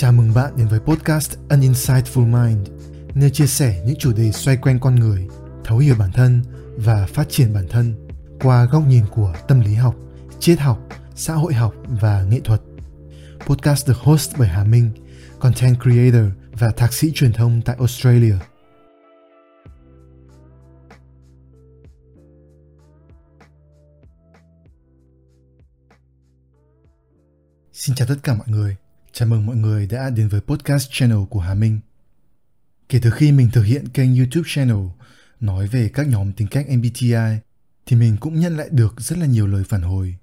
Chào 0.00 0.12
mừng 0.12 0.34
bạn 0.34 0.56
đến 0.56 0.68
với 0.68 0.80
podcast 0.80 1.38
An 1.48 1.60
Insightful 1.60 2.26
Mind, 2.26 2.68
nơi 3.14 3.30
chia 3.30 3.46
sẻ 3.46 3.82
những 3.86 3.96
chủ 3.98 4.12
đề 4.12 4.32
xoay 4.32 4.56
quanh 4.56 4.80
con 4.80 4.94
người, 4.94 5.28
thấu 5.64 5.78
hiểu 5.78 5.94
bản 5.98 6.12
thân 6.12 6.42
và 6.76 7.06
phát 7.06 7.28
triển 7.28 7.52
bản 7.54 7.66
thân 7.68 8.08
qua 8.42 8.64
góc 8.64 8.82
nhìn 8.86 9.04
của 9.10 9.34
tâm 9.48 9.60
lý 9.60 9.74
học, 9.74 9.94
triết 10.38 10.58
học, 10.58 10.78
xã 11.14 11.34
hội 11.34 11.54
học 11.54 11.74
và 12.00 12.22
nghệ 12.22 12.40
thuật. 12.44 12.60
Podcast 13.46 13.88
được 13.88 13.96
host 13.96 14.34
bởi 14.38 14.48
Hà 14.48 14.64
Minh, 14.64 14.90
content 15.40 15.76
creator 15.82 16.32
và 16.52 16.70
thạc 16.70 16.92
sĩ 16.92 17.12
truyền 17.14 17.32
thông 17.32 17.62
tại 17.62 17.76
Australia. 17.78 18.34
Xin 27.72 27.96
chào 27.96 28.08
tất 28.08 28.16
cả 28.22 28.34
mọi 28.34 28.46
người. 28.48 28.76
Chào 29.12 29.28
mừng 29.28 29.46
mọi 29.46 29.56
người 29.56 29.86
đã 29.86 30.10
đến 30.10 30.28
với 30.28 30.40
podcast 30.40 30.88
channel 30.90 31.18
của 31.30 31.40
Hà 31.40 31.54
Minh. 31.54 31.80
Kể 32.88 32.98
từ 33.02 33.10
khi 33.10 33.32
mình 33.32 33.50
thực 33.52 33.62
hiện 33.62 33.88
kênh 33.88 34.16
YouTube 34.16 34.48
channel 34.54 34.86
nói 35.40 35.66
về 35.66 35.88
các 35.88 36.08
nhóm 36.08 36.32
tính 36.32 36.48
cách 36.48 36.66
MBTI 36.70 37.38
thì 37.86 37.96
mình 37.96 38.16
cũng 38.20 38.40
nhận 38.40 38.56
lại 38.56 38.68
được 38.70 39.00
rất 39.00 39.18
là 39.18 39.26
nhiều 39.26 39.46
lời 39.46 39.64
phản 39.68 39.82
hồi. 39.82 40.14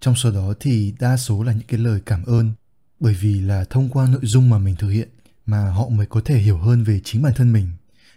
Trong 0.00 0.14
số 0.14 0.30
đó 0.30 0.54
thì 0.60 0.94
đa 1.00 1.16
số 1.16 1.42
là 1.42 1.52
những 1.52 1.66
cái 1.68 1.80
lời 1.80 2.00
cảm 2.06 2.24
ơn, 2.24 2.52
bởi 3.00 3.14
vì 3.20 3.40
là 3.40 3.64
thông 3.64 3.88
qua 3.88 4.06
nội 4.06 4.20
dung 4.22 4.50
mà 4.50 4.58
mình 4.58 4.76
thực 4.78 4.88
hiện 4.88 5.08
mà 5.46 5.70
họ 5.70 5.88
mới 5.88 6.06
có 6.06 6.20
thể 6.24 6.38
hiểu 6.38 6.58
hơn 6.58 6.84
về 6.84 7.00
chính 7.04 7.22
bản 7.22 7.32
thân 7.36 7.52
mình. 7.52 7.68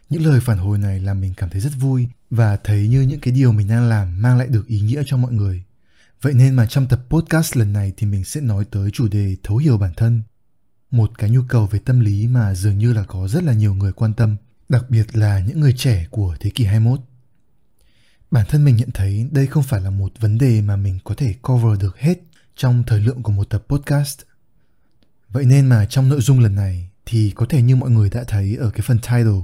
Những 0.10 0.26
lời 0.26 0.40
phản 0.40 0.58
hồi 0.58 0.78
này 0.78 1.00
làm 1.00 1.22
mình 1.22 1.34
cảm 1.38 1.50
thấy 1.50 1.62
rất 1.62 1.72
vui 1.80 2.08
và 2.30 2.58
thấy 2.64 2.88
như 2.88 3.02
những 3.02 3.20
cái 3.20 3.34
điều 3.34 3.52
mình 3.52 3.68
đang 3.68 3.90
làm 3.90 4.22
mang 4.22 4.38
lại 4.38 4.48
được 4.48 4.68
ý 4.68 4.80
nghĩa 4.80 5.04
cho 5.06 5.18
mọi 5.18 5.32
người. 5.32 5.64
Vậy 6.26 6.34
nên 6.34 6.56
mà 6.56 6.66
trong 6.66 6.88
tập 6.88 7.00
podcast 7.10 7.58
lần 7.58 7.74
này 7.74 7.94
thì 7.98 8.08
mình 8.08 8.24
sẽ 8.24 8.42
nói 8.42 8.66
tới 8.72 8.92
chủ 8.92 9.08
đề 9.08 9.36
thấu 9.44 9.58
hiểu 9.58 9.78
bản 9.78 9.94
thân. 9.98 10.22
Một 10.92 11.12
cái 11.18 11.30
nhu 11.30 11.42
cầu 11.50 11.66
về 11.66 11.80
tâm 11.80 12.00
lý 12.00 12.28
mà 12.28 12.54
dường 12.54 12.78
như 12.78 12.94
là 12.94 13.04
có 13.04 13.28
rất 13.28 13.44
là 13.44 13.54
nhiều 13.54 13.74
người 13.74 13.92
quan 13.92 14.14
tâm, 14.14 14.36
đặc 14.70 14.90
biệt 14.90 15.18
là 15.18 15.40
những 15.40 15.60
người 15.60 15.74
trẻ 15.78 16.08
của 16.10 16.36
thế 16.40 16.50
kỷ 16.50 16.64
21. 16.64 17.00
Bản 18.32 18.46
thân 18.50 18.66
mình 18.66 18.76
nhận 18.76 18.92
thấy 18.92 19.30
đây 19.32 19.48
không 19.48 19.64
phải 19.64 19.82
là 19.82 19.90
một 19.90 20.12
vấn 20.20 20.38
đề 20.38 20.62
mà 20.62 20.76
mình 20.76 21.00
có 21.04 21.16
thể 21.16 21.34
cover 21.42 21.80
được 21.80 21.98
hết 21.98 22.18
trong 22.56 22.84
thời 22.88 23.00
lượng 23.00 23.24
của 23.24 23.32
một 23.32 23.50
tập 23.50 23.64
podcast. 23.68 24.20
Vậy 25.30 25.46
nên 25.46 25.66
mà 25.66 25.86
trong 25.86 26.10
nội 26.10 26.22
dung 26.22 26.40
lần 26.40 26.56
này 26.56 26.90
thì 27.06 27.32
có 27.36 27.46
thể 27.50 27.62
như 27.62 27.76
mọi 27.76 27.90
người 27.90 28.10
đã 28.10 28.24
thấy 28.28 28.56
ở 28.56 28.70
cái 28.70 28.82
phần 28.82 29.00
title, 29.00 29.42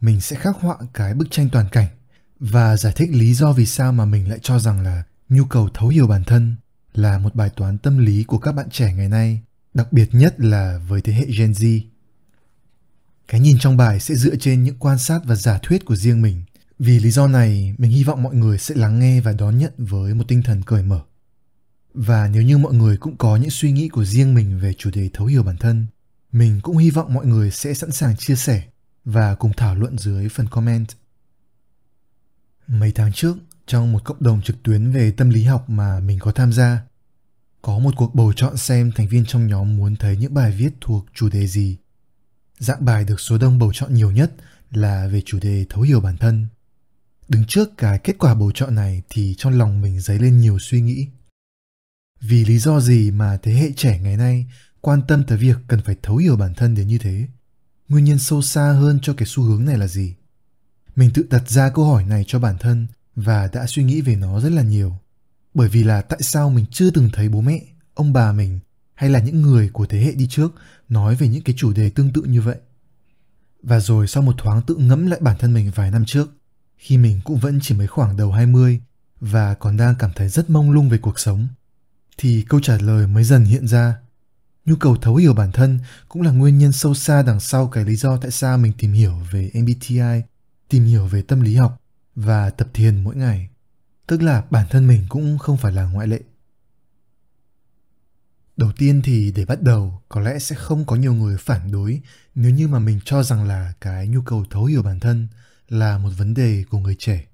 mình 0.00 0.20
sẽ 0.20 0.36
khắc 0.36 0.56
họa 0.56 0.76
cái 0.94 1.14
bức 1.14 1.30
tranh 1.30 1.48
toàn 1.52 1.68
cảnh 1.72 1.88
và 2.40 2.76
giải 2.76 2.92
thích 2.96 3.10
lý 3.12 3.34
do 3.34 3.52
vì 3.52 3.66
sao 3.66 3.92
mà 3.92 4.04
mình 4.04 4.28
lại 4.28 4.38
cho 4.42 4.58
rằng 4.58 4.80
là 4.80 5.02
nhu 5.30 5.44
cầu 5.44 5.68
thấu 5.74 5.88
hiểu 5.88 6.06
bản 6.06 6.24
thân 6.24 6.56
là 6.94 7.18
một 7.18 7.34
bài 7.34 7.50
toán 7.50 7.78
tâm 7.78 7.98
lý 7.98 8.24
của 8.24 8.38
các 8.38 8.52
bạn 8.52 8.70
trẻ 8.70 8.94
ngày 8.94 9.08
nay, 9.08 9.40
đặc 9.74 9.92
biệt 9.92 10.08
nhất 10.12 10.34
là 10.40 10.80
với 10.88 11.00
thế 11.00 11.12
hệ 11.12 11.26
Gen 11.38 11.52
Z. 11.52 11.80
Cái 13.28 13.40
nhìn 13.40 13.58
trong 13.58 13.76
bài 13.76 14.00
sẽ 14.00 14.14
dựa 14.14 14.36
trên 14.36 14.64
những 14.64 14.78
quan 14.78 14.98
sát 14.98 15.20
và 15.24 15.34
giả 15.34 15.58
thuyết 15.62 15.84
của 15.84 15.96
riêng 15.96 16.22
mình. 16.22 16.42
Vì 16.78 16.98
lý 16.98 17.10
do 17.10 17.26
này, 17.26 17.74
mình 17.78 17.90
hy 17.90 18.04
vọng 18.04 18.22
mọi 18.22 18.34
người 18.34 18.58
sẽ 18.58 18.74
lắng 18.74 18.98
nghe 18.98 19.20
và 19.20 19.32
đón 19.32 19.58
nhận 19.58 19.72
với 19.78 20.14
một 20.14 20.24
tinh 20.28 20.42
thần 20.42 20.62
cởi 20.62 20.82
mở. 20.82 21.00
Và 21.94 22.28
nếu 22.28 22.42
như 22.42 22.58
mọi 22.58 22.74
người 22.74 22.96
cũng 22.96 23.16
có 23.16 23.36
những 23.36 23.50
suy 23.50 23.72
nghĩ 23.72 23.88
của 23.88 24.04
riêng 24.04 24.34
mình 24.34 24.58
về 24.58 24.72
chủ 24.72 24.90
đề 24.90 25.10
thấu 25.12 25.26
hiểu 25.26 25.42
bản 25.42 25.56
thân, 25.56 25.86
mình 26.32 26.60
cũng 26.62 26.76
hy 26.76 26.90
vọng 26.90 27.14
mọi 27.14 27.26
người 27.26 27.50
sẽ 27.50 27.74
sẵn 27.74 27.90
sàng 27.90 28.16
chia 28.16 28.36
sẻ 28.36 28.62
và 29.04 29.34
cùng 29.34 29.52
thảo 29.56 29.74
luận 29.74 29.98
dưới 29.98 30.28
phần 30.28 30.48
comment. 30.48 30.86
Mấy 32.66 32.92
tháng 32.92 33.12
trước, 33.12 33.36
trong 33.70 33.92
một 33.92 34.04
cộng 34.04 34.22
đồng 34.22 34.42
trực 34.42 34.62
tuyến 34.62 34.92
về 34.92 35.10
tâm 35.10 35.30
lý 35.30 35.44
học 35.44 35.70
mà 35.70 36.00
mình 36.00 36.18
có 36.18 36.32
tham 36.32 36.52
gia. 36.52 36.82
Có 37.62 37.78
một 37.78 37.94
cuộc 37.96 38.14
bầu 38.14 38.32
chọn 38.32 38.56
xem 38.56 38.92
thành 38.96 39.08
viên 39.08 39.24
trong 39.24 39.46
nhóm 39.46 39.76
muốn 39.76 39.96
thấy 39.96 40.16
những 40.16 40.34
bài 40.34 40.52
viết 40.58 40.72
thuộc 40.80 41.06
chủ 41.14 41.28
đề 41.28 41.46
gì. 41.46 41.76
Dạng 42.58 42.84
bài 42.84 43.04
được 43.04 43.20
số 43.20 43.38
đông 43.38 43.58
bầu 43.58 43.72
chọn 43.74 43.94
nhiều 43.94 44.10
nhất 44.10 44.32
là 44.70 45.08
về 45.12 45.22
chủ 45.24 45.38
đề 45.42 45.66
thấu 45.68 45.82
hiểu 45.82 46.00
bản 46.00 46.16
thân. 46.16 46.46
Đứng 47.28 47.44
trước 47.48 47.68
cái 47.76 47.98
kết 47.98 48.16
quả 48.18 48.34
bầu 48.34 48.52
chọn 48.54 48.74
này 48.74 49.02
thì 49.10 49.34
trong 49.38 49.58
lòng 49.58 49.80
mình 49.80 50.00
dấy 50.00 50.18
lên 50.18 50.38
nhiều 50.38 50.58
suy 50.58 50.80
nghĩ. 50.80 51.06
Vì 52.20 52.44
lý 52.44 52.58
do 52.58 52.80
gì 52.80 53.10
mà 53.10 53.38
thế 53.42 53.52
hệ 53.52 53.72
trẻ 53.76 53.98
ngày 53.98 54.16
nay 54.16 54.46
quan 54.80 55.02
tâm 55.08 55.24
tới 55.24 55.38
việc 55.38 55.56
cần 55.68 55.80
phải 55.82 55.96
thấu 56.02 56.16
hiểu 56.16 56.36
bản 56.36 56.54
thân 56.54 56.74
đến 56.74 56.86
như 56.86 56.98
thế? 56.98 57.26
Nguyên 57.88 58.04
nhân 58.04 58.18
sâu 58.18 58.42
xa 58.42 58.72
hơn 58.72 58.98
cho 59.02 59.14
cái 59.14 59.26
xu 59.26 59.42
hướng 59.42 59.64
này 59.64 59.78
là 59.78 59.86
gì? 59.86 60.14
Mình 60.96 61.10
tự 61.14 61.26
đặt 61.30 61.50
ra 61.50 61.70
câu 61.70 61.84
hỏi 61.84 62.04
này 62.04 62.24
cho 62.26 62.38
bản 62.38 62.58
thân 62.58 62.86
và 63.16 63.48
đã 63.52 63.66
suy 63.66 63.82
nghĩ 63.84 64.00
về 64.00 64.16
nó 64.16 64.40
rất 64.40 64.52
là 64.52 64.62
nhiều. 64.62 64.96
Bởi 65.54 65.68
vì 65.68 65.84
là 65.84 66.02
tại 66.02 66.22
sao 66.22 66.50
mình 66.50 66.66
chưa 66.70 66.90
từng 66.90 67.08
thấy 67.12 67.28
bố 67.28 67.40
mẹ, 67.40 67.60
ông 67.94 68.12
bà 68.12 68.32
mình 68.32 68.60
hay 68.94 69.10
là 69.10 69.20
những 69.20 69.42
người 69.42 69.68
của 69.68 69.86
thế 69.86 70.00
hệ 70.00 70.12
đi 70.12 70.26
trước 70.30 70.54
nói 70.88 71.14
về 71.14 71.28
những 71.28 71.42
cái 71.42 71.54
chủ 71.58 71.72
đề 71.72 71.90
tương 71.90 72.12
tự 72.12 72.22
như 72.22 72.40
vậy. 72.40 72.56
Và 73.62 73.80
rồi 73.80 74.06
sau 74.06 74.22
một 74.22 74.34
thoáng 74.38 74.62
tự 74.62 74.76
ngẫm 74.76 75.06
lại 75.06 75.20
bản 75.22 75.36
thân 75.38 75.54
mình 75.54 75.70
vài 75.74 75.90
năm 75.90 76.04
trước, 76.04 76.30
khi 76.76 76.98
mình 76.98 77.20
cũng 77.24 77.38
vẫn 77.38 77.58
chỉ 77.62 77.74
mới 77.74 77.86
khoảng 77.86 78.16
đầu 78.16 78.32
20 78.32 78.80
và 79.20 79.54
còn 79.54 79.76
đang 79.76 79.94
cảm 79.98 80.10
thấy 80.16 80.28
rất 80.28 80.50
mông 80.50 80.70
lung 80.70 80.88
về 80.88 80.98
cuộc 80.98 81.18
sống, 81.18 81.48
thì 82.18 82.44
câu 82.48 82.60
trả 82.60 82.78
lời 82.78 83.06
mới 83.06 83.24
dần 83.24 83.44
hiện 83.44 83.66
ra. 83.66 83.96
Nhu 84.64 84.76
cầu 84.76 84.96
thấu 84.96 85.16
hiểu 85.16 85.34
bản 85.34 85.52
thân 85.52 85.78
cũng 86.08 86.22
là 86.22 86.30
nguyên 86.30 86.58
nhân 86.58 86.72
sâu 86.72 86.94
xa 86.94 87.22
đằng 87.22 87.40
sau 87.40 87.68
cái 87.68 87.84
lý 87.84 87.96
do 87.96 88.16
tại 88.16 88.30
sao 88.30 88.58
mình 88.58 88.72
tìm 88.78 88.92
hiểu 88.92 89.14
về 89.30 89.50
MBTI, 89.54 90.22
tìm 90.68 90.84
hiểu 90.84 91.06
về 91.06 91.22
tâm 91.22 91.40
lý 91.40 91.56
học 91.56 91.79
và 92.20 92.50
tập 92.50 92.68
thiền 92.74 93.04
mỗi 93.04 93.16
ngày. 93.16 93.48
Tức 94.06 94.22
là 94.22 94.42
bản 94.50 94.66
thân 94.70 94.86
mình 94.86 95.06
cũng 95.08 95.38
không 95.38 95.56
phải 95.56 95.72
là 95.72 95.84
ngoại 95.84 96.06
lệ. 96.06 96.20
Đầu 98.56 98.72
tiên 98.76 99.02
thì 99.04 99.32
để 99.32 99.44
bắt 99.44 99.62
đầu 99.62 100.02
có 100.08 100.20
lẽ 100.20 100.38
sẽ 100.38 100.56
không 100.56 100.84
có 100.84 100.96
nhiều 100.96 101.14
người 101.14 101.36
phản 101.38 101.70
đối 101.70 102.00
nếu 102.34 102.50
như 102.50 102.68
mà 102.68 102.78
mình 102.78 103.00
cho 103.04 103.22
rằng 103.22 103.48
là 103.48 103.72
cái 103.80 104.08
nhu 104.08 104.22
cầu 104.22 104.44
thấu 104.50 104.64
hiểu 104.64 104.82
bản 104.82 105.00
thân 105.00 105.28
là 105.68 105.98
một 105.98 106.10
vấn 106.16 106.34
đề 106.34 106.64
của 106.70 106.78
người 106.78 106.96
trẻ. 106.98 107.24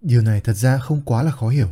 Điều 0.00 0.22
này 0.22 0.40
thật 0.40 0.52
ra 0.52 0.78
không 0.78 1.02
quá 1.04 1.22
là 1.22 1.30
khó 1.30 1.48
hiểu, 1.48 1.70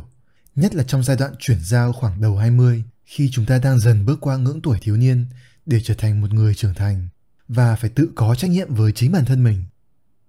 nhất 0.55 0.75
là 0.75 0.83
trong 0.83 1.03
giai 1.03 1.17
đoạn 1.17 1.33
chuyển 1.39 1.59
giao 1.63 1.93
khoảng 1.93 2.21
đầu 2.21 2.37
20 2.37 2.83
khi 3.05 3.29
chúng 3.31 3.45
ta 3.45 3.59
đang 3.59 3.79
dần 3.79 4.05
bước 4.05 4.17
qua 4.21 4.37
ngưỡng 4.37 4.61
tuổi 4.61 4.79
thiếu 4.81 4.97
niên 4.97 5.25
để 5.65 5.81
trở 5.83 5.93
thành 5.93 6.21
một 6.21 6.33
người 6.33 6.55
trưởng 6.55 6.73
thành 6.73 7.07
và 7.47 7.75
phải 7.75 7.89
tự 7.89 8.09
có 8.15 8.35
trách 8.35 8.51
nhiệm 8.51 8.73
với 8.73 8.91
chính 8.91 9.11
bản 9.11 9.25
thân 9.25 9.43
mình 9.43 9.63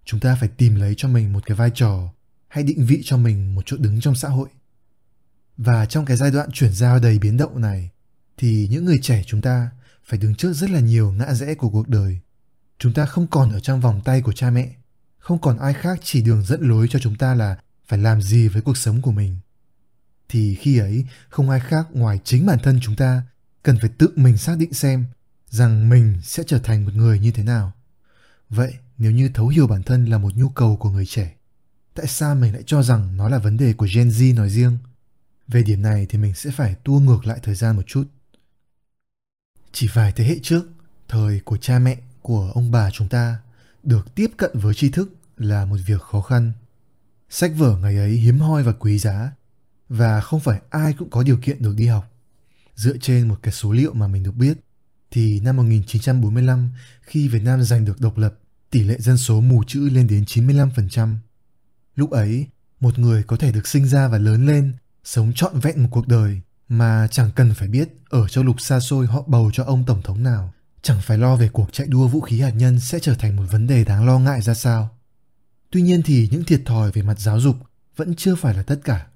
chúng 0.05 0.21
ta 0.21 0.37
phải 0.41 0.49
tìm 0.49 0.75
lấy 0.75 0.95
cho 0.97 1.09
mình 1.09 1.33
một 1.33 1.47
cái 1.47 1.57
vai 1.57 1.71
trò, 1.75 2.13
hay 2.49 2.65
định 2.65 2.87
vị 2.87 3.03
cho 3.05 3.17
mình 3.17 3.55
một 3.55 3.63
chỗ 3.67 3.77
đứng 3.77 4.01
trong 4.01 4.15
xã 4.15 4.29
hội. 4.29 4.49
Và 5.57 5.87
trong 5.87 6.05
cái 6.05 6.17
giai 6.17 6.31
đoạn 6.31 6.51
chuyển 6.53 6.73
giao 6.73 6.99
đầy 6.99 7.19
biến 7.19 7.37
động 7.37 7.61
này, 7.61 7.91
thì 8.37 8.69
những 8.71 8.85
người 8.85 8.99
trẻ 9.03 9.23
chúng 9.27 9.41
ta 9.41 9.71
phải 10.05 10.19
đứng 10.19 10.35
trước 10.35 10.53
rất 10.53 10.71
là 10.71 10.81
nhiều 10.81 11.13
ngã 11.13 11.35
rẽ 11.35 11.55
của 11.55 11.71
cuộc 11.71 11.89
đời. 11.89 12.19
Chúng 12.79 12.93
ta 12.93 13.07
không 13.07 13.27
còn 13.27 13.53
ở 13.53 13.61
trong 13.61 13.81
vòng 13.81 14.01
tay 14.05 14.23
của 14.23 14.33
cha 14.33 14.51
mẹ, 14.51 14.75
không 15.19 15.41
còn 15.41 15.59
ai 15.59 15.75
khác 15.75 16.01
chỉ 16.03 16.23
đường 16.23 16.43
dẫn 16.43 16.61
lối 16.69 16.87
cho 16.91 16.99
chúng 16.99 17.17
ta 17.17 17.35
là 17.35 17.59
phải 17.89 17.99
làm 17.99 18.23
gì 18.23 18.49
với 18.49 18.63
cuộc 18.63 18.77
sống 18.77 19.03
của 19.03 19.13
mình. 19.13 19.37
Thì 20.29 20.55
khi 20.55 20.79
ấy, 20.79 21.07
không 21.29 21.51
ai 21.51 21.61
khác 21.61 21.87
ngoài 21.91 22.21
chính 22.25 22.47
bản 22.47 22.59
thân 22.63 22.81
chúng 22.83 22.97
ta 22.97 23.23
cần 23.63 23.79
phải 23.81 23.91
tự 23.99 24.09
mình 24.17 24.37
xác 24.37 24.59
định 24.59 24.73
xem 24.73 25.05
rằng 25.49 25.89
mình 25.89 26.19
sẽ 26.23 26.43
trở 26.47 26.59
thành 26.59 26.85
một 26.85 26.95
người 26.95 27.19
như 27.19 27.31
thế 27.31 27.43
nào. 27.43 27.73
Vậy 28.49 28.75
nếu 29.03 29.13
như 29.13 29.31
thấu 29.35 29.49
hiểu 29.49 29.67
bản 29.67 29.83
thân 29.83 30.05
là 30.05 30.19
một 30.19 30.37
nhu 30.37 30.49
cầu 30.49 30.77
của 30.77 30.91
người 30.91 31.07
trẻ 31.07 31.35
tại 31.95 32.07
sao 32.07 32.35
mình 32.35 32.53
lại 32.53 32.63
cho 32.67 32.83
rằng 32.83 33.17
nó 33.17 33.29
là 33.29 33.39
vấn 33.39 33.57
đề 33.57 33.73
của 33.73 33.89
gen 33.95 34.09
z 34.09 34.35
nói 34.35 34.51
riêng? 34.51 34.79
Về 35.49 35.63
điểm 35.63 35.83
này 35.83 36.07
thì 36.09 36.19
mình 36.19 36.35
sẽ 36.35 36.51
phải 36.51 36.75
tua 36.75 36.99
ngược 36.99 37.27
lại 37.27 37.39
thời 37.43 37.55
gian 37.55 37.77
một 37.77 37.83
chút. 37.87 38.05
Chỉ 39.73 39.89
vài 39.93 40.13
thế 40.13 40.25
hệ 40.25 40.39
trước 40.43 40.65
thời 41.09 41.41
của 41.41 41.57
cha 41.57 41.79
mẹ 41.79 41.99
của 42.23 42.53
ông 42.55 42.71
bà 42.71 42.91
chúng 42.91 43.09
ta 43.09 43.39
được 43.83 44.15
tiếp 44.15 44.31
cận 44.37 44.51
với 44.55 44.75
tri 44.75 44.91
thức 44.91 45.13
là 45.37 45.65
một 45.65 45.77
việc 45.87 46.01
khó 46.01 46.21
khăn. 46.21 46.53
Sách 47.31 47.53
vở 47.57 47.77
ngày 47.77 47.97
ấy 47.97 48.11
hiếm 48.11 48.39
hoi 48.39 48.63
và 48.63 48.73
quý 48.73 48.99
giá 48.99 49.33
và 49.89 50.21
không 50.21 50.41
phải 50.41 50.61
ai 50.71 50.93
cũng 50.93 51.11
có 51.11 51.23
điều 51.23 51.39
kiện 51.43 51.63
được 51.63 51.75
đi 51.77 51.87
học. 51.87 52.11
Dựa 52.75 52.97
trên 53.01 53.29
một 53.29 53.39
cái 53.43 53.53
số 53.53 53.73
liệu 53.73 53.93
mà 53.93 54.07
mình 54.07 54.23
được 54.23 54.37
biết, 54.37 54.59
thì 55.11 55.41
năm 55.41 55.57
1945 55.57 56.71
khi 57.01 57.29
Việt 57.29 57.43
Nam 57.43 57.63
giành 57.63 57.85
được 57.85 58.01
độc 58.01 58.19
lập 58.19 58.35
tỷ 58.73 58.83
lệ 58.83 58.97
dân 58.99 59.19
số 59.19 59.41
mù 59.41 59.65
chữ 59.67 59.89
lên 59.89 60.07
đến 60.07 60.25
95%. 60.25 61.15
Lúc 61.95 62.11
ấy, 62.11 62.47
một 62.81 62.99
người 62.99 63.23
có 63.23 63.37
thể 63.37 63.53
được 63.53 63.67
sinh 63.67 63.87
ra 63.87 64.09
và 64.09 64.19
lớn 64.19 64.47
lên, 64.47 64.73
sống 65.05 65.33
trọn 65.35 65.61
vẹn 65.61 65.83
một 65.83 65.89
cuộc 65.91 66.09
đời 66.09 66.41
mà 66.69 67.09
chẳng 67.11 67.31
cần 67.35 67.55
phải 67.55 67.69
biết 67.69 67.89
ở 68.09 68.29
châu 68.29 68.45
lục 68.45 68.61
xa 68.61 68.81
xôi 68.81 69.07
họ 69.07 69.25
bầu 69.27 69.51
cho 69.53 69.65
ông 69.65 69.85
tổng 69.87 70.03
thống 70.03 70.23
nào, 70.23 70.53
chẳng 70.83 71.01
phải 71.03 71.19
lo 71.19 71.37
về 71.37 71.49
cuộc 71.49 71.73
chạy 71.73 71.87
đua 71.87 72.09
vũ 72.09 72.21
khí 72.21 72.41
hạt 72.41 72.51
nhân 72.51 72.81
sẽ 72.81 72.99
trở 72.99 73.15
thành 73.15 73.37
một 73.37 73.45
vấn 73.51 73.67
đề 73.67 73.85
đáng 73.85 74.07
lo 74.07 74.19
ngại 74.19 74.43
ra 74.43 74.55
sao. 74.55 74.99
Tuy 75.71 75.83
nhiên 75.83 76.03
thì 76.03 76.29
những 76.31 76.45
thiệt 76.45 76.63
thòi 76.67 76.93
về 76.93 77.03
mặt 77.03 77.21
giáo 77.21 77.41
dục 77.41 77.57
vẫn 77.97 78.15
chưa 78.15 78.35
phải 78.35 78.55
là 78.55 78.63
tất 78.63 78.81
cả. 78.85 79.07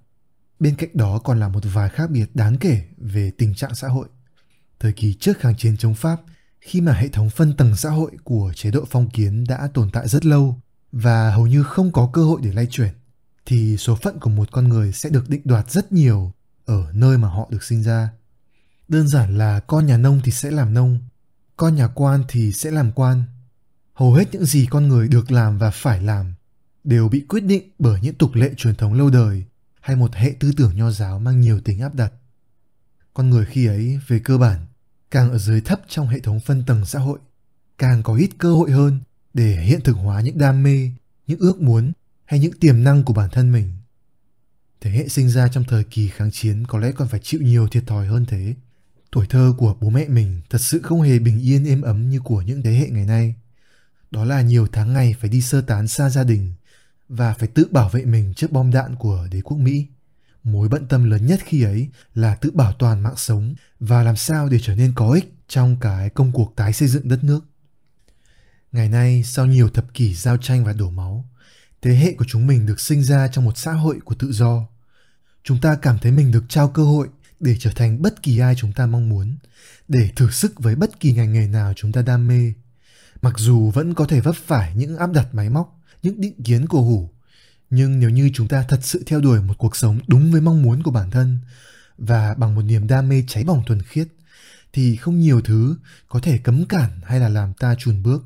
Bên 0.60 0.76
cạnh 0.76 0.90
đó 0.94 1.18
còn 1.18 1.40
là 1.40 1.48
một 1.48 1.62
vài 1.74 1.88
khác 1.88 2.10
biệt 2.10 2.26
đáng 2.34 2.56
kể 2.58 2.84
về 2.98 3.30
tình 3.38 3.54
trạng 3.54 3.74
xã 3.74 3.88
hội. 3.88 4.08
Thời 4.80 4.92
kỳ 4.92 5.14
trước 5.14 5.38
kháng 5.40 5.56
chiến 5.56 5.76
chống 5.76 5.94
Pháp 5.94 6.20
khi 6.66 6.80
mà 6.80 6.92
hệ 6.92 7.08
thống 7.08 7.30
phân 7.30 7.56
tầng 7.56 7.76
xã 7.76 7.90
hội 7.90 8.10
của 8.24 8.52
chế 8.56 8.70
độ 8.70 8.84
phong 8.90 9.10
kiến 9.10 9.44
đã 9.48 9.68
tồn 9.74 9.90
tại 9.90 10.08
rất 10.08 10.24
lâu 10.24 10.60
và 10.92 11.30
hầu 11.30 11.46
như 11.46 11.62
không 11.62 11.92
có 11.92 12.10
cơ 12.12 12.24
hội 12.24 12.40
để 12.42 12.52
lay 12.52 12.66
chuyển 12.70 12.92
thì 13.46 13.76
số 13.76 13.94
phận 13.94 14.20
của 14.20 14.30
một 14.30 14.48
con 14.52 14.68
người 14.68 14.92
sẽ 14.92 15.08
được 15.10 15.28
định 15.28 15.42
đoạt 15.44 15.70
rất 15.70 15.92
nhiều 15.92 16.32
ở 16.64 16.92
nơi 16.92 17.18
mà 17.18 17.28
họ 17.28 17.48
được 17.50 17.62
sinh 17.62 17.82
ra 17.82 18.10
đơn 18.88 19.08
giản 19.08 19.38
là 19.38 19.60
con 19.60 19.86
nhà 19.86 19.96
nông 19.96 20.20
thì 20.24 20.32
sẽ 20.32 20.50
làm 20.50 20.74
nông 20.74 20.98
con 21.56 21.76
nhà 21.76 21.88
quan 21.88 22.24
thì 22.28 22.52
sẽ 22.52 22.70
làm 22.70 22.92
quan. 22.92 23.24
Hầu 23.94 24.14
hết 24.14 24.24
những 24.32 24.44
gì 24.44 24.66
con 24.70 24.88
người 24.88 25.08
được 25.08 25.30
làm 25.30 25.58
và 25.58 25.70
phải 25.70 26.02
làm 26.02 26.34
đều 26.84 27.08
bị 27.08 27.24
quyết 27.28 27.44
định 27.44 27.70
bởi 27.78 28.00
những 28.00 28.14
tục 28.14 28.34
lệ 28.34 28.50
truyền 28.56 28.74
thống 28.74 28.94
lâu 28.94 29.10
đời 29.10 29.44
hay 29.80 29.96
một 29.96 30.14
hệ 30.14 30.34
tư 30.40 30.50
tưởng 30.56 30.76
nho 30.76 30.90
giáo 30.90 31.18
mang 31.18 31.40
nhiều 31.40 31.60
tính 31.60 31.80
áp 31.80 31.94
đặt. 31.94 32.12
Con 33.14 33.30
người 33.30 33.46
khi 33.46 33.66
ấy, 33.66 34.00
về 34.06 34.18
cơ 34.18 34.38
bản, 34.38 34.66
càng 35.10 35.30
ở 35.30 35.38
dưới 35.38 35.60
thấp 35.60 35.80
trong 35.88 36.08
hệ 36.08 36.20
thống 36.20 36.40
phân 36.40 36.64
tầng 36.66 36.84
xã 36.84 36.98
hội, 36.98 37.18
càng 37.78 38.02
có 38.02 38.14
ít 38.14 38.30
cơ 38.38 38.54
hội 38.54 38.70
hơn 38.70 39.00
để 39.34 39.60
hiện 39.60 39.80
thực 39.80 39.92
hóa 39.92 40.20
những 40.20 40.38
đam 40.38 40.62
mê, 40.62 40.90
những 41.26 41.38
ước 41.38 41.60
muốn 41.60 41.92
hay 42.24 42.40
những 42.40 42.52
tiềm 42.60 42.84
năng 42.84 43.04
của 43.04 43.12
bản 43.12 43.30
thân 43.32 43.52
mình. 43.52 43.72
Thế 44.80 44.90
hệ 44.90 45.08
sinh 45.08 45.28
ra 45.28 45.48
trong 45.48 45.64
thời 45.64 45.84
kỳ 45.84 46.08
kháng 46.08 46.30
chiến 46.30 46.66
có 46.66 46.78
lẽ 46.78 46.92
còn 46.92 47.08
phải 47.08 47.20
chịu 47.20 47.40
nhiều 47.42 47.68
thiệt 47.68 47.86
thòi 47.86 48.06
hơn 48.06 48.26
thế. 48.26 48.54
Tuổi 49.10 49.26
thơ 49.26 49.54
của 49.58 49.76
bố 49.80 49.90
mẹ 49.90 50.08
mình 50.08 50.40
thật 50.50 50.60
sự 50.60 50.80
không 50.82 51.02
hề 51.02 51.18
bình 51.18 51.40
yên 51.40 51.64
êm 51.64 51.82
ấm 51.82 52.10
như 52.10 52.20
của 52.20 52.42
những 52.42 52.62
thế 52.62 52.72
hệ 52.72 52.88
ngày 52.88 53.06
nay. 53.06 53.34
Đó 54.10 54.24
là 54.24 54.42
nhiều 54.42 54.66
tháng 54.72 54.92
ngày 54.92 55.14
phải 55.20 55.30
đi 55.30 55.40
sơ 55.40 55.60
tán 55.60 55.88
xa 55.88 56.10
gia 56.10 56.24
đình 56.24 56.52
và 57.08 57.34
phải 57.34 57.48
tự 57.48 57.68
bảo 57.70 57.88
vệ 57.88 58.04
mình 58.04 58.34
trước 58.34 58.52
bom 58.52 58.70
đạn 58.70 58.96
của 58.96 59.28
đế 59.30 59.40
quốc 59.40 59.56
Mỹ. 59.56 59.86
Mối 60.44 60.68
bận 60.68 60.86
tâm 60.86 61.10
lớn 61.10 61.26
nhất 61.26 61.40
khi 61.44 61.62
ấy 61.62 61.88
là 62.14 62.34
tự 62.34 62.50
bảo 62.50 62.72
toàn 62.72 63.02
mạng 63.02 63.16
sống 63.16 63.54
và 63.80 64.02
làm 64.02 64.16
sao 64.16 64.48
để 64.48 64.58
trở 64.62 64.74
nên 64.74 64.92
có 64.94 65.10
ích 65.10 65.32
trong 65.48 65.76
cái 65.80 66.10
công 66.10 66.32
cuộc 66.32 66.52
tái 66.56 66.72
xây 66.72 66.88
dựng 66.88 67.08
đất 67.08 67.24
nước. 67.24 67.44
Ngày 68.72 68.88
nay, 68.88 69.22
sau 69.22 69.46
nhiều 69.46 69.68
thập 69.68 69.94
kỷ 69.94 70.14
giao 70.14 70.36
tranh 70.36 70.64
và 70.64 70.72
đổ 70.72 70.90
máu, 70.90 71.28
thế 71.82 71.94
hệ 71.94 72.14
của 72.14 72.24
chúng 72.28 72.46
mình 72.46 72.66
được 72.66 72.80
sinh 72.80 73.02
ra 73.02 73.28
trong 73.28 73.44
một 73.44 73.58
xã 73.58 73.72
hội 73.72 74.00
của 74.04 74.14
tự 74.14 74.32
do. 74.32 74.66
Chúng 75.42 75.60
ta 75.60 75.76
cảm 75.82 75.98
thấy 75.98 76.12
mình 76.12 76.30
được 76.30 76.44
trao 76.48 76.68
cơ 76.68 76.84
hội 76.84 77.08
để 77.40 77.56
trở 77.58 77.70
thành 77.76 78.02
bất 78.02 78.22
kỳ 78.22 78.38
ai 78.38 78.54
chúng 78.54 78.72
ta 78.72 78.86
mong 78.86 79.08
muốn, 79.08 79.36
để 79.88 80.10
thử 80.16 80.30
sức 80.30 80.60
với 80.60 80.74
bất 80.74 81.00
kỳ 81.00 81.12
ngành 81.12 81.32
nghề 81.32 81.46
nào 81.46 81.72
chúng 81.76 81.92
ta 81.92 82.02
đam 82.02 82.26
mê. 82.26 82.52
Mặc 83.22 83.34
dù 83.38 83.70
vẫn 83.70 83.94
có 83.94 84.06
thể 84.06 84.20
vấp 84.20 84.34
phải 84.46 84.74
những 84.76 84.96
áp 84.96 85.12
đặt 85.12 85.34
máy 85.34 85.50
móc, 85.50 85.80
những 86.02 86.20
định 86.20 86.42
kiến 86.44 86.66
cổ 86.68 86.82
hủ, 86.82 87.10
nhưng 87.70 88.00
nếu 88.00 88.10
như 88.10 88.30
chúng 88.34 88.48
ta 88.48 88.64
thật 88.68 88.80
sự 88.82 89.02
theo 89.06 89.20
đuổi 89.20 89.42
một 89.42 89.58
cuộc 89.58 89.76
sống 89.76 89.98
đúng 90.06 90.32
với 90.32 90.40
mong 90.40 90.62
muốn 90.62 90.82
của 90.82 90.90
bản 90.90 91.10
thân 91.10 91.38
và 91.98 92.34
bằng 92.34 92.54
một 92.54 92.62
niềm 92.62 92.86
đam 92.86 93.08
mê 93.08 93.24
cháy 93.28 93.44
bỏng 93.44 93.62
thuần 93.66 93.82
khiết 93.82 94.08
thì 94.72 94.96
không 94.96 95.20
nhiều 95.20 95.40
thứ 95.40 95.76
có 96.08 96.20
thể 96.20 96.38
cấm 96.38 96.66
cản 96.66 97.00
hay 97.04 97.20
là 97.20 97.28
làm 97.28 97.52
ta 97.54 97.74
chùn 97.74 98.02
bước. 98.02 98.24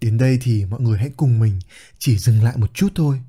Đến 0.00 0.18
đây 0.18 0.38
thì 0.42 0.64
mọi 0.64 0.80
người 0.80 0.98
hãy 0.98 1.10
cùng 1.16 1.38
mình 1.38 1.60
chỉ 1.98 2.18
dừng 2.18 2.42
lại 2.42 2.56
một 2.56 2.70
chút 2.74 2.92
thôi 2.94 3.20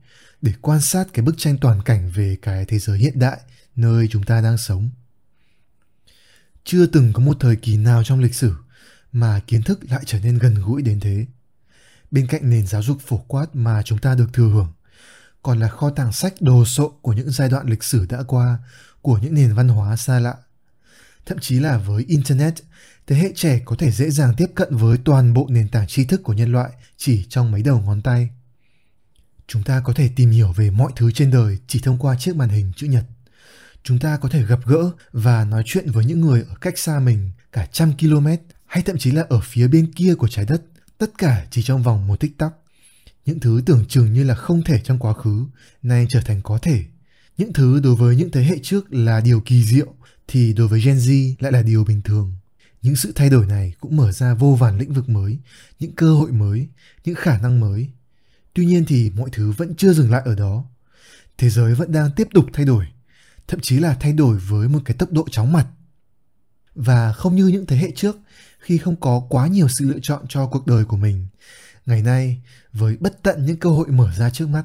để 0.42 0.54
quan 0.62 0.82
sát 0.82 1.08
cái 1.14 1.26
bức 1.26 1.36
tranh 1.38 1.58
toàn 1.58 1.82
cảnh 1.82 2.12
về 2.12 2.38
cái 2.42 2.66
thế 2.66 2.80
giới 2.80 2.98
hiện 2.98 3.20
đại 3.20 3.40
nơi 3.76 4.08
chúng 4.12 4.24
ta 4.24 4.42
đang 4.42 4.58
sống. 4.58 4.90
Chưa 6.64 6.86
từng 6.86 7.14
có 7.14 7.20
một 7.20 7.38
thời 7.40 7.56
kỳ 7.56 7.78
nào 7.78 8.04
trong 8.04 8.20
lịch 8.20 8.36
sử 8.36 8.56
mà 9.12 9.40
kiến 9.48 9.64
thức 9.64 9.80
lại 9.90 10.04
trở 10.06 10.20
nên 10.20 10.38
gần 10.38 10.56
gũi 10.56 10.82
đến 10.82 11.00
thế. 11.00 11.26
Bên 12.12 12.28
cạnh 12.28 12.50
nền 12.50 12.68
giáo 12.68 12.84
dục 12.84 12.98
phổ 13.08 13.18
quát 13.18 13.56
mà 13.56 13.82
chúng 13.84 14.00
ta 14.00 14.16
được 14.16 14.34
thừa 14.34 14.50
hưởng, 14.50 14.74
còn 15.44 15.60
là 15.60 15.70
kho 15.70 15.90
tàng 15.90 16.14
sách 16.14 16.34
đồ 16.40 16.66
sộ 16.66 16.90
của 17.02 17.14
những 17.14 17.32
giai 17.32 17.50
đoạn 17.50 17.68
lịch 17.68 17.84
sử 17.84 18.06
đã 18.06 18.24
qua, 18.28 18.60
của 19.04 19.18
những 19.18 19.34
nền 19.34 19.54
văn 19.54 19.68
hóa 19.68 19.96
xa 19.96 20.20
lạ. 20.20 20.36
Thậm 21.26 21.40
chí 21.40 21.60
là 21.60 21.78
với 21.78 22.06
Internet, 22.08 22.54
thế 23.08 23.16
hệ 23.16 23.32
trẻ 23.36 23.62
có 23.66 23.76
thể 23.80 23.92
dễ 23.92 24.10
dàng 24.10 24.34
tiếp 24.38 24.48
cận 24.56 24.76
với 24.76 24.98
toàn 25.06 25.34
bộ 25.34 25.48
nền 25.50 25.70
tảng 25.70 25.88
tri 25.88 26.06
thức 26.06 26.24
của 26.24 26.34
nhân 26.34 26.52
loại 26.52 26.70
chỉ 26.98 27.26
trong 27.30 27.52
mấy 27.52 27.62
đầu 27.62 27.82
ngón 27.82 28.02
tay. 28.02 28.30
Chúng 29.48 29.64
ta 29.64 29.80
có 29.80 29.94
thể 29.94 30.10
tìm 30.16 30.30
hiểu 30.30 30.52
về 30.52 30.70
mọi 30.70 30.92
thứ 30.96 31.12
trên 31.12 31.32
đời 31.32 31.60
chỉ 31.68 31.80
thông 31.80 31.98
qua 31.98 32.16
chiếc 32.20 32.36
màn 32.36 32.50
hình 32.50 32.72
chữ 32.76 32.88
nhật. 32.88 33.06
Chúng 33.84 34.00
ta 34.00 34.18
có 34.18 34.30
thể 34.30 34.46
gặp 34.46 34.60
gỡ 34.66 34.92
và 35.12 35.46
nói 35.46 35.64
chuyện 35.66 35.92
với 35.92 36.06
những 36.06 36.22
người 36.22 36.42
ở 36.50 36.56
cách 36.62 36.78
xa 36.78 37.00
mình 37.00 37.32
cả 37.52 37.68
trăm 37.72 37.94
km 37.98 38.28
hay 38.66 38.84
thậm 38.84 38.98
chí 38.98 39.12
là 39.12 39.26
ở 39.30 39.40
phía 39.44 39.68
bên 39.68 39.92
kia 39.92 40.16
của 40.16 40.28
trái 40.28 40.46
đất, 40.46 40.62
tất 40.98 41.12
cả 41.18 41.46
chỉ 41.52 41.64
trong 41.64 41.84
vòng 41.84 42.08
một 42.08 42.20
tích 42.20 42.38
tắc. 42.38 42.54
Những 43.26 43.40
thứ 43.40 43.62
tưởng 43.66 43.86
chừng 43.86 44.14
như 44.14 44.24
là 44.24 44.36
không 44.36 44.64
thể 44.64 44.80
trong 44.84 45.00
quá 45.00 45.14
khứ, 45.14 45.46
nay 45.82 46.06
trở 46.10 46.22
thành 46.22 46.42
có 46.42 46.58
thể. 46.58 46.84
Những 47.38 47.54
thứ 47.54 47.80
đối 47.80 47.96
với 47.96 48.16
những 48.16 48.32
thế 48.32 48.44
hệ 48.44 48.60
trước 48.64 48.94
là 48.94 49.20
điều 49.20 49.42
kỳ 49.42 49.64
diệu, 49.64 49.94
thì 50.28 50.54
đối 50.54 50.68
với 50.68 50.82
Gen 50.82 50.98
Z 50.98 51.34
lại 51.40 51.52
là 51.52 51.62
điều 51.62 51.84
bình 51.84 52.02
thường. 52.02 52.34
Những 52.82 52.96
sự 52.96 53.12
thay 53.16 53.30
đổi 53.30 53.46
này 53.46 53.74
cũng 53.80 53.96
mở 53.96 54.12
ra 54.12 54.34
vô 54.34 54.58
vàn 54.60 54.78
lĩnh 54.78 54.94
vực 54.94 55.10
mới, 55.10 55.38
những 55.80 55.92
cơ 55.92 56.14
hội 56.14 56.32
mới, 56.32 56.68
những 57.06 57.16
khả 57.16 57.38
năng 57.38 57.60
mới. 57.60 57.90
Tuy 58.54 58.66
nhiên 58.66 58.86
thì 58.86 59.10
mọi 59.10 59.30
thứ 59.32 59.52
vẫn 59.52 59.76
chưa 59.76 59.94
dừng 59.94 60.12
lại 60.12 60.22
ở 60.26 60.36
đó. 60.36 60.66
Thế 61.38 61.50
giới 61.50 61.76
vẫn 61.76 61.92
đang 61.92 62.12
tiếp 62.16 62.28
tục 62.34 62.46
thay 62.54 62.66
đổi, 62.66 62.86
thậm 63.48 63.60
chí 63.60 63.80
là 63.80 63.98
thay 64.00 64.14
đổi 64.14 64.38
với 64.38 64.68
một 64.68 64.80
cái 64.86 64.98
tốc 64.98 65.12
độ 65.12 65.26
chóng 65.32 65.54
mặt. 65.54 65.68
Và 66.76 67.14
không 67.14 67.36
như 67.36 67.48
những 67.48 67.66
thế 67.66 67.78
hệ 67.78 67.92
trước, 67.96 68.18
khi 68.60 68.78
không 68.78 68.96
có 68.96 69.26
quá 69.30 69.48
nhiều 69.48 69.68
sự 69.68 69.86
lựa 69.86 70.00
chọn 70.02 70.26
cho 70.30 70.48
cuộc 70.48 70.68
đời 70.68 70.86
của 70.86 70.98
mình, 70.98 71.28
ngày 71.86 72.02
nay 72.02 72.42
với 72.74 72.98
bất 72.98 73.24
tận 73.24 73.46
những 73.46 73.58
cơ 73.58 73.70
hội 73.70 73.88
mở 73.88 74.12
ra 74.18 74.30
trước 74.30 74.50
mắt, 74.50 74.64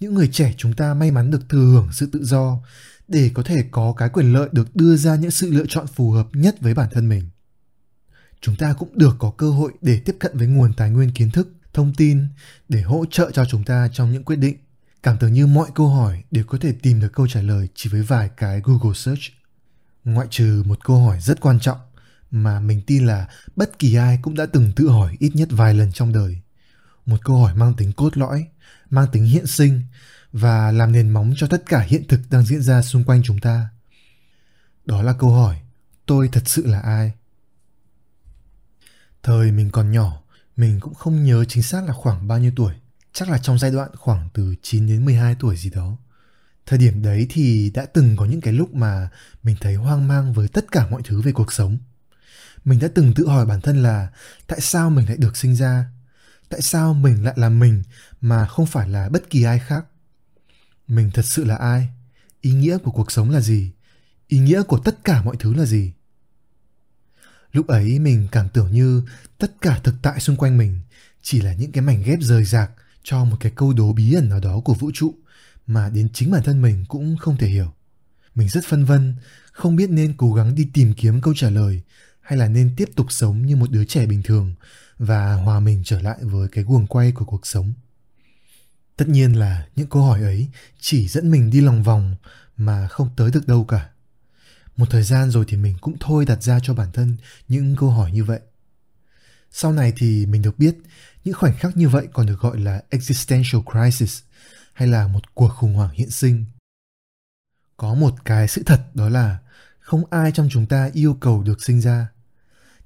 những 0.00 0.14
người 0.14 0.28
trẻ 0.32 0.54
chúng 0.56 0.72
ta 0.72 0.94
may 0.94 1.10
mắn 1.10 1.30
được 1.30 1.48
thừa 1.48 1.58
hưởng 1.58 1.88
sự 1.92 2.08
tự 2.12 2.24
do 2.24 2.58
để 3.08 3.30
có 3.34 3.42
thể 3.42 3.56
có 3.70 3.94
cái 3.96 4.08
quyền 4.08 4.32
lợi 4.32 4.48
được 4.52 4.76
đưa 4.76 4.96
ra 4.96 5.16
những 5.16 5.30
sự 5.30 5.50
lựa 5.50 5.66
chọn 5.68 5.86
phù 5.86 6.10
hợp 6.10 6.26
nhất 6.32 6.60
với 6.60 6.74
bản 6.74 6.88
thân 6.92 7.08
mình. 7.08 7.22
Chúng 8.40 8.56
ta 8.56 8.72
cũng 8.72 8.98
được 8.98 9.16
có 9.18 9.30
cơ 9.30 9.50
hội 9.50 9.72
để 9.80 10.00
tiếp 10.04 10.16
cận 10.20 10.38
với 10.38 10.46
nguồn 10.46 10.72
tài 10.72 10.90
nguyên 10.90 11.10
kiến 11.10 11.30
thức, 11.30 11.48
thông 11.72 11.94
tin 11.94 12.26
để 12.68 12.82
hỗ 12.82 13.04
trợ 13.10 13.30
cho 13.30 13.44
chúng 13.44 13.64
ta 13.64 13.88
trong 13.92 14.12
những 14.12 14.24
quyết 14.24 14.36
định. 14.36 14.56
Cảm 15.02 15.16
tưởng 15.20 15.32
như 15.32 15.46
mọi 15.46 15.68
câu 15.74 15.88
hỏi 15.88 16.22
đều 16.30 16.44
có 16.44 16.58
thể 16.58 16.72
tìm 16.82 17.00
được 17.00 17.12
câu 17.12 17.28
trả 17.28 17.42
lời 17.42 17.68
chỉ 17.74 17.90
với 17.90 18.02
vài 18.02 18.30
cái 18.36 18.60
google 18.64 18.94
search. 18.94 19.22
Ngoại 20.04 20.26
trừ 20.30 20.62
một 20.66 20.84
câu 20.84 21.04
hỏi 21.04 21.20
rất 21.20 21.40
quan 21.40 21.60
trọng 21.60 21.78
mà 22.30 22.60
mình 22.60 22.82
tin 22.86 23.06
là 23.06 23.28
bất 23.56 23.78
kỳ 23.78 23.94
ai 23.94 24.18
cũng 24.22 24.34
đã 24.34 24.46
từng 24.46 24.72
tự 24.76 24.88
hỏi 24.88 25.16
ít 25.18 25.30
nhất 25.34 25.48
vài 25.50 25.74
lần 25.74 25.92
trong 25.92 26.12
đời. 26.12 26.40
Một 27.06 27.16
câu 27.24 27.36
hỏi 27.36 27.54
mang 27.54 27.74
tính 27.74 27.92
cốt 27.92 28.16
lõi 28.16 28.46
mang 28.90 29.06
tính 29.12 29.24
hiện 29.24 29.46
sinh 29.46 29.82
và 30.32 30.72
làm 30.72 30.92
nền 30.92 31.10
móng 31.10 31.34
cho 31.36 31.46
tất 31.46 31.62
cả 31.66 31.80
hiện 31.80 32.04
thực 32.08 32.20
đang 32.30 32.44
diễn 32.44 32.62
ra 32.62 32.82
xung 32.82 33.04
quanh 33.04 33.22
chúng 33.24 33.38
ta? 33.38 33.68
Đó 34.84 35.02
là 35.02 35.12
câu 35.12 35.30
hỏi 35.30 35.60
tôi 36.06 36.28
thật 36.32 36.42
sự 36.46 36.66
là 36.66 36.80
ai? 36.80 37.12
Thời 39.22 39.52
mình 39.52 39.70
còn 39.70 39.92
nhỏ, 39.92 40.22
mình 40.56 40.80
cũng 40.80 40.94
không 40.94 41.24
nhớ 41.24 41.44
chính 41.44 41.62
xác 41.62 41.84
là 41.84 41.92
khoảng 41.92 42.28
bao 42.28 42.38
nhiêu 42.38 42.52
tuổi. 42.56 42.74
Chắc 43.12 43.28
là 43.28 43.38
trong 43.38 43.58
giai 43.58 43.70
đoạn 43.70 43.90
khoảng 43.96 44.28
từ 44.34 44.54
9 44.62 44.86
đến 44.86 45.04
12 45.04 45.36
tuổi 45.40 45.56
gì 45.56 45.70
đó. 45.70 45.96
Thời 46.66 46.78
điểm 46.78 47.02
đấy 47.02 47.26
thì 47.30 47.70
đã 47.74 47.86
từng 47.86 48.16
có 48.16 48.24
những 48.24 48.40
cái 48.40 48.52
lúc 48.52 48.74
mà 48.74 49.08
mình 49.42 49.56
thấy 49.60 49.74
hoang 49.74 50.08
mang 50.08 50.32
với 50.32 50.48
tất 50.48 50.72
cả 50.72 50.86
mọi 50.90 51.02
thứ 51.04 51.22
về 51.22 51.32
cuộc 51.32 51.52
sống. 51.52 51.78
Mình 52.64 52.78
đã 52.78 52.88
từng 52.94 53.14
tự 53.14 53.28
hỏi 53.28 53.46
bản 53.46 53.60
thân 53.60 53.82
là, 53.82 54.08
tại 54.46 54.60
sao 54.60 54.90
mình 54.90 55.06
lại 55.08 55.16
được 55.16 55.36
sinh 55.36 55.56
ra? 55.56 55.84
Tại 56.48 56.62
sao 56.62 56.94
mình 56.94 57.24
lại 57.24 57.34
là 57.36 57.48
mình 57.48 57.82
mà 58.20 58.46
không 58.46 58.66
phải 58.66 58.88
là 58.88 59.08
bất 59.08 59.30
kỳ 59.30 59.42
ai 59.42 59.58
khác. 59.58 59.86
Mình 60.88 61.10
thật 61.14 61.24
sự 61.24 61.44
là 61.44 61.56
ai? 61.56 61.88
Ý 62.40 62.52
nghĩa 62.52 62.78
của 62.78 62.90
cuộc 62.90 63.12
sống 63.12 63.30
là 63.30 63.40
gì? 63.40 63.70
Ý 64.28 64.38
nghĩa 64.38 64.62
của 64.62 64.78
tất 64.78 65.04
cả 65.04 65.22
mọi 65.22 65.36
thứ 65.38 65.54
là 65.54 65.64
gì? 65.64 65.92
Lúc 67.52 67.66
ấy 67.66 67.98
mình 67.98 68.28
cảm 68.32 68.48
tưởng 68.48 68.72
như 68.72 69.02
tất 69.38 69.52
cả 69.60 69.80
thực 69.84 69.94
tại 70.02 70.20
xung 70.20 70.36
quanh 70.36 70.58
mình 70.58 70.80
chỉ 71.22 71.40
là 71.40 71.54
những 71.54 71.72
cái 71.72 71.82
mảnh 71.82 72.02
ghép 72.02 72.18
rời 72.20 72.44
rạc 72.44 72.70
cho 73.02 73.24
một 73.24 73.36
cái 73.40 73.52
câu 73.56 73.72
đố 73.72 73.92
bí 73.92 74.12
ẩn 74.12 74.28
nào 74.28 74.40
đó 74.40 74.60
của 74.60 74.74
vũ 74.74 74.90
trụ 74.94 75.14
mà 75.66 75.88
đến 75.88 76.08
chính 76.12 76.30
bản 76.30 76.42
thân 76.42 76.62
mình 76.62 76.84
cũng 76.88 77.16
không 77.16 77.36
thể 77.36 77.46
hiểu. 77.48 77.72
Mình 78.34 78.48
rất 78.48 78.64
phân 78.64 78.84
vân, 78.84 79.14
không 79.52 79.76
biết 79.76 79.90
nên 79.90 80.14
cố 80.16 80.32
gắng 80.32 80.54
đi 80.54 80.68
tìm 80.74 80.94
kiếm 80.94 81.20
câu 81.20 81.34
trả 81.36 81.50
lời 81.50 81.82
hay 82.20 82.38
là 82.38 82.48
nên 82.48 82.74
tiếp 82.76 82.88
tục 82.96 83.06
sống 83.12 83.46
như 83.46 83.56
một 83.56 83.70
đứa 83.70 83.84
trẻ 83.84 84.06
bình 84.06 84.22
thường 84.22 84.54
và 84.98 85.34
hòa 85.34 85.60
mình 85.60 85.82
trở 85.84 86.00
lại 86.00 86.18
với 86.22 86.48
cái 86.48 86.64
guồng 86.64 86.86
quay 86.86 87.12
của 87.12 87.24
cuộc 87.24 87.46
sống 87.46 87.72
tất 88.96 89.08
nhiên 89.08 89.38
là 89.38 89.66
những 89.76 89.88
câu 89.88 90.02
hỏi 90.02 90.22
ấy 90.22 90.48
chỉ 90.80 91.08
dẫn 91.08 91.30
mình 91.30 91.50
đi 91.50 91.60
lòng 91.60 91.82
vòng 91.82 92.16
mà 92.56 92.88
không 92.88 93.10
tới 93.16 93.30
được 93.30 93.48
đâu 93.48 93.64
cả. 93.64 93.90
Một 94.76 94.90
thời 94.90 95.02
gian 95.02 95.30
rồi 95.30 95.44
thì 95.48 95.56
mình 95.56 95.76
cũng 95.80 95.96
thôi 96.00 96.24
đặt 96.24 96.42
ra 96.42 96.58
cho 96.62 96.74
bản 96.74 96.92
thân 96.92 97.16
những 97.48 97.76
câu 97.76 97.90
hỏi 97.90 98.12
như 98.12 98.24
vậy. 98.24 98.40
Sau 99.50 99.72
này 99.72 99.92
thì 99.96 100.26
mình 100.26 100.42
được 100.42 100.58
biết 100.58 100.76
những 101.24 101.34
khoảnh 101.34 101.56
khắc 101.56 101.76
như 101.76 101.88
vậy 101.88 102.08
còn 102.12 102.26
được 102.26 102.40
gọi 102.40 102.58
là 102.58 102.82
existential 102.90 103.62
crisis 103.72 104.20
hay 104.72 104.88
là 104.88 105.06
một 105.06 105.34
cuộc 105.34 105.48
khủng 105.48 105.74
hoảng 105.74 105.94
hiện 105.94 106.10
sinh. 106.10 106.44
Có 107.76 107.94
một 107.94 108.24
cái 108.24 108.48
sự 108.48 108.62
thật 108.66 108.80
đó 108.94 109.08
là 109.08 109.38
không 109.78 110.02
ai 110.10 110.32
trong 110.32 110.48
chúng 110.50 110.66
ta 110.66 110.90
yêu 110.92 111.14
cầu 111.20 111.42
được 111.42 111.62
sinh 111.62 111.80
ra. 111.80 112.08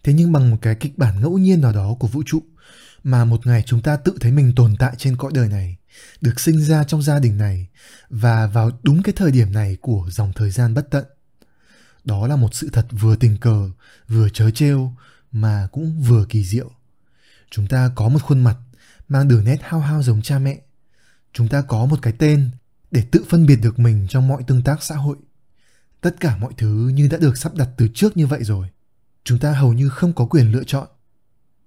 Thế 0.02 0.12
nhưng 0.12 0.33
bằng 0.33 0.50
một 0.50 0.57
cái 0.62 0.75
kịch 0.75 0.99
bản 0.99 1.21
ngẫu 1.21 1.38
nhiên 1.38 1.61
nào 1.61 1.73
đó 1.73 1.97
của 2.00 2.09
vũ 2.09 2.23
trụ 2.26 2.43
mà 3.02 3.25
một 3.25 3.47
ngày 3.47 3.62
chúng 3.67 3.83
ta 3.83 3.97
tự 3.97 4.17
thấy 4.21 4.33
mình 4.33 4.52
tồn 4.57 4.76
tại 4.79 4.95
trên 4.99 5.17
cõi 5.17 5.31
đời 5.35 5.49
này 5.49 5.76
được 6.20 6.40
sinh 6.40 6.61
ra 6.61 6.85
trong 6.85 7.02
gia 7.02 7.18
đình 7.18 7.38
này 7.38 7.68
và 8.11 8.47
vào 8.47 8.70
đúng 8.82 9.02
cái 9.02 9.12
thời 9.16 9.30
điểm 9.30 9.52
này 9.52 9.76
của 9.80 10.09
dòng 10.11 10.32
thời 10.32 10.50
gian 10.50 10.75
bất 10.75 10.90
tận. 10.90 11.04
Đó 12.04 12.26
là 12.26 12.37
một 12.37 12.54
sự 12.54 12.70
thật 12.73 12.87
vừa 12.90 13.16
tình 13.16 13.37
cờ, 13.37 13.70
vừa 14.09 14.28
chớ 14.28 14.50
trêu, 14.50 14.92
mà 15.32 15.68
cũng 15.73 16.02
vừa 16.02 16.26
kỳ 16.28 16.44
diệu. 16.44 16.70
Chúng 17.50 17.66
ta 17.66 17.90
có 17.94 18.09
một 18.09 18.23
khuôn 18.23 18.44
mặt 18.44 18.56
mang 19.09 19.28
đường 19.28 19.44
nét 19.44 19.59
hao 19.62 19.80
hao 19.80 20.02
giống 20.02 20.23
cha 20.23 20.38
mẹ. 20.38 20.59
Chúng 21.32 21.49
ta 21.49 21.62
có 21.62 21.87
một 21.87 21.99
cái 22.02 22.12
tên 22.18 22.50
để 22.90 23.04
tự 23.11 23.25
phân 23.28 23.47
biệt 23.47 23.56
được 23.56 23.78
mình 23.78 24.06
trong 24.09 24.28
mọi 24.28 24.42
tương 24.47 24.62
tác 24.62 24.82
xã 24.82 24.94
hội. 24.94 25.16
Tất 26.00 26.16
cả 26.20 26.37
mọi 26.37 26.52
thứ 26.56 26.90
như 26.94 27.09
đã 27.09 27.18
được 27.18 27.38
sắp 27.38 27.54
đặt 27.54 27.68
từ 27.76 27.88
trước 27.94 28.16
như 28.16 28.26
vậy 28.26 28.44
rồi. 28.44 28.68
Chúng 29.25 29.38
ta 29.38 29.52
hầu 29.52 29.73
như 29.73 29.88
không 29.88 30.12
có 30.12 30.26
quyền 30.26 30.52
lựa 30.52 30.64
chọn. 30.64 30.88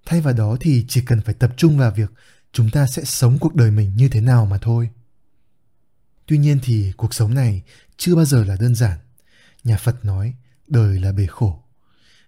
Thay 0.06 0.20
vào 0.20 0.34
đó 0.34 0.56
thì 0.60 0.84
chỉ 0.88 1.00
cần 1.06 1.20
phải 1.20 1.34
tập 1.34 1.50
trung 1.56 1.78
vào 1.78 1.90
việc 1.90 2.10
chúng 2.54 2.70
ta 2.70 2.86
sẽ 2.86 3.04
sống 3.04 3.38
cuộc 3.38 3.54
đời 3.54 3.70
mình 3.70 3.92
như 3.96 4.08
thế 4.08 4.20
nào 4.20 4.46
mà 4.46 4.58
thôi. 4.58 4.90
Tuy 6.26 6.38
nhiên 6.38 6.58
thì 6.62 6.92
cuộc 6.96 7.14
sống 7.14 7.34
này 7.34 7.62
chưa 7.96 8.14
bao 8.14 8.24
giờ 8.24 8.44
là 8.44 8.56
đơn 8.60 8.74
giản. 8.74 8.98
Nhà 9.64 9.76
Phật 9.76 10.04
nói, 10.04 10.34
đời 10.66 11.00
là 11.00 11.12
bể 11.12 11.26
khổ. 11.26 11.62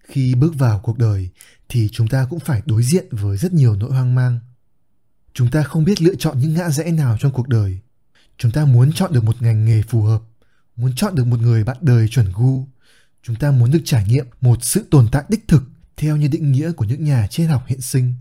Khi 0.03 0.35
bước 0.35 0.55
vào 0.55 0.79
cuộc 0.79 0.97
đời 0.97 1.29
thì 1.69 1.89
chúng 1.91 2.07
ta 2.07 2.27
cũng 2.29 2.39
phải 2.39 2.61
đối 2.65 2.83
diện 2.83 3.05
với 3.11 3.37
rất 3.37 3.53
nhiều 3.53 3.75
nỗi 3.75 3.91
hoang 3.91 4.15
mang. 4.15 4.39
Chúng 5.33 5.51
ta 5.51 5.63
không 5.63 5.83
biết 5.83 6.01
lựa 6.01 6.15
chọn 6.15 6.39
những 6.39 6.53
ngã 6.53 6.69
rẽ 6.69 6.91
nào 6.91 7.17
trong 7.19 7.31
cuộc 7.31 7.47
đời. 7.47 7.79
Chúng 8.37 8.51
ta 8.51 8.65
muốn 8.65 8.93
chọn 8.93 9.13
được 9.13 9.23
một 9.23 9.41
ngành 9.41 9.65
nghề 9.65 9.81
phù 9.81 10.01
hợp, 10.01 10.21
muốn 10.75 10.95
chọn 10.95 11.15
được 11.15 11.27
một 11.27 11.39
người 11.39 11.63
bạn 11.63 11.77
đời 11.81 12.07
chuẩn 12.07 12.31
gu. 12.35 12.67
Chúng 13.23 13.35
ta 13.35 13.51
muốn 13.51 13.71
được 13.71 13.81
trải 13.85 14.05
nghiệm 14.07 14.25
một 14.41 14.63
sự 14.63 14.87
tồn 14.91 15.07
tại 15.11 15.23
đích 15.29 15.47
thực 15.47 15.63
theo 15.97 16.15
như 16.15 16.27
định 16.27 16.51
nghĩa 16.51 16.71
của 16.71 16.85
những 16.85 17.03
nhà 17.03 17.27
triết 17.27 17.49
học 17.49 17.63
hiện 17.67 17.81
sinh. 17.81 18.15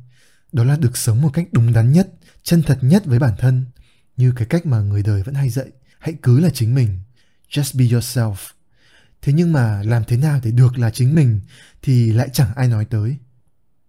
Đó 0.53 0.65
là 0.65 0.76
được 0.76 0.97
sống 0.97 1.23
một 1.23 1.31
cách 1.33 1.49
đúng 1.53 1.73
đắn 1.73 1.93
nhất, 1.93 2.09
chân 2.43 2.62
thật 2.62 2.79
nhất 2.83 3.05
với 3.07 3.19
bản 3.19 3.35
thân, 3.38 3.65
như 4.17 4.33
cái 4.37 4.47
cách 4.47 4.67
mà 4.67 4.81
người 4.81 5.03
đời 5.03 5.23
vẫn 5.23 5.35
hay 5.35 5.50
dạy. 5.50 5.67
Hãy 5.99 6.15
cứ 6.23 6.41
là 6.41 6.50
chính 6.50 6.75
mình. 6.75 7.00
Just 7.50 7.79
be 7.79 7.85
yourself. 7.85 8.35
Thế 9.23 9.33
nhưng 9.33 9.53
mà 9.53 9.83
làm 9.83 10.05
thế 10.05 10.17
nào 10.17 10.41
để 10.43 10.50
được 10.50 10.79
là 10.79 10.91
chính 10.91 11.15
mình 11.15 11.41
thì 11.83 12.12
lại 12.12 12.29
chẳng 12.33 12.55
ai 12.55 12.69
nói 12.69 12.85
tới. 12.85 13.17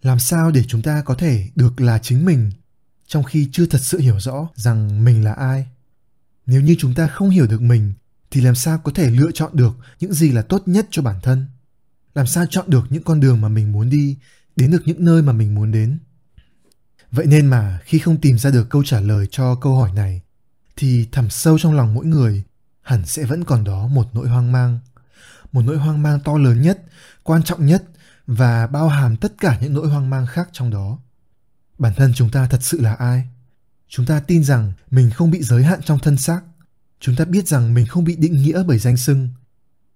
Làm 0.01 0.19
sao 0.19 0.51
để 0.51 0.63
chúng 0.67 0.81
ta 0.81 1.01
có 1.01 1.15
thể 1.15 1.49
được 1.55 1.81
là 1.81 1.99
chính 1.99 2.25
mình 2.25 2.51
trong 3.07 3.23
khi 3.23 3.49
chưa 3.51 3.65
thật 3.65 3.81
sự 3.81 3.99
hiểu 3.99 4.19
rõ 4.19 4.49
rằng 4.55 5.03
mình 5.03 5.23
là 5.23 5.33
ai? 5.33 5.67
Nếu 6.45 6.61
như 6.61 6.75
chúng 6.79 6.93
ta 6.93 7.07
không 7.07 7.29
hiểu 7.29 7.47
được 7.47 7.61
mình 7.61 7.93
thì 8.31 8.41
làm 8.41 8.55
sao 8.55 8.77
có 8.77 8.91
thể 8.95 9.09
lựa 9.09 9.31
chọn 9.33 9.51
được 9.55 9.77
những 9.99 10.13
gì 10.13 10.31
là 10.31 10.41
tốt 10.41 10.63
nhất 10.65 10.87
cho 10.91 11.01
bản 11.01 11.19
thân? 11.23 11.45
Làm 12.15 12.27
sao 12.27 12.45
chọn 12.49 12.69
được 12.69 12.85
những 12.89 13.03
con 13.03 13.19
đường 13.19 13.41
mà 13.41 13.47
mình 13.47 13.71
muốn 13.71 13.89
đi, 13.89 14.17
đến 14.55 14.71
được 14.71 14.81
những 14.85 15.05
nơi 15.05 15.21
mà 15.21 15.33
mình 15.33 15.55
muốn 15.55 15.71
đến? 15.71 15.97
Vậy 17.11 17.25
nên 17.25 17.47
mà 17.47 17.79
khi 17.83 17.99
không 17.99 18.21
tìm 18.21 18.37
ra 18.37 18.51
được 18.51 18.69
câu 18.69 18.83
trả 18.83 18.99
lời 18.99 19.27
cho 19.31 19.55
câu 19.55 19.75
hỏi 19.75 19.91
này, 19.93 20.21
thì 20.75 21.07
thẳm 21.11 21.29
sâu 21.29 21.59
trong 21.59 21.73
lòng 21.73 21.93
mỗi 21.93 22.05
người 22.05 22.43
hẳn 22.81 23.05
sẽ 23.05 23.25
vẫn 23.25 23.43
còn 23.43 23.63
đó 23.63 23.87
một 23.87 24.07
nỗi 24.13 24.29
hoang 24.29 24.51
mang. 24.51 24.79
Một 25.51 25.61
nỗi 25.61 25.77
hoang 25.77 26.03
mang 26.03 26.19
to 26.19 26.37
lớn 26.37 26.61
nhất, 26.61 26.83
quan 27.23 27.43
trọng 27.43 27.65
nhất 27.65 27.83
và 28.27 28.67
bao 28.67 28.87
hàm 28.87 29.17
tất 29.17 29.33
cả 29.37 29.57
những 29.61 29.73
nỗi 29.73 29.87
hoang 29.87 30.09
mang 30.09 30.27
khác 30.27 30.49
trong 30.51 30.69
đó. 30.69 30.99
Bản 31.77 31.93
thân 31.95 32.13
chúng 32.15 32.29
ta 32.29 32.47
thật 32.47 32.63
sự 32.63 32.81
là 32.81 32.93
ai? 32.93 33.27
Chúng 33.87 34.05
ta 34.05 34.19
tin 34.19 34.43
rằng 34.43 34.73
mình 34.91 35.09
không 35.09 35.31
bị 35.31 35.43
giới 35.43 35.63
hạn 35.63 35.81
trong 35.81 35.99
thân 35.99 36.17
xác. 36.17 36.41
Chúng 36.99 37.15
ta 37.15 37.25
biết 37.25 37.47
rằng 37.47 37.73
mình 37.73 37.85
không 37.85 38.03
bị 38.03 38.15
định 38.15 38.41
nghĩa 38.41 38.63
bởi 38.63 38.79
danh 38.79 38.97
xưng. 38.97 39.29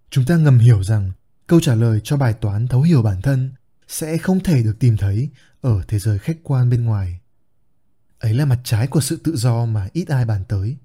Chúng 0.10 0.26
ta 0.26 0.36
ngầm 0.36 0.60
hiểu 0.60 0.84
rằng 0.84 1.12
câu 1.48 1.60
trả 1.60 1.76
lời 1.76 2.02
cho 2.04 2.18
bài 2.18 2.34
toán 2.34 2.68
thấu 2.68 2.82
hiểu 2.82 3.02
bản 3.02 3.22
thân 3.22 3.52
sẽ 3.92 4.18
không 4.18 4.40
thể 4.40 4.64
được 4.64 4.80
tìm 4.80 4.98
thấy 4.98 5.30
ở 5.62 5.82
thế 5.88 6.00
giới 6.00 6.20
khách 6.20 6.38
quan 6.44 6.70
bên 6.70 6.86
ngoài. 6.86 7.20
Ấy 8.20 8.34
là 8.34 8.46
mặt 8.46 8.60
trái 8.64 8.88
của 8.88 9.02
sự 9.02 9.18
tự 9.24 9.36
do 9.36 9.66
mà 9.66 9.88
ít 9.94 10.08
ai 10.08 10.26
bàn 10.26 10.44
tới. 10.48 10.78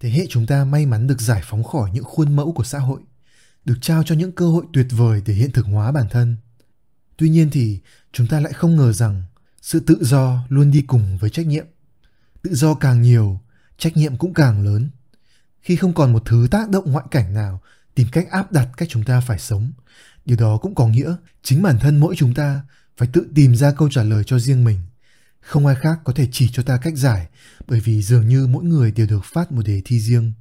Thế 0.00 0.10
hệ 0.10 0.26
chúng 0.30 0.46
ta 0.46 0.64
may 0.64 0.86
mắn 0.86 1.06
được 1.06 1.20
giải 1.20 1.42
phóng 1.44 1.64
khỏi 1.64 1.90
những 1.94 2.04
khuôn 2.04 2.36
mẫu 2.36 2.52
của 2.52 2.64
xã 2.64 2.78
hội, 2.78 3.00
được 3.64 3.78
trao 3.80 4.02
cho 4.02 4.14
những 4.14 4.32
cơ 4.32 4.46
hội 4.46 4.64
tuyệt 4.72 4.86
vời 4.90 5.22
để 5.26 5.34
hiện 5.34 5.50
thực 5.50 5.66
hóa 5.66 5.92
bản 5.92 6.06
thân. 6.10 6.36
Tuy 7.16 7.28
nhiên 7.28 7.50
thì, 7.52 7.80
chúng 8.12 8.26
ta 8.26 8.40
lại 8.40 8.52
không 8.52 8.76
ngờ 8.76 8.92
rằng 8.92 9.22
sự 9.60 9.80
tự 9.80 9.98
do 10.00 10.46
luôn 10.48 10.70
đi 10.70 10.82
cùng 10.82 11.18
với 11.18 11.30
trách 11.30 11.46
nhiệm. 11.46 11.66
Tự 12.42 12.54
do 12.54 12.74
càng 12.74 13.02
nhiều, 13.02 13.40
trách 13.78 13.96
nhiệm 13.96 14.16
cũng 14.16 14.34
càng 14.34 14.64
lớn. 14.64 14.90
Khi 15.60 15.76
không 15.76 15.94
còn 15.94 16.12
một 16.12 16.22
thứ 16.26 16.48
tác 16.50 16.68
động 16.68 16.92
ngoại 16.92 17.06
cảnh 17.10 17.34
nào 17.34 17.60
tìm 17.94 18.08
cách 18.12 18.30
áp 18.30 18.52
đặt 18.52 18.68
cách 18.76 18.88
chúng 18.88 19.04
ta 19.04 19.20
phải 19.20 19.38
sống 19.38 19.72
điều 20.24 20.36
đó 20.36 20.56
cũng 20.56 20.74
có 20.74 20.88
nghĩa 20.88 21.16
chính 21.42 21.62
bản 21.62 21.78
thân 21.78 21.96
mỗi 21.96 22.14
chúng 22.16 22.34
ta 22.34 22.62
phải 22.96 23.08
tự 23.12 23.26
tìm 23.34 23.56
ra 23.56 23.72
câu 23.72 23.88
trả 23.90 24.02
lời 24.02 24.24
cho 24.26 24.38
riêng 24.38 24.64
mình. 24.64 24.78
Không 25.40 25.66
ai 25.66 25.76
khác 25.76 25.98
có 26.04 26.12
thể 26.12 26.28
chỉ 26.32 26.48
cho 26.52 26.62
ta 26.62 26.76
cách 26.76 26.96
giải, 26.96 27.26
bởi 27.66 27.80
vì 27.80 28.02
dường 28.02 28.28
như 28.28 28.46
mỗi 28.46 28.64
người 28.64 28.92
đều 28.92 29.06
được 29.06 29.24
phát 29.24 29.52
một 29.52 29.62
đề 29.66 29.82
thi 29.84 30.00
riêng. 30.00 30.32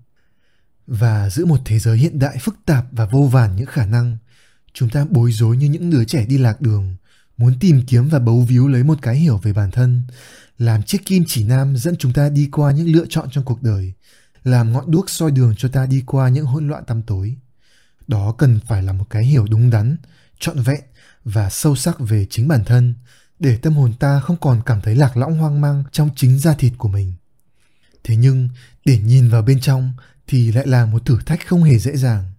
Và 0.87 1.29
giữa 1.29 1.45
một 1.45 1.59
thế 1.65 1.79
giới 1.79 1.97
hiện 1.97 2.19
đại 2.19 2.37
phức 2.41 2.55
tạp 2.65 2.85
và 2.91 3.05
vô 3.05 3.29
vàn 3.31 3.55
những 3.55 3.65
khả 3.65 3.85
năng, 3.85 4.17
chúng 4.73 4.89
ta 4.89 5.05
bối 5.09 5.31
rối 5.31 5.57
như 5.57 5.69
những 5.69 5.89
đứa 5.89 6.05
trẻ 6.05 6.25
đi 6.25 6.37
lạc 6.37 6.61
đường, 6.61 6.95
muốn 7.37 7.59
tìm 7.59 7.81
kiếm 7.87 8.09
và 8.09 8.19
bấu 8.19 8.41
víu 8.41 8.67
lấy 8.67 8.83
một 8.83 8.97
cái 9.01 9.15
hiểu 9.15 9.37
về 9.37 9.53
bản 9.53 9.71
thân, 9.71 10.01
làm 10.57 10.83
chiếc 10.83 11.05
kim 11.05 11.23
chỉ 11.27 11.43
nam 11.43 11.77
dẫn 11.77 11.95
chúng 11.99 12.13
ta 12.13 12.29
đi 12.29 12.49
qua 12.51 12.71
những 12.71 12.95
lựa 12.95 13.05
chọn 13.09 13.27
trong 13.31 13.43
cuộc 13.43 13.63
đời, 13.63 13.93
làm 14.43 14.73
ngọn 14.73 14.91
đuốc 14.91 15.09
soi 15.09 15.31
đường 15.31 15.53
cho 15.57 15.69
ta 15.69 15.85
đi 15.85 16.03
qua 16.05 16.29
những 16.29 16.45
hỗn 16.45 16.67
loạn 16.67 16.83
tăm 16.87 17.01
tối 17.01 17.35
đó 18.11 18.35
cần 18.37 18.59
phải 18.67 18.83
là 18.83 18.93
một 18.93 19.05
cái 19.09 19.25
hiểu 19.25 19.45
đúng 19.49 19.69
đắn, 19.69 19.97
trọn 20.39 20.61
vẹn 20.61 20.81
và 21.23 21.49
sâu 21.49 21.75
sắc 21.75 21.99
về 21.99 22.27
chính 22.29 22.47
bản 22.47 22.63
thân 22.65 22.93
để 23.39 23.57
tâm 23.57 23.73
hồn 23.73 23.93
ta 23.93 24.19
không 24.19 24.37
còn 24.41 24.61
cảm 24.65 24.81
thấy 24.81 24.95
lạc 24.95 25.17
lõng 25.17 25.37
hoang 25.37 25.61
mang 25.61 25.83
trong 25.91 26.09
chính 26.15 26.39
da 26.39 26.53
thịt 26.53 26.73
của 26.77 26.87
mình. 26.87 27.13
Thế 28.03 28.15
nhưng, 28.15 28.49
để 28.85 28.97
nhìn 28.97 29.29
vào 29.29 29.41
bên 29.41 29.59
trong 29.59 29.93
thì 30.27 30.51
lại 30.51 30.67
là 30.67 30.85
một 30.85 31.05
thử 31.05 31.17
thách 31.25 31.47
không 31.47 31.63
hề 31.63 31.79
dễ 31.79 31.97
dàng. 31.97 32.31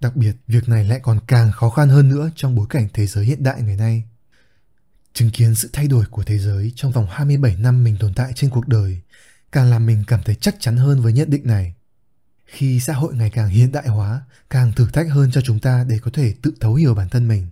Đặc 0.00 0.16
biệt, 0.16 0.36
việc 0.46 0.68
này 0.68 0.84
lại 0.84 1.00
còn 1.02 1.20
càng 1.26 1.52
khó 1.52 1.70
khăn 1.70 1.88
hơn 1.88 2.08
nữa 2.08 2.30
trong 2.36 2.54
bối 2.54 2.66
cảnh 2.70 2.88
thế 2.94 3.06
giới 3.06 3.24
hiện 3.24 3.42
đại 3.42 3.62
ngày 3.62 3.76
nay. 3.76 4.04
Chứng 5.12 5.30
kiến 5.30 5.54
sự 5.54 5.70
thay 5.72 5.88
đổi 5.88 6.04
của 6.10 6.22
thế 6.24 6.38
giới 6.38 6.72
trong 6.76 6.92
vòng 6.92 7.06
27 7.10 7.56
năm 7.56 7.84
mình 7.84 7.96
tồn 8.00 8.14
tại 8.14 8.32
trên 8.34 8.50
cuộc 8.50 8.68
đời 8.68 9.00
càng 9.52 9.70
làm 9.70 9.86
mình 9.86 10.04
cảm 10.06 10.22
thấy 10.22 10.34
chắc 10.34 10.56
chắn 10.60 10.76
hơn 10.76 11.02
với 11.02 11.12
nhận 11.12 11.30
định 11.30 11.46
này 11.46 11.74
khi 12.46 12.80
xã 12.80 12.92
hội 12.92 13.14
ngày 13.14 13.30
càng 13.30 13.48
hiện 13.48 13.72
đại 13.72 13.88
hóa 13.88 14.22
càng 14.50 14.72
thử 14.72 14.86
thách 14.92 15.10
hơn 15.10 15.30
cho 15.32 15.40
chúng 15.40 15.58
ta 15.58 15.84
để 15.88 15.98
có 16.02 16.10
thể 16.14 16.34
tự 16.42 16.52
thấu 16.60 16.74
hiểu 16.74 16.94
bản 16.94 17.08
thân 17.08 17.28
mình 17.28 17.46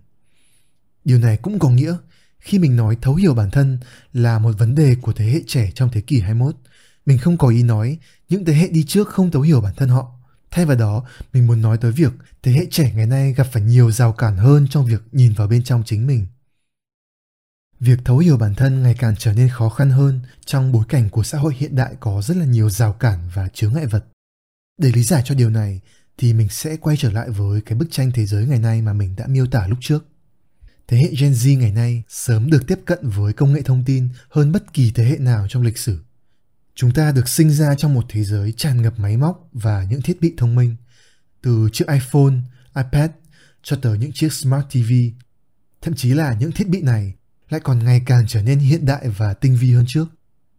điều 1.04 1.18
này 1.18 1.36
cũng 1.36 1.58
có 1.58 1.70
nghĩa 1.70 1.96
khi 2.44 2.58
mình 2.58 2.76
nói 2.76 2.96
thấu 3.02 3.14
hiểu 3.14 3.34
bản 3.34 3.50
thân 3.50 3.78
là 4.12 4.38
một 4.38 4.58
vấn 4.58 4.74
đề 4.74 4.96
của 5.02 5.12
thế 5.12 5.24
hệ 5.24 5.40
trẻ 5.46 5.70
trong 5.74 5.90
thế 5.92 6.00
kỷ 6.00 6.20
21, 6.20 6.56
mình 7.06 7.18
không 7.18 7.36
có 7.36 7.48
ý 7.48 7.62
nói 7.62 7.98
những 8.28 8.44
thế 8.44 8.54
hệ 8.54 8.68
đi 8.68 8.84
trước 8.84 9.08
không 9.08 9.30
thấu 9.30 9.42
hiểu 9.42 9.60
bản 9.60 9.74
thân 9.76 9.88
họ. 9.88 10.12
Thay 10.50 10.66
vào 10.66 10.76
đó, 10.76 11.04
mình 11.32 11.46
muốn 11.46 11.62
nói 11.62 11.78
tới 11.78 11.92
việc 11.92 12.12
thế 12.42 12.52
hệ 12.52 12.66
trẻ 12.70 12.92
ngày 12.94 13.06
nay 13.06 13.32
gặp 13.32 13.46
phải 13.52 13.62
nhiều 13.62 13.90
rào 13.90 14.12
cản 14.12 14.36
hơn 14.36 14.66
trong 14.70 14.86
việc 14.86 15.02
nhìn 15.12 15.32
vào 15.32 15.48
bên 15.48 15.64
trong 15.64 15.82
chính 15.86 16.06
mình. 16.06 16.26
Việc 17.80 17.98
thấu 18.04 18.18
hiểu 18.18 18.36
bản 18.36 18.54
thân 18.54 18.82
ngày 18.82 18.94
càng 18.98 19.14
trở 19.18 19.32
nên 19.32 19.48
khó 19.48 19.68
khăn 19.68 19.90
hơn 19.90 20.20
trong 20.44 20.72
bối 20.72 20.84
cảnh 20.88 21.10
của 21.10 21.22
xã 21.22 21.38
hội 21.38 21.54
hiện 21.58 21.76
đại 21.76 21.94
có 22.00 22.22
rất 22.22 22.36
là 22.36 22.44
nhiều 22.44 22.70
rào 22.70 22.92
cản 22.92 23.18
và 23.34 23.48
chướng 23.48 23.74
ngại 23.74 23.86
vật. 23.86 24.04
Để 24.78 24.92
lý 24.92 25.02
giải 25.02 25.22
cho 25.24 25.34
điều 25.34 25.50
này 25.50 25.80
thì 26.18 26.32
mình 26.32 26.48
sẽ 26.48 26.76
quay 26.76 26.96
trở 26.96 27.10
lại 27.10 27.30
với 27.30 27.60
cái 27.60 27.78
bức 27.78 27.86
tranh 27.90 28.10
thế 28.14 28.26
giới 28.26 28.46
ngày 28.46 28.58
nay 28.58 28.82
mà 28.82 28.92
mình 28.92 29.16
đã 29.16 29.26
miêu 29.26 29.46
tả 29.46 29.66
lúc 29.66 29.78
trước 29.80 30.04
thế 30.88 30.96
hệ 30.96 31.10
Gen 31.20 31.32
Z 31.32 31.58
ngày 31.58 31.72
nay 31.72 32.02
sớm 32.08 32.50
được 32.50 32.66
tiếp 32.66 32.78
cận 32.84 32.98
với 33.08 33.32
công 33.32 33.52
nghệ 33.52 33.62
thông 33.62 33.84
tin 33.84 34.08
hơn 34.28 34.52
bất 34.52 34.72
kỳ 34.72 34.92
thế 34.94 35.04
hệ 35.04 35.16
nào 35.18 35.46
trong 35.48 35.62
lịch 35.62 35.78
sử. 35.78 35.98
Chúng 36.74 36.92
ta 36.92 37.12
được 37.12 37.28
sinh 37.28 37.50
ra 37.50 37.74
trong 37.74 37.94
một 37.94 38.04
thế 38.08 38.24
giới 38.24 38.52
tràn 38.52 38.82
ngập 38.82 38.98
máy 38.98 39.16
móc 39.16 39.48
và 39.52 39.86
những 39.90 40.02
thiết 40.02 40.20
bị 40.20 40.34
thông 40.36 40.54
minh, 40.54 40.76
từ 41.42 41.68
chiếc 41.72 41.88
iPhone, 41.88 42.34
iPad 42.76 43.10
cho 43.62 43.76
tới 43.82 43.98
những 43.98 44.12
chiếc 44.12 44.32
Smart 44.32 44.66
TV. 44.70 44.92
Thậm 45.82 45.94
chí 45.94 46.14
là 46.14 46.34
những 46.34 46.52
thiết 46.52 46.68
bị 46.68 46.82
này 46.82 47.14
lại 47.48 47.60
còn 47.60 47.84
ngày 47.84 48.02
càng 48.06 48.24
trở 48.28 48.42
nên 48.42 48.58
hiện 48.58 48.86
đại 48.86 49.08
và 49.08 49.34
tinh 49.34 49.56
vi 49.56 49.72
hơn 49.72 49.84
trước. 49.88 50.06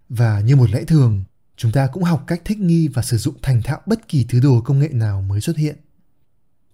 Và 0.09 0.39
như 0.39 0.55
một 0.55 0.69
lẽ 0.69 0.83
thường, 0.83 1.23
chúng 1.57 1.71
ta 1.71 1.87
cũng 1.87 2.03
học 2.03 2.23
cách 2.27 2.41
thích 2.45 2.59
nghi 2.59 2.87
và 2.87 3.01
sử 3.01 3.17
dụng 3.17 3.35
thành 3.41 3.61
thạo 3.61 3.81
bất 3.85 4.07
kỳ 4.07 4.25
thứ 4.29 4.39
đồ 4.39 4.61
công 4.61 4.79
nghệ 4.79 4.89
nào 4.91 5.21
mới 5.21 5.41
xuất 5.41 5.57
hiện. 5.57 5.75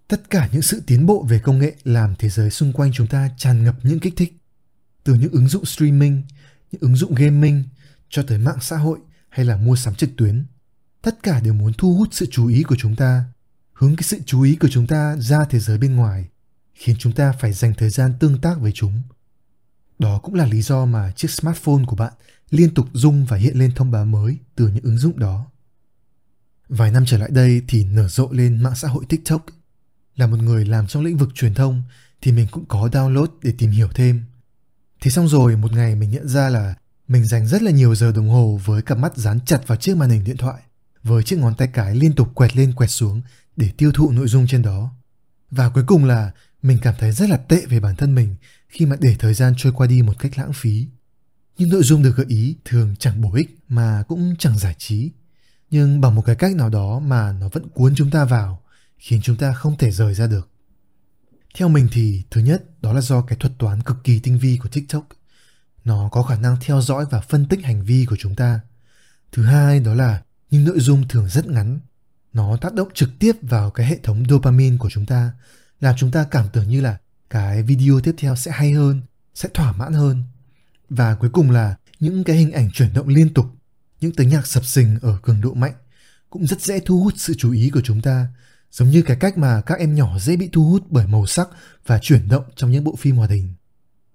Tất 0.08 0.30
cả 0.30 0.48
những 0.52 0.62
sự 0.62 0.82
tiến 0.86 1.06
bộ 1.06 1.26
về 1.28 1.38
công 1.38 1.58
nghệ 1.58 1.74
làm 1.84 2.14
thế 2.18 2.28
giới 2.28 2.50
xung 2.50 2.72
quanh 2.72 2.92
chúng 2.92 3.06
ta 3.06 3.30
tràn 3.36 3.64
ngập 3.64 3.76
những 3.82 4.00
kích 4.00 4.14
thích. 4.16 4.36
Từ 5.04 5.14
những 5.14 5.32
ứng 5.32 5.48
dụng 5.48 5.64
streaming, 5.64 6.22
những 6.72 6.80
ứng 6.80 6.96
dụng 6.96 7.14
gaming 7.14 7.64
cho 8.08 8.22
tới 8.22 8.38
mạng 8.38 8.58
xã 8.60 8.76
hội 8.76 8.98
hay 9.28 9.46
là 9.46 9.56
mua 9.56 9.76
sắm 9.76 9.94
trực 9.94 10.10
tuyến. 10.16 10.44
Tất 11.02 11.22
cả 11.22 11.40
đều 11.40 11.54
muốn 11.54 11.72
thu 11.72 11.94
hút 11.94 12.08
sự 12.10 12.26
chú 12.30 12.46
ý 12.46 12.62
của 12.62 12.76
chúng 12.78 12.96
ta, 12.96 13.24
hướng 13.72 13.96
cái 13.96 14.02
sự 14.02 14.18
chú 14.26 14.42
ý 14.42 14.56
của 14.56 14.68
chúng 14.68 14.86
ta 14.86 15.16
ra 15.16 15.44
thế 15.44 15.58
giới 15.58 15.78
bên 15.78 15.96
ngoài, 15.96 16.28
khiến 16.74 16.96
chúng 16.98 17.12
ta 17.12 17.32
phải 17.40 17.52
dành 17.52 17.74
thời 17.74 17.90
gian 17.90 18.14
tương 18.20 18.40
tác 18.40 18.60
với 18.60 18.72
chúng. 18.74 19.02
Đó 19.98 20.18
cũng 20.22 20.34
là 20.34 20.46
lý 20.46 20.62
do 20.62 20.84
mà 20.84 21.12
chiếc 21.16 21.30
smartphone 21.30 21.84
của 21.86 21.96
bạn 21.96 22.12
liên 22.52 22.74
tục 22.74 22.86
rung 22.92 23.24
và 23.24 23.36
hiện 23.36 23.58
lên 23.58 23.72
thông 23.74 23.90
báo 23.90 24.04
mới 24.04 24.36
từ 24.54 24.68
những 24.68 24.84
ứng 24.84 24.98
dụng 24.98 25.18
đó. 25.18 25.46
Vài 26.68 26.90
năm 26.90 27.04
trở 27.06 27.18
lại 27.18 27.30
đây 27.32 27.62
thì 27.68 27.84
nở 27.84 28.08
rộ 28.08 28.28
lên 28.30 28.62
mạng 28.62 28.76
xã 28.76 28.88
hội 28.88 29.04
TikTok– 29.08 29.46
là 30.16 30.26
một 30.26 30.36
người 30.36 30.64
làm 30.64 30.86
trong 30.86 31.04
lĩnh 31.04 31.16
vực 31.16 31.28
truyền 31.34 31.54
thông 31.54 31.82
thì 32.22 32.32
mình 32.32 32.46
cũng 32.50 32.64
có 32.64 32.88
download 32.92 33.26
để 33.42 33.52
tìm 33.58 33.70
hiểu 33.70 33.88
thêm. 33.94 34.24
Thế 35.00 35.10
xong 35.10 35.28
rồi 35.28 35.56
một 35.56 35.72
ngày 35.72 35.94
mình 35.94 36.10
nhận 36.10 36.28
ra 36.28 36.48
là 36.48 36.74
mình 37.08 37.24
dành 37.24 37.46
rất 37.46 37.62
là 37.62 37.70
nhiều 37.70 37.94
giờ 37.94 38.12
đồng 38.12 38.28
hồ 38.28 38.60
với 38.64 38.82
cặp 38.82 38.98
mắt 38.98 39.16
dán 39.16 39.38
chặt 39.46 39.66
vào 39.66 39.78
chiếc 39.78 39.96
màn 39.96 40.10
hình 40.10 40.24
điện 40.24 40.36
thoại, 40.36 40.62
với 41.02 41.22
chiếc 41.22 41.38
ngón 41.38 41.54
tay 41.54 41.68
cái 41.68 41.94
liên 41.94 42.12
tục 42.12 42.34
quẹt 42.34 42.56
lên 42.56 42.72
quẹt 42.72 42.90
xuống 42.90 43.22
để 43.56 43.70
tiêu 43.76 43.92
thụ 43.94 44.10
nội 44.10 44.28
dung 44.28 44.46
trên 44.46 44.62
đó. 44.62 44.94
Và 45.50 45.68
cuối 45.68 45.84
cùng 45.86 46.04
là 46.04 46.30
mình 46.62 46.78
cảm 46.82 46.94
thấy 46.98 47.12
rất 47.12 47.30
là 47.30 47.36
tệ 47.36 47.66
về 47.66 47.80
bản 47.80 47.96
thân 47.96 48.14
mình 48.14 48.36
khi 48.68 48.86
mà 48.86 48.96
để 49.00 49.16
thời 49.18 49.34
gian 49.34 49.54
trôi 49.56 49.72
qua 49.72 49.86
đi 49.86 50.02
một 50.02 50.18
cách 50.18 50.38
lãng 50.38 50.52
phí. 50.52 50.86
Nhưng 51.58 51.70
nội 51.70 51.82
dung 51.82 52.02
được 52.02 52.16
gợi 52.16 52.26
ý 52.28 52.56
thường 52.64 52.94
chẳng 52.98 53.20
bổ 53.20 53.34
ích 53.34 53.58
mà 53.68 54.02
cũng 54.08 54.34
chẳng 54.38 54.58
giải 54.58 54.74
trí. 54.78 55.10
Nhưng 55.70 56.00
bằng 56.00 56.14
một 56.14 56.22
cái 56.22 56.36
cách 56.36 56.56
nào 56.56 56.68
đó 56.68 56.98
mà 56.98 57.32
nó 57.32 57.48
vẫn 57.52 57.68
cuốn 57.68 57.94
chúng 57.94 58.10
ta 58.10 58.24
vào 58.24 58.62
khiến 58.98 59.20
chúng 59.22 59.36
ta 59.36 59.52
không 59.52 59.78
thể 59.78 59.90
rời 59.90 60.14
ra 60.14 60.26
được. 60.26 60.48
Theo 61.54 61.68
mình 61.68 61.88
thì 61.92 62.22
thứ 62.30 62.40
nhất 62.40 62.82
đó 62.82 62.92
là 62.92 63.00
do 63.00 63.22
cái 63.22 63.38
thuật 63.38 63.52
toán 63.58 63.82
cực 63.82 63.96
kỳ 64.04 64.18
tinh 64.18 64.38
vi 64.38 64.58
của 64.62 64.68
TikTok. 64.68 65.08
Nó 65.84 66.08
có 66.12 66.22
khả 66.22 66.36
năng 66.36 66.56
theo 66.60 66.80
dõi 66.80 67.04
và 67.10 67.20
phân 67.20 67.46
tích 67.48 67.64
hành 67.64 67.84
vi 67.84 68.04
của 68.04 68.16
chúng 68.18 68.34
ta. 68.34 68.60
Thứ 69.32 69.44
hai 69.44 69.80
đó 69.80 69.94
là 69.94 70.22
những 70.50 70.64
nội 70.64 70.80
dung 70.80 71.08
thường 71.08 71.28
rất 71.28 71.46
ngắn. 71.46 71.80
Nó 72.32 72.56
tác 72.56 72.74
động 72.74 72.88
trực 72.94 73.10
tiếp 73.18 73.32
vào 73.42 73.70
cái 73.70 73.86
hệ 73.86 73.98
thống 74.02 74.24
dopamine 74.28 74.76
của 74.76 74.90
chúng 74.90 75.06
ta, 75.06 75.32
làm 75.80 75.94
chúng 75.98 76.10
ta 76.10 76.24
cảm 76.30 76.46
tưởng 76.52 76.68
như 76.68 76.80
là 76.80 76.98
cái 77.30 77.62
video 77.62 78.00
tiếp 78.00 78.14
theo 78.18 78.36
sẽ 78.36 78.50
hay 78.50 78.72
hơn, 78.72 79.02
sẽ 79.34 79.48
thỏa 79.54 79.72
mãn 79.72 79.92
hơn. 79.92 80.22
Và 80.96 81.14
cuối 81.14 81.30
cùng 81.30 81.50
là 81.50 81.74
những 82.00 82.24
cái 82.24 82.36
hình 82.36 82.52
ảnh 82.52 82.70
chuyển 82.70 82.92
động 82.94 83.08
liên 83.08 83.34
tục, 83.34 83.46
những 84.00 84.12
tiếng 84.12 84.28
nhạc 84.28 84.46
sập 84.46 84.64
sình 84.64 84.98
ở 85.02 85.18
cường 85.22 85.40
độ 85.40 85.54
mạnh 85.54 85.72
cũng 86.30 86.46
rất 86.46 86.60
dễ 86.60 86.80
thu 86.80 87.02
hút 87.02 87.14
sự 87.16 87.34
chú 87.38 87.52
ý 87.52 87.70
của 87.70 87.80
chúng 87.80 88.00
ta, 88.00 88.26
giống 88.70 88.90
như 88.90 89.02
cái 89.02 89.16
cách 89.16 89.38
mà 89.38 89.60
các 89.60 89.78
em 89.78 89.94
nhỏ 89.94 90.18
dễ 90.18 90.36
bị 90.36 90.48
thu 90.52 90.64
hút 90.64 90.82
bởi 90.90 91.06
màu 91.06 91.26
sắc 91.26 91.48
và 91.86 91.98
chuyển 92.02 92.28
động 92.28 92.44
trong 92.56 92.70
những 92.70 92.84
bộ 92.84 92.96
phim 92.96 93.16
hoạt 93.16 93.30
hình. 93.30 93.54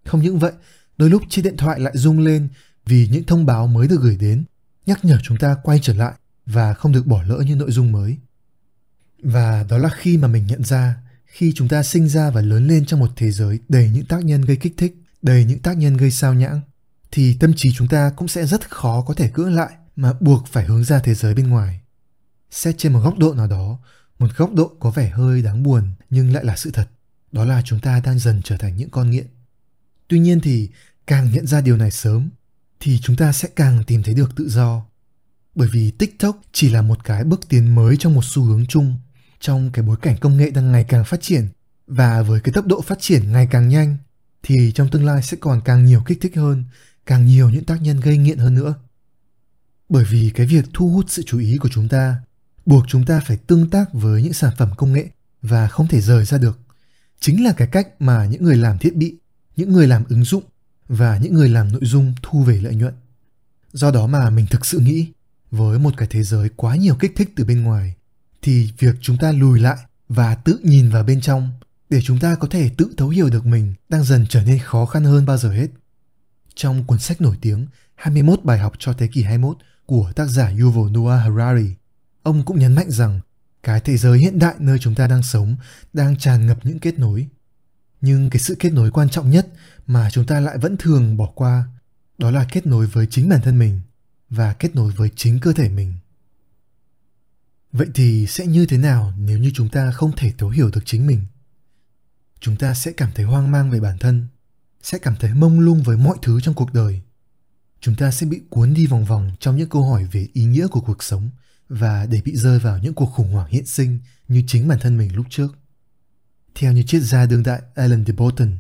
Không 0.06 0.22
những 0.22 0.40
vậy, 0.40 0.52
đôi 0.98 1.10
lúc 1.10 1.24
chiếc 1.30 1.42
điện 1.42 1.58
thoại 1.58 1.80
lại 1.80 1.94
rung 1.96 2.20
lên 2.20 2.48
vì 2.86 3.08
những 3.12 3.24
thông 3.24 3.46
báo 3.46 3.68
mới 3.68 3.88
được 3.88 4.02
gửi 4.02 4.18
đến, 4.18 4.46
nhắc 4.86 5.06
nhở 5.06 5.18
chúng 5.24 5.38
ta 5.38 5.56
quay 5.64 5.80
trở 5.82 5.94
lại 5.94 6.14
và 6.46 6.74
không 6.74 6.92
được 6.92 7.08
bỏ 7.08 7.24
lỡ 7.24 7.44
những 7.48 7.58
nội 7.58 7.72
dung 7.72 7.92
mới. 7.92 8.18
Và 9.24 9.66
đó 9.70 9.78
là 9.78 9.90
khi 9.90 10.18
mà 10.18 10.28
mình 10.28 10.48
nhận 10.48 10.64
ra, 10.64 10.98
khi 11.26 11.52
chúng 11.56 11.68
ta 11.68 11.84
sinh 11.84 12.10
ra 12.10 12.30
và 12.30 12.42
lớn 12.42 12.68
lên 12.68 12.86
trong 12.86 13.00
một 13.00 13.10
thế 13.16 13.32
giới 13.32 13.60
đầy 13.70 13.90
những 13.90 14.06
tác 14.06 14.24
nhân 14.24 14.42
gây 14.42 14.58
kích 14.58 14.74
thích, 14.78 14.96
đầy 15.22 15.46
những 15.46 15.60
tác 15.60 15.78
nhân 15.78 15.98
gây 15.98 16.12
sao 16.12 16.34
nhãng, 16.34 16.62
thì 17.12 17.38
tâm 17.40 17.54
trí 17.56 17.70
chúng 17.76 17.88
ta 17.88 18.12
cũng 18.16 18.28
sẽ 18.28 18.46
rất 18.46 18.70
khó 18.70 19.02
có 19.02 19.14
thể 19.14 19.30
cưỡng 19.30 19.56
lại 19.56 19.74
mà 19.96 20.14
buộc 20.20 20.48
phải 20.48 20.66
hướng 20.66 20.84
ra 20.84 21.00
thế 21.00 21.14
giới 21.14 21.34
bên 21.34 21.50
ngoài. 21.50 21.82
Xét 22.52 22.76
trên 22.78 22.94
một 22.94 23.00
góc 23.00 23.18
độ 23.18 23.34
nào 23.34 23.48
đó, 23.48 23.80
một 24.20 24.28
góc 24.38 24.54
độ 24.54 24.72
có 24.80 24.92
vẻ 24.92 25.10
hơi 25.10 25.42
đáng 25.42 25.64
buồn 25.64 25.92
nhưng 26.10 26.34
lại 26.34 26.46
là 26.46 26.56
sự 26.56 26.72
thật, 26.72 26.90
đó 27.32 27.46
là 27.46 27.62
chúng 27.66 27.80
ta 27.80 28.00
đang 28.00 28.20
dần 28.20 28.42
trở 28.44 28.58
thành 28.58 28.78
những 28.78 28.90
con 28.90 29.10
nghiện. 29.10 29.28
Tuy 30.08 30.20
nhiên 30.20 30.40
thì 30.40 30.70
càng 31.08 31.32
nhận 31.32 31.48
ra 31.48 31.62
điều 31.62 31.78
này 31.78 31.92
sớm 31.92 32.30
thì 32.80 33.00
chúng 33.00 33.16
ta 33.16 33.32
sẽ 33.32 33.50
càng 33.56 33.84
tìm 33.88 34.04
thấy 34.04 34.14
được 34.14 34.36
tự 34.36 34.50
do. 34.50 34.86
Bởi 35.56 35.70
vì 35.72 35.92
TikTok 35.92 36.42
chỉ 36.52 36.70
là 36.70 36.82
một 36.82 37.04
cái 37.04 37.24
bước 37.24 37.50
tiến 37.50 37.76
mới 37.76 37.98
trong 37.98 38.14
một 38.14 38.26
xu 38.26 38.44
hướng 38.44 38.66
chung 38.66 38.96
trong 39.40 39.72
cái 39.72 39.86
bối 39.86 39.98
cảnh 40.02 40.18
công 40.22 40.38
nghệ 40.38 40.50
đang 40.52 40.72
ngày 40.72 40.84
càng 40.84 41.06
phát 41.06 41.22
triển 41.22 41.48
và 41.88 42.22
với 42.22 42.40
cái 42.40 42.54
tốc 42.54 42.66
độ 42.66 42.82
phát 42.82 42.98
triển 43.02 43.32
ngày 43.32 43.48
càng 43.52 43.70
nhanh 43.70 43.98
thì 44.44 44.72
trong 44.76 44.90
tương 44.90 45.06
lai 45.06 45.22
sẽ 45.24 45.38
còn 45.40 45.62
càng 45.66 45.86
nhiều 45.86 46.04
kích 46.06 46.18
thích 46.22 46.36
hơn, 46.36 46.64
càng 47.06 47.26
nhiều 47.26 47.50
những 47.50 47.64
tác 47.64 47.82
nhân 47.82 48.00
gây 48.00 48.18
nghiện 48.18 48.38
hơn 48.38 48.54
nữa. 48.54 48.76
Bởi 49.90 50.04
vì 50.04 50.32
cái 50.36 50.46
việc 50.46 50.66
thu 50.74 50.90
hút 50.90 51.06
sự 51.08 51.24
chú 51.26 51.40
ý 51.40 51.58
của 51.58 51.70
chúng 51.70 51.88
ta 51.88 52.16
buộc 52.66 52.86
chúng 52.88 53.06
ta 53.06 53.20
phải 53.20 53.38
tương 53.38 53.70
tác 53.70 53.94
với 53.94 54.24
những 54.24 54.34
sản 54.34 54.54
phẩm 54.58 54.70
công 54.78 54.94
nghệ 54.94 55.08
và 55.42 55.68
không 55.68 55.88
thể 55.88 56.02
rời 56.02 56.26
ra 56.26 56.38
được. 56.38 56.60
Chính 57.20 57.44
là 57.44 57.54
cái 57.54 57.68
cách 57.68 57.88
mà 58.00 58.26
những 58.26 58.44
người 58.44 58.56
làm 58.56 58.78
thiết 58.78 58.96
bị, 58.96 59.16
những 59.56 59.74
người 59.74 59.88
làm 59.88 60.04
ứng 60.10 60.24
dụng 60.24 60.44
và 60.88 61.18
những 61.18 61.34
người 61.34 61.50
làm 61.50 61.72
nội 61.72 61.82
dung 61.84 62.14
thu 62.22 62.44
về 62.44 62.60
lợi 62.62 62.76
nhuận. 62.76 62.94
Do 63.74 63.92
đó 63.92 64.08
mà 64.08 64.30
mình 64.30 64.46
thực 64.50 64.66
sự 64.66 64.80
nghĩ 64.80 65.12
với 65.52 65.80
một 65.80 65.94
cái 65.98 66.08
thế 66.12 66.24
giới 66.24 66.50
quá 66.56 66.76
nhiều 66.76 66.96
kích 66.96 67.14
thích 67.16 67.30
từ 67.36 67.46
bên 67.46 67.64
ngoài 67.64 67.94
thì 68.42 68.72
việc 68.80 68.96
chúng 69.02 69.18
ta 69.18 69.32
lùi 69.32 69.60
lại 69.60 69.78
và 70.10 70.36
tự 70.36 70.60
nhìn 70.64 70.90
vào 70.90 71.04
bên 71.04 71.22
trong 71.22 71.52
để 71.90 72.02
chúng 72.02 72.20
ta 72.20 72.36
có 72.36 72.48
thể 72.48 72.70
tự 72.78 72.94
thấu 72.98 73.10
hiểu 73.10 73.30
được 73.30 73.46
mình 73.46 73.74
đang 73.90 74.04
dần 74.04 74.26
trở 74.30 74.44
nên 74.44 74.60
khó 74.60 74.86
khăn 74.86 75.04
hơn 75.04 75.26
bao 75.26 75.38
giờ 75.38 75.52
hết. 75.52 75.68
Trong 76.56 76.84
cuốn 76.84 77.00
sách 77.00 77.22
nổi 77.22 77.38
tiếng 77.42 77.68
21 77.96 78.44
bài 78.44 78.60
học 78.60 78.74
cho 78.80 78.94
thế 78.94 79.08
kỷ 79.08 79.24
21 79.24 79.58
của 79.86 80.12
tác 80.16 80.26
giả 80.26 80.52
Yuval 80.60 80.92
Noah 80.92 81.22
Harari, 81.24 81.76
ông 82.24 82.46
cũng 82.46 82.60
nhấn 82.60 82.76
mạnh 82.76 82.92
rằng 82.92 83.20
cái 83.64 83.80
thế 83.80 83.98
giới 83.98 84.20
hiện 84.20 84.40
đại 84.40 84.56
nơi 84.60 84.80
chúng 84.80 84.96
ta 84.96 85.08
đang 85.08 85.24
sống 85.24 85.56
đang 85.94 86.18
tràn 86.18 86.48
ngập 86.48 86.66
những 86.66 86.80
kết 86.80 87.00
nối. 87.00 87.28
Nhưng 88.02 88.30
cái 88.30 88.40
sự 88.40 88.56
kết 88.60 88.74
nối 88.74 88.92
quan 88.92 89.10
trọng 89.10 89.32
nhất 89.32 89.48
mà 89.88 90.10
chúng 90.10 90.26
ta 90.26 90.40
lại 90.40 90.58
vẫn 90.58 90.78
thường 90.78 91.18
bỏ 91.18 91.26
qua, 91.36 91.68
đó 92.18 92.32
là 92.32 92.46
kết 92.52 92.66
nối 92.66 92.88
với 92.88 93.08
chính 93.10 93.30
bản 93.30 93.42
thân 93.42 93.60
mình 93.60 93.82
và 94.30 94.54
kết 94.54 94.76
nối 94.76 94.92
với 94.92 95.10
chính 95.16 95.40
cơ 95.40 95.54
thể 95.54 95.70
mình. 95.70 95.94
Vậy 97.72 97.88
thì 97.94 98.28
sẽ 98.28 98.46
như 98.46 98.66
thế 98.66 98.78
nào 98.78 99.14
nếu 99.18 99.38
như 99.38 99.52
chúng 99.54 99.70
ta 99.70 99.92
không 99.92 100.12
thể 100.16 100.34
thấu 100.38 100.50
hiểu 100.50 100.70
được 100.74 100.82
chính 100.86 101.08
mình? 101.08 101.26
Chúng 102.40 102.56
ta 102.56 102.74
sẽ 102.74 102.92
cảm 102.92 103.10
thấy 103.16 103.26
hoang 103.26 103.52
mang 103.52 103.72
về 103.72 103.80
bản 103.80 103.98
thân, 103.98 104.28
sẽ 104.82 104.98
cảm 104.98 105.16
thấy 105.20 105.34
mông 105.34 105.60
lung 105.60 105.84
với 105.84 105.98
mọi 105.98 106.18
thứ 106.22 106.42
trong 106.42 106.56
cuộc 106.56 106.74
đời. 106.74 107.02
Chúng 107.82 107.96
ta 107.96 108.12
sẽ 108.12 108.26
bị 108.26 108.42
cuốn 108.50 108.74
đi 108.74 108.88
vòng 108.88 109.06
vòng 109.06 109.32
trong 109.40 109.58
những 109.58 109.70
câu 109.70 109.90
hỏi 109.90 110.08
về 110.12 110.28
ý 110.34 110.46
nghĩa 110.46 110.68
của 110.68 110.82
cuộc 110.82 111.04
sống 111.04 111.30
và 111.70 112.06
để 112.06 112.22
bị 112.26 112.36
rơi 112.36 112.60
vào 112.60 112.78
những 112.78 112.94
cuộc 112.94 113.06
khủng 113.06 113.32
hoảng 113.32 113.50
hiện 113.50 113.66
sinh 113.66 114.00
như 114.28 114.44
chính 114.48 114.68
bản 114.68 114.80
thân 114.82 114.98
mình 114.98 115.16
lúc 115.16 115.26
trước. 115.30 115.58
Theo 116.56 116.72
như 116.72 116.84
triết 116.84 117.02
gia 117.02 117.26
đương 117.26 117.44
đại 117.44 117.62
Alan 117.76 118.06
de 118.06 118.14
Botton, 118.14 118.58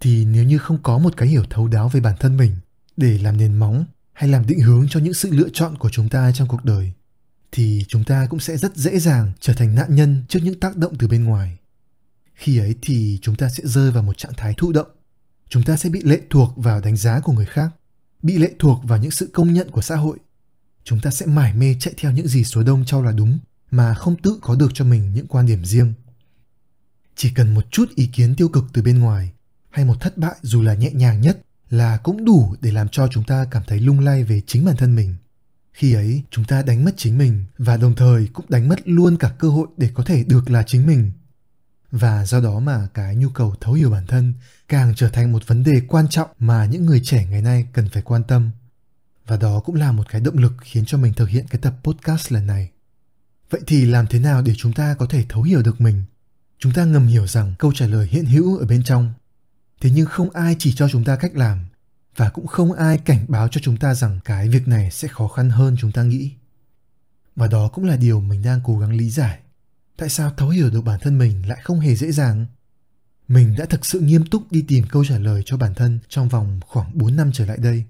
thì 0.00 0.24
nếu 0.24 0.44
như 0.44 0.58
không 0.58 0.82
có 0.82 0.98
một 0.98 1.16
cái 1.16 1.28
hiểu 1.28 1.44
thấu 1.50 1.68
đáo 1.68 1.88
về 1.88 2.00
bản 2.00 2.16
thân 2.20 2.36
mình 2.36 2.56
để 2.96 3.18
làm 3.18 3.36
nền 3.36 3.54
móng 3.54 3.84
hay 4.12 4.30
làm 4.30 4.46
định 4.46 4.60
hướng 4.60 4.86
cho 4.90 5.00
những 5.00 5.14
sự 5.14 5.30
lựa 5.32 5.48
chọn 5.52 5.78
của 5.78 5.90
chúng 5.90 6.08
ta 6.08 6.32
trong 6.32 6.48
cuộc 6.48 6.64
đời 6.64 6.92
thì 7.52 7.84
chúng 7.88 8.04
ta 8.04 8.26
cũng 8.30 8.40
sẽ 8.40 8.56
rất 8.56 8.76
dễ 8.76 8.98
dàng 8.98 9.32
trở 9.40 9.52
thành 9.52 9.74
nạn 9.74 9.94
nhân 9.94 10.24
trước 10.28 10.40
những 10.42 10.60
tác 10.60 10.76
động 10.76 10.94
từ 10.98 11.08
bên 11.08 11.24
ngoài. 11.24 11.58
Khi 12.34 12.58
ấy 12.58 12.74
thì 12.82 13.18
chúng 13.22 13.36
ta 13.36 13.48
sẽ 13.48 13.62
rơi 13.66 13.90
vào 13.90 14.02
một 14.02 14.18
trạng 14.18 14.32
thái 14.36 14.54
thụ 14.56 14.72
động. 14.72 14.88
Chúng 15.48 15.62
ta 15.62 15.76
sẽ 15.76 15.88
bị 15.88 16.00
lệ 16.02 16.20
thuộc 16.30 16.52
vào 16.56 16.80
đánh 16.80 16.96
giá 16.96 17.20
của 17.20 17.32
người 17.32 17.46
khác, 17.46 17.70
bị 18.22 18.38
lệ 18.38 18.52
thuộc 18.58 18.80
vào 18.84 18.98
những 18.98 19.10
sự 19.10 19.30
công 19.32 19.52
nhận 19.52 19.70
của 19.70 19.82
xã 19.82 19.96
hội. 19.96 20.18
Chúng 20.84 21.00
ta 21.00 21.10
sẽ 21.10 21.26
mải 21.26 21.54
mê 21.54 21.76
chạy 21.80 21.94
theo 21.96 22.12
những 22.12 22.28
gì 22.28 22.44
số 22.44 22.62
đông 22.62 22.84
cho 22.86 23.00
là 23.00 23.12
đúng 23.12 23.38
mà 23.70 23.94
không 23.94 24.16
tự 24.16 24.38
có 24.42 24.54
được 24.54 24.70
cho 24.74 24.84
mình 24.84 25.12
những 25.14 25.26
quan 25.26 25.46
điểm 25.46 25.64
riêng. 25.64 25.92
Chỉ 27.16 27.30
cần 27.34 27.54
một 27.54 27.70
chút 27.70 27.94
ý 27.94 28.06
kiến 28.06 28.34
tiêu 28.34 28.48
cực 28.48 28.64
từ 28.72 28.82
bên 28.82 28.98
ngoài 28.98 29.32
hay 29.70 29.84
một 29.84 30.00
thất 30.00 30.18
bại 30.18 30.34
dù 30.42 30.62
là 30.62 30.74
nhẹ 30.74 30.90
nhàng 30.90 31.20
nhất 31.20 31.38
là 31.70 31.96
cũng 31.96 32.24
đủ 32.24 32.54
để 32.60 32.72
làm 32.72 32.88
cho 32.88 33.08
chúng 33.08 33.24
ta 33.24 33.46
cảm 33.50 33.62
thấy 33.66 33.80
lung 33.80 34.00
lay 34.00 34.24
về 34.24 34.40
chính 34.46 34.64
bản 34.64 34.76
thân 34.76 34.94
mình 34.94 35.14
khi 35.72 35.94
ấy 35.94 36.22
chúng 36.30 36.44
ta 36.44 36.62
đánh 36.62 36.84
mất 36.84 36.94
chính 36.96 37.18
mình 37.18 37.44
và 37.58 37.76
đồng 37.76 37.94
thời 37.94 38.28
cũng 38.32 38.46
đánh 38.48 38.68
mất 38.68 38.88
luôn 38.88 39.16
cả 39.16 39.34
cơ 39.38 39.48
hội 39.48 39.66
để 39.76 39.90
có 39.94 40.04
thể 40.04 40.24
được 40.24 40.50
là 40.50 40.62
chính 40.62 40.86
mình 40.86 41.10
và 41.94 42.26
do 42.26 42.40
đó 42.40 42.60
mà 42.60 42.88
cái 42.94 43.16
nhu 43.16 43.28
cầu 43.28 43.54
thấu 43.60 43.74
hiểu 43.74 43.90
bản 43.90 44.06
thân 44.06 44.34
càng 44.68 44.94
trở 44.96 45.08
thành 45.08 45.32
một 45.32 45.46
vấn 45.46 45.64
đề 45.64 45.72
quan 45.88 46.08
trọng 46.08 46.30
mà 46.38 46.64
những 46.64 46.86
người 46.86 47.00
trẻ 47.04 47.26
ngày 47.30 47.42
nay 47.42 47.66
cần 47.72 47.88
phải 47.88 48.02
quan 48.02 48.24
tâm. 48.24 48.50
Và 49.26 49.36
đó 49.36 49.60
cũng 49.60 49.74
là 49.74 49.92
một 49.92 50.02
cái 50.10 50.20
động 50.20 50.38
lực 50.38 50.52
khiến 50.60 50.84
cho 50.86 50.98
mình 50.98 51.12
thực 51.12 51.28
hiện 51.28 51.46
cái 51.48 51.60
tập 51.60 51.74
podcast 51.82 52.32
lần 52.32 52.46
này. 52.46 52.70
Vậy 53.50 53.60
thì 53.66 53.84
làm 53.84 54.06
thế 54.06 54.18
nào 54.18 54.42
để 54.42 54.54
chúng 54.56 54.72
ta 54.72 54.94
có 54.94 55.06
thể 55.06 55.24
thấu 55.28 55.42
hiểu 55.42 55.62
được 55.62 55.80
mình? 55.80 56.02
Chúng 56.58 56.72
ta 56.72 56.84
ngầm 56.84 57.06
hiểu 57.06 57.26
rằng 57.26 57.54
câu 57.58 57.72
trả 57.72 57.86
lời 57.86 58.08
hiện 58.10 58.24
hữu 58.24 58.58
ở 58.58 58.66
bên 58.66 58.82
trong. 58.82 59.12
Thế 59.80 59.90
nhưng 59.90 60.06
không 60.06 60.30
ai 60.30 60.56
chỉ 60.58 60.72
cho 60.72 60.88
chúng 60.88 61.04
ta 61.04 61.16
cách 61.16 61.36
làm. 61.36 61.64
Và 62.16 62.30
cũng 62.30 62.46
không 62.46 62.72
ai 62.72 62.98
cảnh 62.98 63.24
báo 63.28 63.48
cho 63.48 63.60
chúng 63.64 63.76
ta 63.76 63.94
rằng 63.94 64.20
cái 64.24 64.48
việc 64.48 64.68
này 64.68 64.90
sẽ 64.90 65.08
khó 65.08 65.28
khăn 65.28 65.50
hơn 65.50 65.76
chúng 65.80 65.92
ta 65.92 66.02
nghĩ. 66.02 66.32
Và 67.36 67.46
đó 67.46 67.68
cũng 67.68 67.84
là 67.84 67.96
điều 67.96 68.20
mình 68.20 68.42
đang 68.42 68.60
cố 68.64 68.78
gắng 68.78 68.92
lý 68.96 69.10
giải 69.10 69.38
tại 69.96 70.08
sao 70.08 70.30
thấu 70.36 70.48
hiểu 70.48 70.70
được 70.70 70.80
bản 70.80 71.00
thân 71.00 71.18
mình 71.18 71.48
lại 71.48 71.58
không 71.62 71.80
hề 71.80 71.94
dễ 71.94 72.12
dàng 72.12 72.46
mình 73.28 73.54
đã 73.58 73.64
thực 73.64 73.86
sự 73.86 74.00
nghiêm 74.00 74.26
túc 74.26 74.52
đi 74.52 74.64
tìm 74.68 74.84
câu 74.90 75.04
trả 75.04 75.18
lời 75.18 75.42
cho 75.46 75.56
bản 75.56 75.74
thân 75.74 75.98
trong 76.08 76.28
vòng 76.28 76.60
khoảng 76.66 76.98
4 76.98 77.16
năm 77.16 77.30
trở 77.32 77.46
lại 77.46 77.58
đây. 77.60 77.84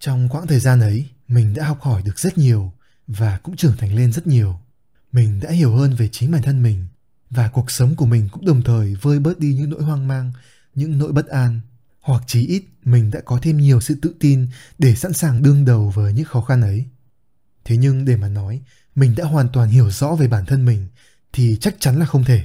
Trong 0.00 0.28
quãng 0.28 0.46
thời 0.46 0.60
gian 0.60 0.80
ấy, 0.80 1.06
mình 1.28 1.54
đã 1.54 1.64
học 1.64 1.80
hỏi 1.80 2.02
được 2.02 2.18
rất 2.18 2.38
nhiều 2.38 2.72
và 3.06 3.38
cũng 3.38 3.56
trưởng 3.56 3.76
thành 3.78 3.94
lên 3.94 4.12
rất 4.12 4.26
nhiều. 4.26 4.60
Mình 5.12 5.40
đã 5.40 5.50
hiểu 5.50 5.76
hơn 5.76 5.94
về 5.94 6.08
chính 6.12 6.30
bản 6.30 6.42
thân 6.42 6.62
mình 6.62 6.86
và 7.30 7.48
cuộc 7.48 7.70
sống 7.70 7.96
của 7.96 8.06
mình 8.06 8.28
cũng 8.32 8.46
đồng 8.46 8.62
thời 8.62 8.94
vơi 8.94 9.18
bớt 9.18 9.38
đi 9.38 9.54
những 9.54 9.70
nỗi 9.70 9.82
hoang 9.82 10.08
mang, 10.08 10.32
những 10.74 10.98
nỗi 10.98 11.12
bất 11.12 11.26
an 11.26 11.60
hoặc 12.00 12.22
chí 12.26 12.46
ít 12.46 12.64
mình 12.84 13.10
đã 13.10 13.20
có 13.24 13.38
thêm 13.42 13.56
nhiều 13.56 13.80
sự 13.80 13.98
tự 14.02 14.14
tin 14.20 14.48
để 14.78 14.94
sẵn 14.94 15.12
sàng 15.12 15.42
đương 15.42 15.64
đầu 15.64 15.92
với 15.94 16.12
những 16.12 16.24
khó 16.24 16.40
khăn 16.40 16.62
ấy. 16.62 16.84
Thế 17.64 17.76
nhưng 17.76 18.04
để 18.04 18.16
mà 18.16 18.28
nói, 18.28 18.60
mình 18.94 19.14
đã 19.16 19.24
hoàn 19.24 19.48
toàn 19.52 19.68
hiểu 19.68 19.90
rõ 19.90 20.14
về 20.14 20.28
bản 20.28 20.46
thân 20.46 20.64
mình 20.64 20.88
thì 21.32 21.56
chắc 21.60 21.76
chắn 21.80 21.98
là 21.98 22.06
không 22.06 22.24
thể. 22.24 22.44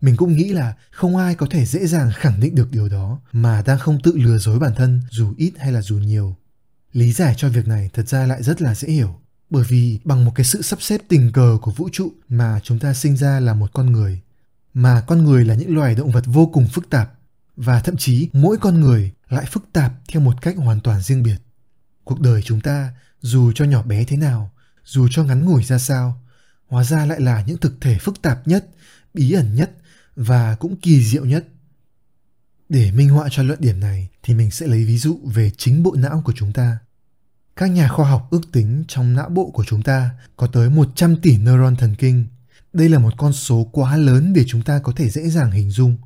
Mình 0.00 0.16
cũng 0.16 0.36
nghĩ 0.36 0.52
là 0.52 0.74
không 0.90 1.16
ai 1.16 1.34
có 1.34 1.46
thể 1.50 1.66
dễ 1.66 1.86
dàng 1.86 2.10
khẳng 2.14 2.40
định 2.40 2.54
được 2.54 2.70
điều 2.70 2.88
đó 2.88 3.20
mà 3.32 3.62
đang 3.66 3.78
không 3.78 4.02
tự 4.02 4.16
lừa 4.16 4.38
dối 4.38 4.58
bản 4.58 4.74
thân 4.76 5.02
dù 5.10 5.34
ít 5.36 5.52
hay 5.58 5.72
là 5.72 5.82
dù 5.82 5.96
nhiều. 5.96 6.36
Lý 6.92 7.12
giải 7.12 7.34
cho 7.36 7.48
việc 7.48 7.68
này 7.68 7.90
thật 7.92 8.08
ra 8.08 8.26
lại 8.26 8.42
rất 8.42 8.62
là 8.62 8.74
dễ 8.74 8.88
hiểu, 8.88 9.20
bởi 9.50 9.64
vì 9.68 9.98
bằng 10.04 10.24
một 10.24 10.32
cái 10.34 10.44
sự 10.44 10.62
sắp 10.62 10.82
xếp 10.82 11.00
tình 11.08 11.32
cờ 11.32 11.58
của 11.62 11.70
vũ 11.70 11.88
trụ 11.92 12.12
mà 12.28 12.60
chúng 12.62 12.78
ta 12.78 12.94
sinh 12.94 13.16
ra 13.16 13.40
là 13.40 13.54
một 13.54 13.70
con 13.72 13.92
người, 13.92 14.20
mà 14.74 15.00
con 15.06 15.24
người 15.24 15.44
là 15.44 15.54
những 15.54 15.76
loài 15.76 15.94
động 15.94 16.10
vật 16.10 16.24
vô 16.26 16.46
cùng 16.46 16.68
phức 16.68 16.90
tạp 16.90 17.12
và 17.56 17.80
thậm 17.80 17.96
chí 17.96 18.28
mỗi 18.32 18.56
con 18.56 18.80
người 18.80 19.12
lại 19.28 19.46
phức 19.50 19.64
tạp 19.72 19.92
theo 20.08 20.22
một 20.22 20.42
cách 20.42 20.56
hoàn 20.56 20.80
toàn 20.80 21.02
riêng 21.02 21.22
biệt 21.22 21.36
cuộc 22.04 22.20
đời 22.20 22.42
chúng 22.42 22.60
ta 22.60 22.92
dù 23.20 23.52
cho 23.52 23.64
nhỏ 23.64 23.82
bé 23.82 24.04
thế 24.04 24.16
nào 24.16 24.50
dù 24.84 25.08
cho 25.10 25.24
ngắn 25.24 25.44
ngủi 25.44 25.64
ra 25.64 25.78
sao 25.78 26.20
hóa 26.74 26.84
ra 26.84 27.06
lại 27.06 27.20
là 27.20 27.44
những 27.46 27.58
thực 27.58 27.80
thể 27.80 27.98
phức 27.98 28.22
tạp 28.22 28.48
nhất, 28.48 28.66
bí 29.14 29.32
ẩn 29.32 29.54
nhất 29.54 29.70
và 30.16 30.54
cũng 30.54 30.76
kỳ 30.76 31.04
diệu 31.04 31.24
nhất 31.24 31.44
để 32.68 32.92
minh 32.92 33.08
họa 33.08 33.28
cho 33.30 33.42
luận 33.42 33.60
điểm 33.60 33.80
này 33.80 34.08
thì 34.22 34.34
mình 34.34 34.50
sẽ 34.50 34.66
lấy 34.66 34.84
ví 34.84 34.98
dụ 34.98 35.20
về 35.24 35.50
chính 35.56 35.82
bộ 35.82 35.94
não 35.98 36.22
của 36.24 36.32
chúng 36.36 36.52
ta. 36.52 36.78
Các 37.56 37.66
nhà 37.66 37.88
khoa 37.88 38.10
học 38.10 38.28
ước 38.30 38.40
tính 38.52 38.84
trong 38.88 39.14
não 39.14 39.28
bộ 39.28 39.50
của 39.50 39.64
chúng 39.64 39.82
ta 39.82 40.10
có 40.36 40.46
tới 40.46 40.70
100 40.70 41.16
tỷ 41.20 41.36
neuron 41.36 41.76
thần 41.76 41.94
kinh. 41.94 42.26
Đây 42.72 42.88
là 42.88 42.98
một 42.98 43.14
con 43.16 43.32
số 43.32 43.68
quá 43.72 43.96
lớn 43.96 44.32
để 44.32 44.44
chúng 44.46 44.62
ta 44.62 44.78
có 44.78 44.92
thể 44.96 45.10
dễ 45.10 45.28
dàng 45.28 45.50
hình 45.50 45.70
dung 45.70 45.96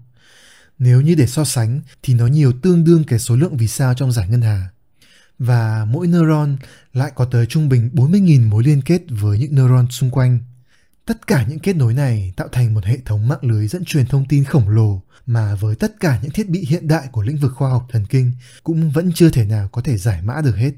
Nếu 0.79 1.01
như 1.01 1.15
để 1.15 1.27
so 1.27 1.45
sánh 1.45 1.81
thì 2.03 2.15
nó 2.15 2.27
nhiều 2.27 2.53
tương 2.63 2.85
đương 2.85 3.05
cái 3.05 3.19
số 3.19 3.37
lượng 3.37 3.57
vì 3.57 3.69
sao 3.69 3.95
trong 3.95 4.13
giải 4.13 4.29
ngân 4.29 4.43
hà. 4.43 4.69
Và 5.39 5.85
mỗi 5.85 6.07
neuron 6.07 6.57
lại 6.93 7.13
có 7.15 7.25
tới 7.25 7.47
trung 7.47 7.69
bình 7.69 7.91
40.000 7.95 8.49
mối 8.49 8.65
liên 8.65 8.83
kết 8.83 9.03
với 9.09 9.39
những 9.39 9.55
neuron 9.55 9.91
xung 9.91 10.11
quanh. 10.11 10.39
Tất 11.09 11.27
cả 11.27 11.47
những 11.49 11.59
kết 11.59 11.77
nối 11.77 11.95
này 11.95 12.33
tạo 12.37 12.49
thành 12.53 12.75
một 12.75 12.85
hệ 12.85 12.99
thống 13.05 13.29
mạng 13.29 13.39
lưới 13.43 13.69
dẫn 13.69 13.85
truyền 13.85 14.07
thông 14.07 14.27
tin 14.29 14.45
khổng 14.45 14.69
lồ 14.69 15.03
mà 15.27 15.55
với 15.55 15.77
tất 15.77 16.01
cả 16.01 16.19
những 16.23 16.31
thiết 16.31 16.49
bị 16.49 16.65
hiện 16.69 16.89
đại 16.89 17.09
của 17.13 17.23
lĩnh 17.23 17.37
vực 17.37 17.53
khoa 17.55 17.71
học 17.71 17.87
thần 17.91 18.07
kinh 18.07 18.33
cũng 18.63 18.91
vẫn 18.91 19.13
chưa 19.15 19.31
thể 19.31 19.45
nào 19.45 19.69
có 19.69 19.83
thể 19.83 19.97
giải 19.97 20.23
mã 20.23 20.41
được 20.41 20.57
hết. 20.57 20.73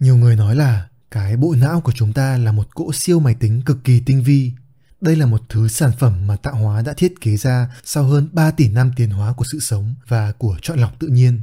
Nhiều 0.00 0.16
người 0.16 0.36
nói 0.36 0.56
là 0.56 0.88
cái 1.10 1.36
bộ 1.36 1.54
não 1.60 1.80
của 1.80 1.92
chúng 1.92 2.12
ta 2.12 2.36
là 2.36 2.52
một 2.52 2.74
cỗ 2.74 2.92
siêu 2.92 3.20
máy 3.20 3.34
tính 3.34 3.62
cực 3.62 3.84
kỳ 3.84 4.00
tinh 4.00 4.22
vi. 4.22 4.52
Đây 5.00 5.16
là 5.16 5.26
một 5.26 5.42
thứ 5.48 5.68
sản 5.68 5.90
phẩm 5.98 6.26
mà 6.26 6.36
tạo 6.36 6.54
hóa 6.54 6.82
đã 6.82 6.92
thiết 6.92 7.20
kế 7.20 7.36
ra 7.36 7.76
sau 7.84 8.04
hơn 8.04 8.28
3 8.32 8.50
tỷ 8.50 8.68
năm 8.68 8.90
tiến 8.96 9.10
hóa 9.10 9.32
của 9.32 9.44
sự 9.52 9.60
sống 9.60 9.94
và 10.08 10.32
của 10.32 10.56
chọn 10.62 10.78
lọc 10.78 10.98
tự 10.98 11.08
nhiên. 11.08 11.42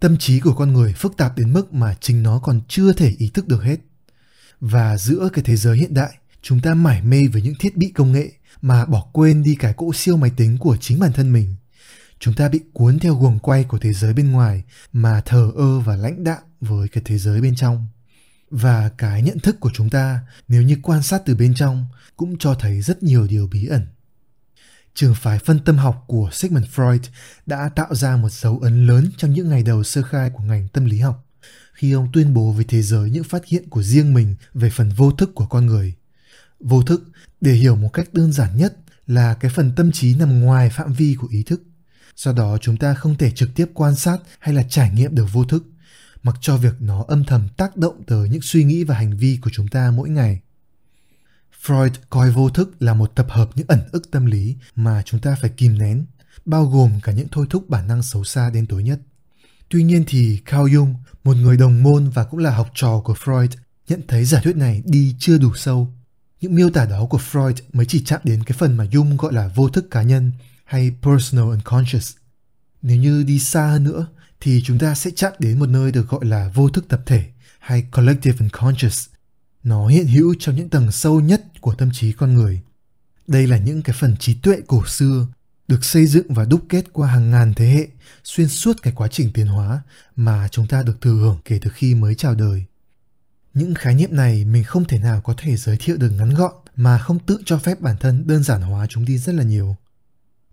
Tâm 0.00 0.16
trí 0.18 0.40
của 0.40 0.54
con 0.54 0.72
người 0.72 0.92
phức 0.92 1.16
tạp 1.16 1.38
đến 1.38 1.52
mức 1.52 1.74
mà 1.74 1.94
chính 2.00 2.22
nó 2.22 2.38
còn 2.38 2.60
chưa 2.68 2.92
thể 2.92 3.14
ý 3.18 3.30
thức 3.34 3.48
được 3.48 3.62
hết. 3.62 3.76
Và 4.60 4.96
giữa 4.96 5.28
cái 5.32 5.44
thế 5.44 5.56
giới 5.56 5.76
hiện 5.76 5.94
đại, 5.94 6.18
chúng 6.42 6.60
ta 6.60 6.74
mải 6.74 7.02
mê 7.02 7.22
với 7.32 7.42
những 7.42 7.54
thiết 7.58 7.76
bị 7.76 7.92
công 7.94 8.12
nghệ 8.12 8.32
mà 8.60 8.86
bỏ 8.86 9.06
quên 9.12 9.42
đi 9.42 9.54
cái 9.54 9.74
cỗ 9.76 9.92
siêu 9.94 10.16
máy 10.16 10.30
tính 10.36 10.58
của 10.58 10.76
chính 10.80 10.98
bản 10.98 11.12
thân 11.12 11.32
mình. 11.32 11.54
Chúng 12.18 12.34
ta 12.34 12.48
bị 12.48 12.60
cuốn 12.72 12.98
theo 12.98 13.14
guồng 13.14 13.38
quay 13.38 13.64
của 13.64 13.78
thế 13.78 13.92
giới 13.92 14.12
bên 14.12 14.32
ngoài 14.32 14.62
mà 14.92 15.20
thờ 15.20 15.52
ơ 15.56 15.80
và 15.80 15.96
lãnh 15.96 16.24
đạm 16.24 16.42
với 16.60 16.88
cái 16.88 17.02
thế 17.06 17.18
giới 17.18 17.40
bên 17.40 17.56
trong 17.56 17.86
và 18.50 18.88
cái 18.98 19.22
nhận 19.22 19.38
thức 19.38 19.60
của 19.60 19.70
chúng 19.74 19.90
ta, 19.90 20.20
nếu 20.48 20.62
như 20.62 20.76
quan 20.82 21.02
sát 21.02 21.22
từ 21.26 21.34
bên 21.34 21.54
trong, 21.54 21.86
cũng 22.16 22.38
cho 22.38 22.54
thấy 22.54 22.82
rất 22.82 23.02
nhiều 23.02 23.26
điều 23.26 23.46
bí 23.46 23.66
ẩn 23.66 23.86
trường 24.94 25.14
phái 25.14 25.38
phân 25.38 25.58
tâm 25.58 25.76
học 25.76 26.04
của 26.06 26.30
Sigmund 26.32 26.66
Freud 26.66 26.98
đã 27.46 27.70
tạo 27.76 27.94
ra 27.94 28.16
một 28.16 28.32
dấu 28.32 28.58
ấn 28.58 28.86
lớn 28.86 29.10
trong 29.16 29.32
những 29.32 29.48
ngày 29.48 29.62
đầu 29.62 29.82
sơ 29.82 30.02
khai 30.02 30.30
của 30.30 30.42
ngành 30.42 30.68
tâm 30.68 30.84
lý 30.84 30.98
học 30.98 31.26
khi 31.72 31.92
ông 31.92 32.08
tuyên 32.12 32.34
bố 32.34 32.52
với 32.52 32.64
thế 32.64 32.82
giới 32.82 33.10
những 33.10 33.24
phát 33.24 33.46
hiện 33.46 33.68
của 33.68 33.82
riêng 33.82 34.14
mình 34.14 34.36
về 34.54 34.70
phần 34.70 34.88
vô 34.96 35.12
thức 35.12 35.34
của 35.34 35.46
con 35.46 35.66
người. 35.66 35.94
Vô 36.62 36.82
thức, 36.82 37.04
để 37.40 37.52
hiểu 37.52 37.76
một 37.76 37.90
cách 37.92 38.14
đơn 38.14 38.32
giản 38.32 38.56
nhất, 38.56 38.76
là 39.06 39.34
cái 39.34 39.50
phần 39.54 39.72
tâm 39.76 39.92
trí 39.92 40.14
nằm 40.14 40.40
ngoài 40.40 40.70
phạm 40.70 40.92
vi 40.92 41.16
của 41.20 41.28
ý 41.30 41.42
thức. 41.42 41.62
Do 42.16 42.32
đó 42.32 42.58
chúng 42.60 42.76
ta 42.76 42.94
không 42.94 43.18
thể 43.18 43.30
trực 43.30 43.54
tiếp 43.54 43.66
quan 43.74 43.94
sát 43.94 44.18
hay 44.38 44.54
là 44.54 44.62
trải 44.62 44.90
nghiệm 44.90 45.14
được 45.14 45.26
vô 45.32 45.44
thức 45.44 45.64
mặc 46.22 46.36
cho 46.40 46.56
việc 46.56 46.74
nó 46.80 47.04
âm 47.08 47.24
thầm 47.24 47.48
tác 47.56 47.76
động 47.76 48.02
tới 48.06 48.28
những 48.28 48.42
suy 48.42 48.64
nghĩ 48.64 48.84
và 48.84 48.94
hành 48.94 49.16
vi 49.16 49.38
của 49.42 49.50
chúng 49.52 49.68
ta 49.68 49.90
mỗi 49.90 50.08
ngày. 50.08 50.40
Freud 51.64 51.90
coi 52.10 52.30
vô 52.30 52.50
thức 52.50 52.82
là 52.82 52.94
một 52.94 53.12
tập 53.14 53.26
hợp 53.28 53.50
những 53.54 53.66
ẩn 53.68 53.80
ức 53.92 54.10
tâm 54.10 54.26
lý 54.26 54.56
mà 54.74 55.02
chúng 55.04 55.20
ta 55.20 55.36
phải 55.40 55.50
kìm 55.50 55.78
nén, 55.78 56.04
bao 56.44 56.66
gồm 56.66 57.00
cả 57.02 57.12
những 57.12 57.28
thôi 57.30 57.46
thúc 57.50 57.68
bản 57.68 57.88
năng 57.88 58.02
xấu 58.02 58.24
xa 58.24 58.50
đến 58.50 58.66
tối 58.66 58.82
nhất. 58.82 59.00
Tuy 59.68 59.84
nhiên 59.84 60.04
thì 60.06 60.40
Carl 60.44 60.76
Jung, 60.76 60.94
một 61.24 61.36
người 61.36 61.56
đồng 61.56 61.82
môn 61.82 62.10
và 62.10 62.24
cũng 62.24 62.40
là 62.40 62.50
học 62.50 62.70
trò 62.74 63.00
của 63.04 63.14
Freud, 63.14 63.48
nhận 63.88 64.00
thấy 64.08 64.24
giả 64.24 64.40
thuyết 64.44 64.56
này 64.56 64.82
đi 64.86 65.16
chưa 65.18 65.38
đủ 65.38 65.54
sâu. 65.54 65.94
Những 66.42 66.54
miêu 66.54 66.70
tả 66.70 66.86
đó 66.86 67.06
của 67.10 67.18
Freud 67.32 67.54
mới 67.72 67.86
chỉ 67.86 68.02
chạm 68.04 68.20
đến 68.24 68.44
cái 68.44 68.58
phần 68.58 68.76
mà 68.76 68.84
Jung 68.84 69.16
gọi 69.16 69.32
là 69.32 69.50
vô 69.54 69.68
thức 69.68 69.90
cá 69.90 70.02
nhân 70.02 70.32
hay 70.64 70.92
personal 71.02 71.48
unconscious. 71.48 72.12
Nếu 72.82 72.96
như 72.96 73.22
đi 73.22 73.38
xa 73.38 73.66
hơn 73.66 73.84
nữa, 73.84 74.06
thì 74.40 74.62
chúng 74.64 74.78
ta 74.78 74.94
sẽ 74.94 75.10
chạm 75.16 75.32
đến 75.38 75.58
một 75.58 75.68
nơi 75.68 75.92
được 75.92 76.08
gọi 76.08 76.24
là 76.24 76.50
vô 76.54 76.68
thức 76.68 76.88
tập 76.88 77.02
thể 77.06 77.24
hay 77.58 77.82
collective 77.82 78.36
unconscious. 78.40 79.08
Nó 79.64 79.86
hiện 79.86 80.06
hữu 80.06 80.34
trong 80.38 80.56
những 80.56 80.68
tầng 80.68 80.92
sâu 80.92 81.20
nhất 81.20 81.42
của 81.60 81.74
tâm 81.74 81.90
trí 81.92 82.12
con 82.12 82.34
người. 82.34 82.60
Đây 83.26 83.46
là 83.46 83.58
những 83.58 83.82
cái 83.82 83.96
phần 83.98 84.16
trí 84.16 84.34
tuệ 84.34 84.56
cổ 84.66 84.86
xưa 84.86 85.26
được 85.68 85.84
xây 85.84 86.06
dựng 86.06 86.34
và 86.34 86.44
đúc 86.44 86.64
kết 86.68 86.84
qua 86.92 87.08
hàng 87.08 87.30
ngàn 87.30 87.54
thế 87.56 87.66
hệ 87.66 87.88
xuyên 88.24 88.48
suốt 88.48 88.76
cái 88.82 88.92
quá 88.96 89.08
trình 89.08 89.30
tiến 89.34 89.46
hóa 89.46 89.82
mà 90.16 90.48
chúng 90.48 90.66
ta 90.66 90.82
được 90.82 91.00
thừa 91.00 91.14
hưởng 91.14 91.38
kể 91.44 91.58
từ 91.62 91.70
khi 91.74 91.94
mới 91.94 92.14
chào 92.14 92.34
đời. 92.34 92.64
Những 93.54 93.74
khái 93.74 93.94
niệm 93.94 94.16
này 94.16 94.44
mình 94.44 94.64
không 94.64 94.84
thể 94.84 94.98
nào 94.98 95.20
có 95.20 95.34
thể 95.38 95.56
giới 95.56 95.76
thiệu 95.80 95.96
được 95.96 96.10
ngắn 96.10 96.34
gọn, 96.34 96.52
mà 96.76 96.98
không 96.98 97.18
tự 97.18 97.38
cho 97.44 97.58
phép 97.58 97.80
bản 97.80 97.96
thân 98.00 98.26
đơn 98.26 98.42
giản 98.42 98.62
hóa 98.62 98.86
chúng 98.86 99.04
đi 99.04 99.18
rất 99.18 99.34
là 99.34 99.44
nhiều. 99.44 99.76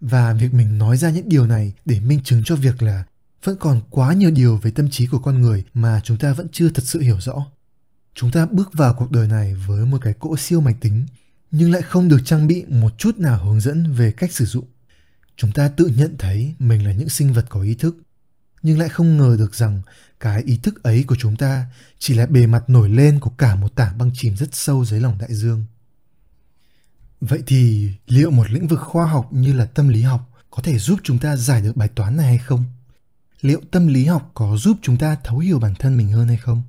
Và 0.01 0.33
việc 0.33 0.53
mình 0.53 0.77
nói 0.77 0.97
ra 0.97 1.09
những 1.09 1.29
điều 1.29 1.47
này 1.47 1.73
để 1.85 1.99
minh 1.99 2.19
chứng 2.23 2.41
cho 2.45 2.55
việc 2.55 2.81
là 2.81 3.03
vẫn 3.43 3.55
còn 3.59 3.81
quá 3.89 4.13
nhiều 4.13 4.31
điều 4.31 4.57
về 4.57 4.71
tâm 4.71 4.89
trí 4.89 5.05
của 5.05 5.19
con 5.19 5.41
người 5.41 5.63
mà 5.73 6.01
chúng 6.03 6.17
ta 6.17 6.33
vẫn 6.33 6.47
chưa 6.51 6.69
thật 6.69 6.83
sự 6.85 6.99
hiểu 6.99 7.21
rõ 7.21 7.45
chúng 8.19 8.31
ta 8.31 8.45
bước 8.45 8.73
vào 8.73 8.93
cuộc 8.93 9.11
đời 9.11 9.27
này 9.27 9.53
với 9.53 9.85
một 9.85 9.97
cái 10.01 10.13
cỗ 10.19 10.37
siêu 10.37 10.61
máy 10.61 10.75
tính, 10.81 11.05
nhưng 11.51 11.71
lại 11.71 11.81
không 11.81 12.07
được 12.07 12.19
trang 12.25 12.47
bị 12.47 12.65
một 12.67 12.97
chút 12.97 13.17
nào 13.17 13.45
hướng 13.45 13.59
dẫn 13.59 13.93
về 13.93 14.11
cách 14.11 14.31
sử 14.31 14.45
dụng 14.45 14.65
chúng 15.35 15.51
ta 15.51 15.67
tự 15.67 15.91
nhận 15.97 16.15
thấy 16.17 16.53
mình 16.59 16.85
là 16.85 16.93
những 16.93 17.09
sinh 17.09 17.33
vật 17.33 17.45
có 17.49 17.61
ý 17.61 17.75
thức 17.75 17.97
nhưng 18.61 18.79
lại 18.79 18.89
không 18.89 19.17
ngờ 19.17 19.35
được 19.39 19.55
rằng 19.55 19.81
cái 20.19 20.43
ý 20.43 20.57
thức 20.57 20.83
ấy 20.83 21.03
của 21.07 21.15
chúng 21.15 21.35
ta 21.35 21.65
chỉ 21.99 22.13
là 22.13 22.25
bề 22.25 22.47
mặt 22.47 22.69
nổi 22.69 22.89
lên 22.89 23.19
của 23.19 23.29
cả 23.29 23.55
một 23.55 23.75
tảng 23.75 23.97
băng 23.97 24.11
chìm 24.13 24.35
rất 24.35 24.49
sâu 24.51 24.85
dưới 24.85 24.99
lòng 24.99 25.17
đại 25.17 25.33
dương. 25.33 25.65
Vậy 27.21 27.43
thì 27.47 27.91
liệu 28.07 28.31
một 28.31 28.49
lĩnh 28.49 28.67
vực 28.67 28.79
khoa 28.79 29.05
học 29.05 29.33
như 29.33 29.53
là 29.53 29.65
tâm 29.65 29.89
lý 29.89 30.01
học 30.01 30.29
có 30.51 30.63
thể 30.63 30.79
giúp 30.79 30.99
chúng 31.03 31.19
ta 31.19 31.35
giải 31.35 31.61
được 31.61 31.75
bài 31.75 31.87
toán 31.87 32.17
này 32.17 32.25
hay 32.25 32.37
không? 32.37 32.63
Liệu 33.41 33.61
tâm 33.71 33.87
lý 33.87 34.05
học 34.05 34.31
có 34.33 34.57
giúp 34.57 34.77
chúng 34.81 34.97
ta 34.97 35.17
thấu 35.23 35.37
hiểu 35.37 35.59
bản 35.59 35.75
thân 35.75 35.97
mình 35.97 36.09
hơn 36.09 36.27
hay 36.27 36.37
không? 36.37 36.63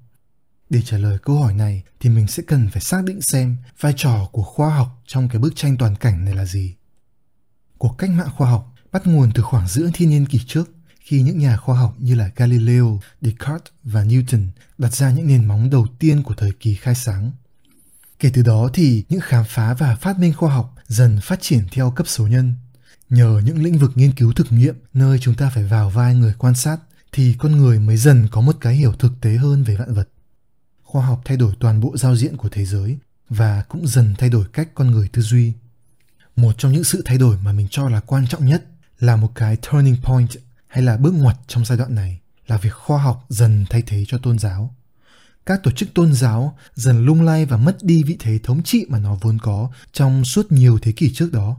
Để 0.70 0.82
trả 0.82 0.98
lời 0.98 1.18
câu 1.22 1.42
hỏi 1.42 1.54
này 1.54 1.82
thì 2.00 2.10
mình 2.10 2.26
sẽ 2.26 2.42
cần 2.46 2.68
phải 2.72 2.82
xác 2.82 3.04
định 3.04 3.20
xem 3.20 3.56
vai 3.80 3.94
trò 3.96 4.28
của 4.32 4.42
khoa 4.42 4.74
học 4.74 5.02
trong 5.06 5.28
cái 5.28 5.38
bức 5.38 5.56
tranh 5.56 5.76
toàn 5.76 5.96
cảnh 5.96 6.24
này 6.24 6.34
là 6.34 6.44
gì. 6.44 6.74
Cuộc 7.78 7.94
cách 7.98 8.10
mạng 8.10 8.28
khoa 8.36 8.50
học 8.50 8.74
bắt 8.92 9.06
nguồn 9.06 9.30
từ 9.34 9.42
khoảng 9.42 9.68
giữa 9.68 9.90
thiên 9.94 10.10
niên 10.10 10.26
kỷ 10.26 10.40
trước 10.46 10.70
khi 11.10 11.22
những 11.22 11.38
nhà 11.38 11.56
khoa 11.56 11.78
học 11.78 11.94
như 11.98 12.14
là 12.14 12.30
Galileo, 12.36 13.00
Descartes 13.20 13.72
và 13.84 14.04
Newton 14.04 14.46
đặt 14.78 14.94
ra 14.94 15.10
những 15.10 15.26
nền 15.26 15.44
móng 15.44 15.70
đầu 15.70 15.86
tiên 15.98 16.22
của 16.22 16.34
thời 16.34 16.52
kỳ 16.60 16.74
khai 16.74 16.94
sáng. 16.94 17.32
Kể 18.18 18.30
từ 18.34 18.42
đó 18.42 18.70
thì 18.74 19.04
những 19.08 19.20
khám 19.20 19.44
phá 19.48 19.74
và 19.74 19.96
phát 19.96 20.18
minh 20.18 20.32
khoa 20.32 20.54
học 20.54 20.74
dần 20.86 21.18
phát 21.22 21.38
triển 21.42 21.66
theo 21.72 21.90
cấp 21.90 22.08
số 22.08 22.26
nhân 22.26 22.54
Nhờ 23.10 23.40
những 23.44 23.62
lĩnh 23.62 23.78
vực 23.78 23.92
nghiên 23.94 24.12
cứu 24.12 24.32
thực 24.32 24.52
nghiệm 24.52 24.74
nơi 24.94 25.18
chúng 25.18 25.34
ta 25.34 25.50
phải 25.54 25.64
vào 25.64 25.90
vai 25.90 26.14
người 26.14 26.34
quan 26.38 26.54
sát 26.54 26.78
thì 27.12 27.34
con 27.38 27.56
người 27.56 27.78
mới 27.78 27.96
dần 27.96 28.28
có 28.30 28.40
một 28.40 28.56
cái 28.60 28.74
hiểu 28.74 28.92
thực 28.92 29.12
tế 29.20 29.30
hơn 29.30 29.62
về 29.62 29.76
vạn 29.76 29.94
vật. 29.94 30.08
Khoa 30.82 31.06
học 31.06 31.20
thay 31.24 31.36
đổi 31.36 31.54
toàn 31.60 31.80
bộ 31.80 31.96
giao 31.96 32.16
diện 32.16 32.36
của 32.36 32.48
thế 32.48 32.64
giới 32.64 32.98
và 33.28 33.62
cũng 33.68 33.86
dần 33.86 34.14
thay 34.18 34.28
đổi 34.28 34.44
cách 34.52 34.68
con 34.74 34.90
người 34.90 35.08
tư 35.08 35.22
duy. 35.22 35.52
Một 36.36 36.52
trong 36.58 36.72
những 36.72 36.84
sự 36.84 37.02
thay 37.04 37.18
đổi 37.18 37.36
mà 37.44 37.52
mình 37.52 37.68
cho 37.70 37.88
là 37.88 38.00
quan 38.00 38.26
trọng 38.26 38.46
nhất 38.46 38.64
là 38.98 39.16
một 39.16 39.32
cái 39.34 39.56
turning 39.56 39.96
point 40.02 40.30
hay 40.70 40.84
là 40.84 40.96
bước 40.96 41.14
ngoặt 41.14 41.36
trong 41.46 41.64
giai 41.64 41.78
đoạn 41.78 41.94
này 41.94 42.20
là 42.46 42.56
việc 42.56 42.74
khoa 42.74 43.02
học 43.02 43.24
dần 43.28 43.66
thay 43.70 43.82
thế 43.86 44.04
cho 44.08 44.18
tôn 44.18 44.38
giáo. 44.38 44.74
Các 45.46 45.62
tổ 45.62 45.70
chức 45.70 45.94
tôn 45.94 46.12
giáo 46.12 46.58
dần 46.74 47.06
lung 47.06 47.22
lay 47.22 47.46
và 47.46 47.56
mất 47.56 47.76
đi 47.82 48.02
vị 48.02 48.16
thế 48.20 48.38
thống 48.42 48.62
trị 48.62 48.86
mà 48.88 48.98
nó 48.98 49.18
vốn 49.20 49.38
có 49.38 49.70
trong 49.92 50.24
suốt 50.24 50.52
nhiều 50.52 50.78
thế 50.82 50.92
kỷ 50.92 51.12
trước 51.14 51.32
đó 51.32 51.56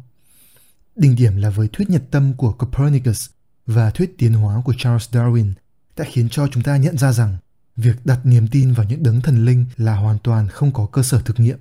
Đỉnh 0.96 1.16
điểm 1.16 1.38
là 1.38 1.50
với 1.50 1.68
thuyết 1.74 1.90
nhật 1.90 2.04
tâm 2.12 2.34
của 2.34 2.52
Copernicus 2.52 3.30
và 3.66 3.92
thuyết 3.92 4.18
tiến 4.18 4.34
hóa 4.34 4.62
của 4.66 4.74
Charles 4.78 5.10
Darwin 5.10 5.54
đã 5.98 6.06
khiến 6.12 6.30
cho 6.30 6.48
chúng 6.48 6.64
ta 6.64 6.78
nhận 6.78 6.98
ra 6.98 7.12
rằng 7.12 7.38
việc 7.76 8.06
đặt 8.06 8.20
niềm 8.24 8.48
tin 8.48 8.74
vào 8.74 8.86
những 8.86 9.04
đấng 9.04 9.22
thần 9.22 9.46
linh 9.46 9.66
là 9.78 9.96
hoàn 9.96 10.20
toàn 10.20 10.48
không 10.48 10.74
có 10.74 10.86
cơ 10.86 11.04
sở 11.04 11.22
thực 11.22 11.40
nghiệm. 11.40 11.58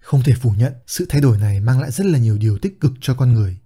Không 0.00 0.22
thể 0.22 0.34
phủ 0.34 0.50
nhận, 0.50 0.72
sự 0.86 1.06
thay 1.08 1.20
đổi 1.20 1.38
này 1.38 1.60
mang 1.60 1.80
lại 1.80 1.90
rất 1.90 2.06
là 2.06 2.18
nhiều 2.18 2.38
điều 2.38 2.58
tích 2.58 2.80
cực 2.80 2.92
cho 3.00 3.14
con 3.14 3.34
người. 3.34 3.56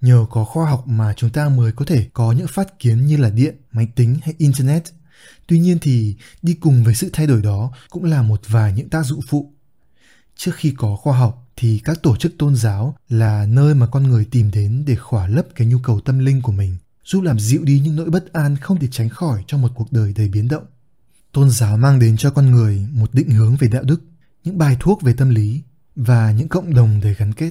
Nhờ 0.00 0.26
có 0.30 0.44
khoa 0.44 0.70
học 0.70 0.88
mà 0.88 1.12
chúng 1.16 1.30
ta 1.30 1.48
mới 1.48 1.72
có 1.72 1.84
thể 1.84 2.08
có 2.12 2.32
những 2.32 2.46
phát 2.46 2.78
kiến 2.78 3.06
như 3.06 3.16
là 3.16 3.30
điện, 3.30 3.56
máy 3.72 3.88
tính 3.94 4.16
hay 4.22 4.34
internet. 4.38 4.82
Tuy 5.46 5.58
nhiên 5.58 5.78
thì 5.80 6.16
đi 6.42 6.54
cùng 6.54 6.84
với 6.84 6.94
sự 6.94 7.10
thay 7.12 7.26
đổi 7.26 7.42
đó 7.42 7.72
cũng 7.90 8.04
là 8.04 8.22
một 8.22 8.40
vài 8.46 8.72
những 8.72 8.88
tác 8.88 9.06
dụng 9.06 9.20
phụ. 9.28 9.52
Trước 10.36 10.52
khi 10.54 10.74
có 10.76 10.96
khoa 10.96 11.18
học 11.18 11.48
thì 11.56 11.80
các 11.84 12.02
tổ 12.02 12.16
chức 12.16 12.32
tôn 12.38 12.56
giáo 12.56 12.96
là 13.08 13.46
nơi 13.46 13.74
mà 13.74 13.86
con 13.86 14.02
người 14.02 14.24
tìm 14.24 14.50
đến 14.50 14.84
để 14.86 14.96
khỏa 14.96 15.28
lấp 15.28 15.46
cái 15.54 15.66
nhu 15.66 15.78
cầu 15.78 16.00
tâm 16.00 16.18
linh 16.18 16.42
của 16.42 16.52
mình, 16.52 16.76
giúp 17.04 17.20
làm 17.20 17.38
dịu 17.38 17.64
đi 17.64 17.80
những 17.80 17.96
nỗi 17.96 18.10
bất 18.10 18.32
an 18.32 18.56
không 18.56 18.80
thể 18.80 18.88
tránh 18.90 19.08
khỏi 19.08 19.44
trong 19.46 19.62
một 19.62 19.70
cuộc 19.74 19.92
đời 19.92 20.12
đầy 20.16 20.28
biến 20.28 20.48
động. 20.48 20.64
Tôn 21.32 21.50
giáo 21.50 21.76
mang 21.76 21.98
đến 21.98 22.16
cho 22.16 22.30
con 22.30 22.50
người 22.50 22.86
một 22.92 23.14
định 23.14 23.30
hướng 23.30 23.56
về 23.56 23.68
đạo 23.68 23.82
đức, 23.82 24.00
những 24.44 24.58
bài 24.58 24.76
thuốc 24.80 25.02
về 25.02 25.14
tâm 25.14 25.30
lý 25.30 25.62
và 25.96 26.32
những 26.32 26.48
cộng 26.48 26.74
đồng 26.74 27.00
để 27.00 27.14
gắn 27.18 27.34
kết. 27.34 27.50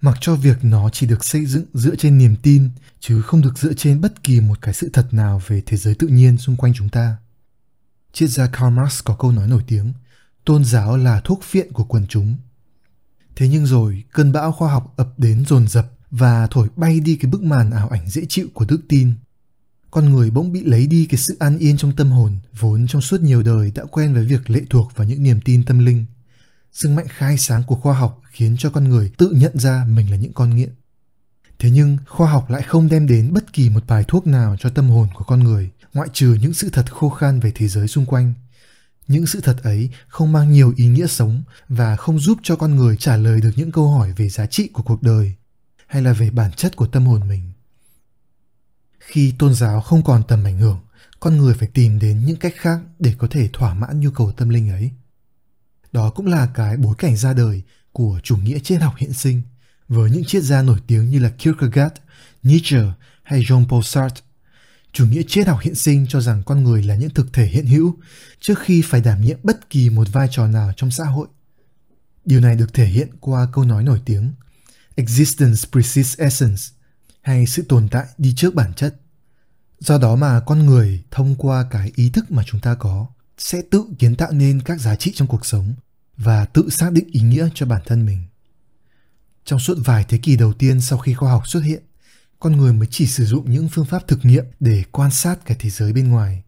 Mặc 0.00 0.18
cho 0.20 0.34
việc 0.34 0.58
nó 0.62 0.90
chỉ 0.90 1.06
được 1.06 1.24
xây 1.24 1.46
dựng 1.46 1.64
dựa 1.74 1.96
trên 1.96 2.18
niềm 2.18 2.36
tin 2.42 2.70
chứ 3.00 3.22
không 3.22 3.40
được 3.40 3.58
dựa 3.58 3.72
trên 3.72 4.00
bất 4.00 4.22
kỳ 4.22 4.40
một 4.40 4.62
cái 4.62 4.74
sự 4.74 4.90
thật 4.92 5.14
nào 5.14 5.42
về 5.46 5.62
thế 5.66 5.76
giới 5.76 5.94
tự 5.94 6.08
nhiên 6.08 6.38
xung 6.38 6.56
quanh 6.56 6.72
chúng 6.74 6.88
ta. 6.88 7.16
Triết 8.12 8.30
gia 8.30 8.46
Karl 8.46 8.74
Marx 8.74 9.00
có 9.04 9.16
câu 9.18 9.32
nói 9.32 9.48
nổi 9.48 9.62
tiếng, 9.66 9.92
tôn 10.44 10.64
giáo 10.64 10.96
là 10.96 11.20
thuốc 11.20 11.42
phiện 11.42 11.72
của 11.72 11.84
quần 11.84 12.06
chúng 12.06 12.36
Thế 13.36 13.48
nhưng 13.48 13.66
rồi 13.66 14.04
cơn 14.12 14.32
bão 14.32 14.52
khoa 14.52 14.72
học 14.72 14.94
ập 14.96 15.18
đến 15.18 15.44
dồn 15.48 15.68
dập 15.68 15.92
và 16.10 16.48
thổi 16.50 16.68
bay 16.76 17.00
đi 17.00 17.16
cái 17.16 17.30
bức 17.30 17.42
màn 17.42 17.70
ảo 17.70 17.88
ảnh 17.88 18.08
dễ 18.08 18.22
chịu 18.28 18.46
của 18.54 18.64
đức 18.64 18.80
tin. 18.88 19.14
Con 19.90 20.12
người 20.12 20.30
bỗng 20.30 20.52
bị 20.52 20.64
lấy 20.64 20.86
đi 20.86 21.06
cái 21.06 21.18
sự 21.18 21.36
an 21.38 21.58
yên 21.58 21.76
trong 21.76 21.96
tâm 21.96 22.10
hồn 22.10 22.36
vốn 22.60 22.86
trong 22.86 23.02
suốt 23.02 23.20
nhiều 23.20 23.42
đời 23.42 23.72
đã 23.74 23.84
quen 23.84 24.14
với 24.14 24.24
việc 24.24 24.50
lệ 24.50 24.60
thuộc 24.70 24.92
vào 24.96 25.06
những 25.06 25.22
niềm 25.22 25.40
tin 25.44 25.64
tâm 25.64 25.78
linh. 25.78 26.04
Sức 26.76 26.88
mạnh 26.88 27.06
khai 27.08 27.38
sáng 27.38 27.62
của 27.62 27.76
khoa 27.76 27.94
học 27.94 28.20
khiến 28.30 28.56
cho 28.58 28.70
con 28.70 28.84
người 28.84 29.12
tự 29.16 29.30
nhận 29.30 29.58
ra 29.58 29.84
mình 29.88 30.10
là 30.10 30.16
những 30.16 30.32
con 30.32 30.56
nghiện. 30.56 30.74
Thế 31.58 31.70
nhưng 31.70 31.98
khoa 32.08 32.30
học 32.30 32.50
lại 32.50 32.62
không 32.62 32.88
đem 32.88 33.06
đến 33.06 33.32
bất 33.32 33.52
kỳ 33.52 33.70
một 33.70 33.86
bài 33.86 34.04
thuốc 34.08 34.26
nào 34.26 34.56
cho 34.60 34.70
tâm 34.70 34.88
hồn 34.88 35.08
của 35.14 35.24
con 35.24 35.44
người, 35.44 35.70
ngoại 35.94 36.08
trừ 36.12 36.36
những 36.40 36.54
sự 36.54 36.70
thật 36.72 36.92
khô 36.92 37.10
khan 37.10 37.40
về 37.40 37.52
thế 37.54 37.68
giới 37.68 37.88
xung 37.88 38.06
quanh. 38.06 38.34
Những 39.08 39.26
sự 39.26 39.40
thật 39.40 39.56
ấy 39.62 39.90
không 40.08 40.32
mang 40.32 40.52
nhiều 40.52 40.74
ý 40.76 40.86
nghĩa 40.86 41.06
sống 41.06 41.42
và 41.68 41.96
không 41.96 42.18
giúp 42.18 42.38
cho 42.42 42.56
con 42.56 42.76
người 42.76 42.96
trả 42.96 43.16
lời 43.16 43.40
được 43.40 43.52
những 43.56 43.72
câu 43.72 43.90
hỏi 43.90 44.12
về 44.16 44.28
giá 44.28 44.46
trị 44.46 44.68
của 44.72 44.82
cuộc 44.82 45.02
đời 45.02 45.34
hay 45.86 46.02
là 46.02 46.12
về 46.12 46.30
bản 46.30 46.52
chất 46.52 46.76
của 46.76 46.86
tâm 46.86 47.06
hồn 47.06 47.28
mình. 47.28 47.52
Khi 48.98 49.34
tôn 49.38 49.54
giáo 49.54 49.80
không 49.80 50.04
còn 50.04 50.22
tầm 50.28 50.44
ảnh 50.44 50.58
hưởng, 50.58 50.80
con 51.20 51.36
người 51.36 51.54
phải 51.54 51.68
tìm 51.74 51.98
đến 51.98 52.24
những 52.24 52.36
cách 52.36 52.54
khác 52.56 52.80
để 52.98 53.14
có 53.18 53.28
thể 53.30 53.48
thỏa 53.52 53.74
mãn 53.74 54.00
nhu 54.00 54.10
cầu 54.10 54.32
tâm 54.32 54.48
linh 54.48 54.70
ấy. 54.70 54.90
Đó 55.92 56.10
cũng 56.10 56.26
là 56.26 56.48
cái 56.54 56.76
bối 56.76 56.94
cảnh 56.98 57.16
ra 57.16 57.32
đời 57.32 57.62
của 57.92 58.20
chủ 58.22 58.36
nghĩa 58.36 58.58
triết 58.58 58.82
học 58.82 58.94
hiện 58.96 59.12
sinh 59.12 59.42
với 59.88 60.10
những 60.10 60.24
triết 60.24 60.42
gia 60.42 60.62
nổi 60.62 60.78
tiếng 60.86 61.10
như 61.10 61.18
là 61.18 61.30
Kierkegaard, 61.30 61.94
Nietzsche 62.42 62.92
hay 63.22 63.40
Jean-Paul 63.40 63.82
Sartre. 63.82 64.22
Chủ 64.92 65.06
nghĩa 65.06 65.22
triết 65.28 65.46
học 65.46 65.58
hiện 65.62 65.74
sinh 65.74 66.06
cho 66.08 66.20
rằng 66.20 66.42
con 66.46 66.64
người 66.64 66.82
là 66.82 66.94
những 66.96 67.10
thực 67.10 67.32
thể 67.32 67.46
hiện 67.46 67.66
hữu 67.66 67.96
trước 68.40 68.58
khi 68.58 68.82
phải 68.82 69.00
đảm 69.00 69.20
nhiệm 69.20 69.38
bất 69.42 69.70
kỳ 69.70 69.90
một 69.90 70.08
vai 70.12 70.28
trò 70.30 70.46
nào 70.46 70.72
trong 70.76 70.90
xã 70.90 71.04
hội. 71.04 71.28
Điều 72.24 72.40
này 72.40 72.56
được 72.56 72.74
thể 72.74 72.86
hiện 72.86 73.08
qua 73.20 73.48
câu 73.52 73.64
nói 73.64 73.84
nổi 73.84 74.00
tiếng 74.04 74.32
Existence 74.96 75.68
precedes 75.72 76.18
essence 76.18 76.62
hay 77.22 77.46
sự 77.46 77.62
tồn 77.68 77.88
tại 77.88 78.06
đi 78.18 78.34
trước 78.36 78.54
bản 78.54 78.74
chất. 78.74 78.96
Do 79.78 79.98
đó 79.98 80.16
mà 80.16 80.40
con 80.40 80.66
người 80.66 81.04
thông 81.10 81.36
qua 81.36 81.66
cái 81.70 81.92
ý 81.94 82.10
thức 82.10 82.30
mà 82.30 82.42
chúng 82.46 82.60
ta 82.60 82.74
có 82.74 83.06
sẽ 83.38 83.62
tự 83.70 83.84
kiến 83.98 84.16
tạo 84.16 84.32
nên 84.32 84.62
các 84.62 84.80
giá 84.80 84.96
trị 84.96 85.12
trong 85.14 85.28
cuộc 85.28 85.46
sống 85.46 85.74
và 86.16 86.44
tự 86.44 86.70
xác 86.70 86.92
định 86.92 87.08
ý 87.10 87.20
nghĩa 87.20 87.48
cho 87.54 87.66
bản 87.66 87.82
thân 87.86 88.06
mình. 88.06 88.18
Trong 89.44 89.60
suốt 89.60 89.78
vài 89.84 90.04
thế 90.08 90.18
kỷ 90.18 90.36
đầu 90.36 90.52
tiên 90.52 90.80
sau 90.80 90.98
khi 90.98 91.14
khoa 91.14 91.30
học 91.30 91.48
xuất 91.48 91.60
hiện, 91.60 91.82
con 92.40 92.56
người 92.56 92.72
mới 92.72 92.88
chỉ 92.90 93.06
sử 93.06 93.26
dụng 93.26 93.50
những 93.50 93.68
phương 93.68 93.86
pháp 93.86 94.08
thực 94.08 94.24
nghiệm 94.24 94.44
để 94.60 94.84
quan 94.92 95.10
sát 95.10 95.38
cái 95.46 95.56
thế 95.60 95.70
giới 95.70 95.92
bên 95.92 96.08
ngoài. 96.08 96.42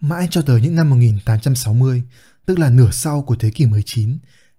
Mãi 0.00 0.28
cho 0.30 0.42
tới 0.42 0.60
những 0.60 0.74
năm 0.74 0.90
1860, 0.90 2.02
tức 2.46 2.58
là 2.58 2.70
nửa 2.70 2.90
sau 2.90 3.22
của 3.22 3.36
thế 3.36 3.50
kỷ 3.50 3.66
19, 3.66 4.18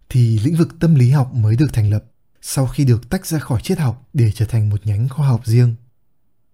thì 0.10 0.40
lĩnh 0.40 0.56
vực 0.56 0.80
tâm 0.80 0.96
lý 0.96 1.10
học 1.10 1.34
mới 1.34 1.56
được 1.56 1.74
thành 1.74 1.90
lập 1.90 2.04
sau 2.42 2.68
khi 2.68 2.86
được 2.86 3.10
tách 3.10 3.26
ra 3.26 3.40
khỏi 3.40 3.62
triết 3.62 3.80
học 3.80 4.08
để 4.14 4.32
trở 4.32 4.46
thành 4.46 4.70
một 4.70 4.86
nhánh 4.86 5.10
khoa 5.10 5.28
học 5.28 5.42
riêng. 5.46 5.76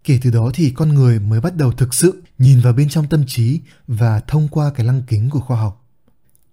Kể 0.05 0.19
từ 0.21 0.29
đó 0.29 0.51
thì 0.53 0.71
con 0.71 0.89
người 0.89 1.19
mới 1.19 1.41
bắt 1.41 1.55
đầu 1.55 1.71
thực 1.71 1.93
sự 1.93 2.23
nhìn 2.37 2.61
vào 2.61 2.73
bên 2.73 2.89
trong 2.89 3.07
tâm 3.07 3.23
trí 3.27 3.59
và 3.87 4.19
thông 4.19 4.47
qua 4.47 4.71
cái 4.75 4.85
lăng 4.85 5.03
kính 5.07 5.29
của 5.29 5.39
khoa 5.39 5.57
học. 5.57 5.85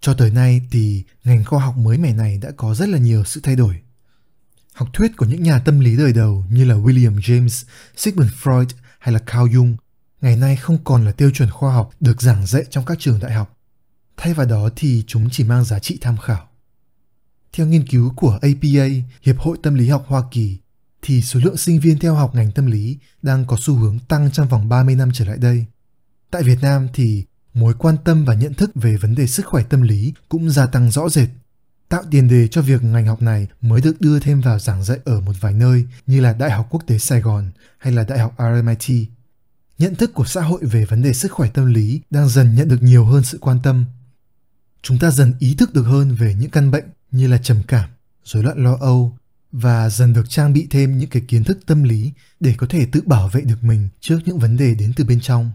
Cho 0.00 0.14
tới 0.14 0.30
nay 0.30 0.62
thì 0.70 1.04
ngành 1.24 1.44
khoa 1.44 1.64
học 1.64 1.76
mới 1.76 1.98
mẻ 1.98 2.12
này 2.12 2.38
đã 2.38 2.50
có 2.56 2.74
rất 2.74 2.88
là 2.88 2.98
nhiều 2.98 3.24
sự 3.24 3.40
thay 3.44 3.56
đổi. 3.56 3.80
Học 4.74 4.88
thuyết 4.92 5.16
của 5.16 5.26
những 5.26 5.42
nhà 5.42 5.58
tâm 5.58 5.80
lý 5.80 5.96
đời 5.96 6.12
đầu 6.12 6.44
như 6.50 6.64
là 6.64 6.74
William 6.74 7.18
James, 7.18 7.64
Sigmund 7.96 8.30
Freud 8.42 8.66
hay 8.98 9.12
là 9.12 9.18
Carl 9.18 9.56
Jung 9.56 9.74
ngày 10.20 10.36
nay 10.36 10.56
không 10.56 10.78
còn 10.84 11.04
là 11.04 11.12
tiêu 11.12 11.30
chuẩn 11.30 11.50
khoa 11.50 11.74
học 11.74 11.90
được 12.00 12.22
giảng 12.22 12.46
dạy 12.46 12.64
trong 12.70 12.84
các 12.84 12.98
trường 13.00 13.18
đại 13.20 13.32
học. 13.32 13.56
Thay 14.16 14.34
vào 14.34 14.46
đó 14.46 14.68
thì 14.76 15.04
chúng 15.06 15.30
chỉ 15.30 15.44
mang 15.44 15.64
giá 15.64 15.78
trị 15.78 15.98
tham 16.00 16.16
khảo. 16.16 16.48
Theo 17.52 17.66
nghiên 17.66 17.86
cứu 17.86 18.12
của 18.16 18.38
APA, 18.42 18.86
Hiệp 19.22 19.38
hội 19.38 19.56
Tâm 19.62 19.74
lý 19.74 19.88
học 19.88 20.04
Hoa 20.06 20.22
Kỳ, 20.30 20.58
thì 21.02 21.22
số 21.22 21.40
lượng 21.40 21.56
sinh 21.56 21.80
viên 21.80 21.98
theo 21.98 22.14
học 22.14 22.34
ngành 22.34 22.52
tâm 22.52 22.66
lý 22.66 22.98
đang 23.22 23.44
có 23.44 23.56
xu 23.60 23.74
hướng 23.74 23.98
tăng 23.98 24.30
trong 24.30 24.48
vòng 24.48 24.68
30 24.68 24.94
năm 24.94 25.10
trở 25.14 25.24
lại 25.24 25.36
đây. 25.38 25.64
Tại 26.30 26.42
Việt 26.42 26.58
Nam 26.62 26.88
thì 26.94 27.24
mối 27.54 27.74
quan 27.78 27.96
tâm 28.04 28.24
và 28.24 28.34
nhận 28.34 28.54
thức 28.54 28.70
về 28.74 28.96
vấn 28.96 29.14
đề 29.14 29.26
sức 29.26 29.46
khỏe 29.46 29.62
tâm 29.68 29.82
lý 29.82 30.12
cũng 30.28 30.50
gia 30.50 30.66
tăng 30.66 30.90
rõ 30.90 31.08
rệt, 31.08 31.28
tạo 31.88 32.02
tiền 32.10 32.28
đề 32.28 32.48
cho 32.48 32.62
việc 32.62 32.82
ngành 32.82 33.06
học 33.06 33.22
này 33.22 33.48
mới 33.60 33.80
được 33.80 34.00
đưa 34.00 34.20
thêm 34.20 34.40
vào 34.40 34.58
giảng 34.58 34.84
dạy 34.84 34.98
ở 35.04 35.20
một 35.20 35.32
vài 35.40 35.52
nơi 35.52 35.86
như 36.06 36.20
là 36.20 36.32
Đại 36.32 36.50
học 36.50 36.66
Quốc 36.70 36.82
tế 36.86 36.98
Sài 36.98 37.20
Gòn 37.20 37.50
hay 37.78 37.92
là 37.92 38.04
Đại 38.04 38.18
học 38.18 38.34
RMIT. 38.38 39.08
Nhận 39.78 39.94
thức 39.94 40.14
của 40.14 40.24
xã 40.24 40.40
hội 40.40 40.60
về 40.62 40.84
vấn 40.84 41.02
đề 41.02 41.12
sức 41.12 41.32
khỏe 41.32 41.50
tâm 41.54 41.66
lý 41.66 42.00
đang 42.10 42.28
dần 42.28 42.54
nhận 42.54 42.68
được 42.68 42.82
nhiều 42.82 43.04
hơn 43.04 43.24
sự 43.24 43.38
quan 43.40 43.58
tâm. 43.62 43.84
Chúng 44.82 44.98
ta 44.98 45.10
dần 45.10 45.34
ý 45.38 45.54
thức 45.54 45.74
được 45.74 45.82
hơn 45.82 46.14
về 46.14 46.34
những 46.34 46.50
căn 46.50 46.70
bệnh 46.70 46.84
như 47.10 47.26
là 47.26 47.38
trầm 47.38 47.62
cảm, 47.68 47.88
rối 48.24 48.42
loạn 48.42 48.64
lo 48.64 48.76
âu 48.80 49.16
và 49.52 49.90
dần 49.90 50.12
được 50.12 50.30
trang 50.30 50.52
bị 50.52 50.66
thêm 50.70 50.98
những 50.98 51.10
cái 51.10 51.22
kiến 51.28 51.44
thức 51.44 51.58
tâm 51.66 51.82
lý 51.82 52.12
để 52.40 52.54
có 52.58 52.66
thể 52.70 52.86
tự 52.92 53.02
bảo 53.06 53.28
vệ 53.28 53.40
được 53.40 53.64
mình 53.64 53.88
trước 54.00 54.18
những 54.24 54.38
vấn 54.38 54.56
đề 54.56 54.74
đến 54.74 54.92
từ 54.96 55.04
bên 55.04 55.20
trong. 55.20 55.52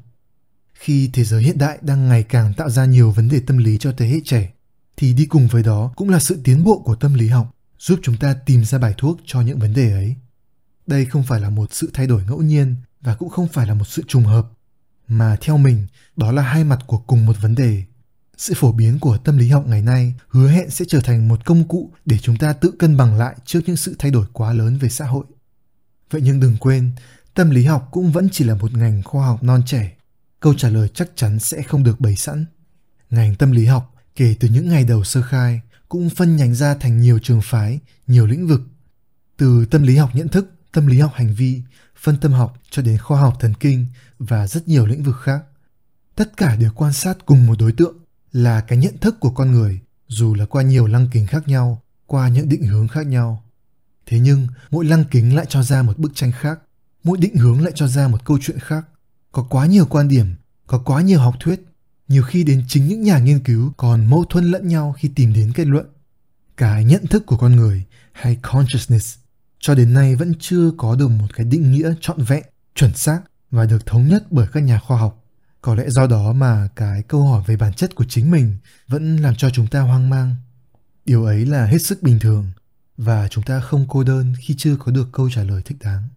Khi 0.74 1.10
thế 1.14 1.24
giới 1.24 1.44
hiện 1.44 1.58
đại 1.58 1.78
đang 1.82 2.10
ngày 2.10 2.24
càng 2.24 2.54
tạo 2.54 2.70
ra 2.70 2.86
nhiều 2.86 3.12
vấn 3.12 3.30
đề 3.30 3.40
tâm 3.40 3.58
lý 3.58 3.78
cho 3.78 3.94
thế 3.98 4.08
hệ 4.08 4.18
trẻ, 4.26 4.54
thì 4.98 5.14
đi 5.14 5.26
cùng 5.26 5.48
với 5.48 5.64
đó 5.64 5.94
cũng 5.96 6.10
là 6.10 6.20
sự 6.20 6.42
tiến 6.44 6.64
bộ 6.64 6.82
của 6.86 6.96
tâm 6.96 7.14
lý 7.14 7.28
học 7.28 7.56
giúp 7.80 8.00
chúng 8.04 8.18
ta 8.18 8.34
tìm 8.46 8.66
ra 8.66 8.78
bài 8.78 8.94
thuốc 8.98 9.20
cho 9.26 9.42
những 9.42 9.60
vấn 9.60 9.74
đề 9.74 9.92
ấy. 9.92 10.16
Đây 10.88 11.06
không 11.06 11.24
phải 11.24 11.40
là 11.40 11.50
một 11.50 11.74
sự 11.74 11.92
thay 11.94 12.08
đổi 12.08 12.24
ngẫu 12.24 12.42
nhiên 12.42 12.76
và 13.02 13.16
cũng 13.16 13.30
không 13.30 13.48
phải 13.48 13.68
là 13.68 13.74
một 13.74 13.88
sự 13.88 14.04
trùng 14.08 14.24
hợp, 14.24 14.48
mà 15.08 15.38
theo 15.42 15.58
mình 15.58 15.88
đó 16.16 16.32
là 16.32 16.42
hai 16.42 16.64
mặt 16.64 16.80
của 16.88 16.98
cùng 16.98 17.26
một 17.26 17.36
vấn 17.42 17.56
đề 17.56 17.84
sự 18.38 18.54
phổ 18.58 18.72
biến 18.72 19.00
của 19.00 19.18
tâm 19.18 19.38
lý 19.38 19.50
học 19.50 19.68
ngày 19.68 19.82
nay 19.82 20.14
hứa 20.28 20.50
hẹn 20.50 20.70
sẽ 20.70 20.86
trở 20.88 21.00
thành 21.00 21.28
một 21.28 21.46
công 21.46 21.68
cụ 21.68 21.92
để 22.06 22.18
chúng 22.18 22.38
ta 22.38 22.54
tự 22.54 22.72
cân 22.80 22.98
bằng 22.98 23.18
lại 23.18 23.36
trước 23.46 23.60
những 23.66 23.76
sự 23.76 23.96
thay 24.00 24.12
đổi 24.12 24.26
quá 24.34 24.54
lớn 24.54 24.78
về 24.78 24.90
xã 24.90 25.06
hội. 25.06 25.26
Vậy 26.10 26.22
nhưng 26.24 26.40
đừng 26.40 26.58
quên, 26.58 26.92
tâm 27.34 27.50
lý 27.50 27.64
học 27.64 27.88
cũng 27.92 28.12
vẫn 28.12 28.30
chỉ 28.32 28.46
là 28.46 28.56
một 28.56 28.74
ngành 28.74 29.04
khoa 29.04 29.28
học 29.28 29.44
non 29.44 29.62
trẻ. 29.66 29.98
Câu 30.40 30.54
trả 30.54 30.70
lời 30.70 30.90
chắc 30.94 31.10
chắn 31.16 31.40
sẽ 31.40 31.62
không 31.62 31.84
được 31.84 32.00
bày 32.00 32.16
sẵn. 32.16 32.46
Ngành 33.10 33.36
tâm 33.36 33.52
lý 33.52 33.66
học 33.66 33.94
kể 34.16 34.36
từ 34.40 34.48
những 34.48 34.70
ngày 34.70 34.84
đầu 34.84 35.04
sơ 35.04 35.22
khai 35.22 35.62
cũng 35.90 36.10
phân 36.10 36.36
nhánh 36.36 36.56
ra 36.56 36.76
thành 36.76 37.02
nhiều 37.02 37.20
trường 37.20 37.42
phái, 37.42 37.80
nhiều 38.08 38.28
lĩnh 38.28 38.48
vực. 38.48 38.62
Từ 39.38 39.66
tâm 39.66 39.84
lý 39.84 39.96
học 39.96 40.10
nhận 40.14 40.28
thức, 40.28 40.52
tâm 40.72 40.88
lý 40.88 41.00
học 41.00 41.12
hành 41.16 41.34
vi, 41.34 41.62
phân 41.96 42.18
tâm 42.18 42.32
học 42.32 42.62
cho 42.70 42.82
đến 42.82 42.98
khoa 42.98 43.22
học 43.22 43.38
thần 43.40 43.54
kinh 43.54 43.86
và 44.20 44.48
rất 44.48 44.68
nhiều 44.68 44.86
lĩnh 44.86 45.04
vực 45.04 45.16
khác. 45.22 45.44
Tất 46.16 46.38
cả 46.38 46.56
đều 46.56 46.72
quan 46.76 46.94
sát 46.94 47.18
cùng 47.26 47.48
một 47.48 47.60
đối 47.60 47.72
tượng 47.72 47.98
là 48.38 48.62
cái 48.62 48.78
nhận 48.78 48.98
thức 48.98 49.20
của 49.20 49.30
con 49.30 49.52
người, 49.52 49.80
dù 50.08 50.36
là 50.36 50.46
qua 50.46 50.64
nhiều 50.64 50.88
lăng 50.88 51.08
kính 51.12 51.28
khác 51.28 51.48
nhau, 51.48 51.82
qua 52.06 52.30
những 52.30 52.50
định 52.50 52.64
hướng 52.64 52.88
khác 52.88 53.08
nhau. 53.08 53.44
Thế 54.06 54.20
nhưng, 54.20 54.48
mỗi 54.72 54.86
lăng 54.86 55.06
kính 55.12 55.36
lại 55.36 55.46
cho 55.50 55.64
ra 55.64 55.84
một 55.84 55.98
bức 55.98 56.12
tranh 56.16 56.32
khác, 56.32 56.60
mỗi 57.04 57.18
định 57.18 57.36
hướng 57.36 57.64
lại 57.64 57.72
cho 57.76 57.88
ra 57.88 58.08
một 58.08 58.26
câu 58.26 58.38
chuyện 58.42 58.60
khác. 58.60 58.86
Có 59.32 59.44
quá 59.50 59.66
nhiều 59.66 59.86
quan 59.86 60.08
điểm, 60.08 60.36
có 60.68 60.80
quá 60.80 61.02
nhiều 61.02 61.20
học 61.20 61.36
thuyết, 61.40 61.66
nhiều 62.08 62.24
khi 62.24 62.44
đến 62.44 62.64
chính 62.68 62.88
những 62.88 63.02
nhà 63.02 63.20
nghiên 63.20 63.40
cứu 63.40 63.72
còn 63.78 64.10
mâu 64.10 64.26
thuẫn 64.26 64.46
lẫn 64.52 64.68
nhau 64.68 64.96
khi 64.98 65.10
tìm 65.16 65.34
đến 65.34 65.52
kết 65.54 65.68
luận. 65.68 65.86
Cái 66.58 66.86
nhận 66.86 67.08
thức 67.08 67.26
của 67.26 67.38
con 67.38 67.56
người 67.56 67.84
hay 68.12 68.36
consciousness 68.36 69.18
cho 69.60 69.76
đến 69.76 69.94
nay 69.94 70.16
vẫn 70.16 70.34
chưa 70.40 70.72
có 70.78 70.96
được 70.96 71.08
một 71.08 71.28
cái 71.34 71.46
định 71.46 71.72
nghĩa 71.72 71.94
trọn 72.02 72.24
vẹn, 72.24 72.44
chuẩn 72.76 72.94
xác 72.94 73.22
và 73.52 73.66
được 73.66 73.86
thống 73.86 74.08
nhất 74.08 74.24
bởi 74.32 74.48
các 74.54 74.60
nhà 74.60 74.80
khoa 74.80 74.98
học 74.98 75.27
có 75.68 75.76
lẽ 75.76 75.90
do 75.90 76.08
đó 76.08 76.34
mà 76.34 76.68
cái 76.76 77.04
câu 77.04 77.28
hỏi 77.28 77.44
về 77.48 77.56
bản 77.56 77.74
chất 77.74 77.96
của 77.96 78.06
chính 78.10 78.32
mình 78.32 78.58
vẫn 78.88 79.18
làm 79.18 79.36
cho 79.36 79.50
chúng 79.50 79.68
ta 79.68 79.82
hoang 79.82 80.10
mang. 80.10 80.36
Điều 81.06 81.26
ấy 81.26 81.46
là 81.46 81.66
hết 81.66 81.78
sức 81.78 82.04
bình 82.04 82.20
thường 82.20 82.52
và 82.98 83.28
chúng 83.28 83.44
ta 83.44 83.60
không 83.60 83.86
cô 83.90 84.04
đơn 84.04 84.34
khi 84.40 84.56
chưa 84.58 84.76
có 84.76 84.92
được 84.92 85.10
câu 85.12 85.30
trả 85.30 85.44
lời 85.44 85.62
thích 85.66 85.78
đáng. 85.82 86.10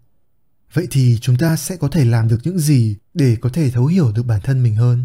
Vậy 0.72 0.86
thì 0.90 1.18
chúng 1.20 1.36
ta 1.36 1.56
sẽ 1.56 1.76
có 1.76 1.88
thể 1.88 2.04
làm 2.04 2.28
được 2.28 2.38
những 2.42 2.58
gì 2.58 2.96
để 3.14 3.36
có 3.40 3.50
thể 3.52 3.70
thấu 3.70 3.86
hiểu 3.86 4.12
được 4.12 4.22
bản 4.22 4.40
thân 4.40 4.62
mình 4.62 4.74
hơn? 4.74 5.04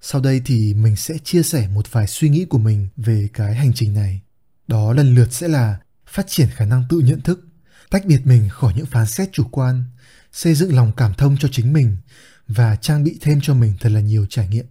Sau 0.00 0.20
đây 0.20 0.42
thì 0.44 0.74
mình 0.74 0.96
sẽ 0.96 1.18
chia 1.24 1.42
sẻ 1.42 1.68
một 1.68 1.92
vài 1.92 2.06
suy 2.06 2.28
nghĩ 2.28 2.44
của 2.44 2.58
mình 2.58 2.88
về 2.96 3.28
cái 3.32 3.54
hành 3.54 3.72
trình 3.74 3.94
này. 3.94 4.20
Đó 4.68 4.92
lần 4.92 5.14
lượt 5.14 5.32
sẽ 5.32 5.48
là 5.48 5.78
phát 6.06 6.26
triển 6.28 6.48
khả 6.54 6.64
năng 6.64 6.84
tự 6.88 6.98
nhận 6.98 7.20
thức, 7.20 7.46
tách 7.90 8.06
biệt 8.06 8.20
mình 8.26 8.48
khỏi 8.48 8.72
những 8.76 8.86
phán 8.86 9.06
xét 9.06 9.28
chủ 9.32 9.44
quan, 9.50 9.84
xây 10.32 10.54
dựng 10.54 10.76
lòng 10.76 10.92
cảm 10.96 11.14
thông 11.14 11.36
cho 11.36 11.48
chính 11.52 11.72
mình 11.72 11.96
và 12.48 12.76
trang 12.76 13.04
bị 13.04 13.18
thêm 13.20 13.38
cho 13.42 13.54
mình 13.54 13.74
thật 13.80 13.88
là 13.88 14.00
nhiều 14.00 14.26
trải 14.30 14.48
nghiệm. 14.48 14.66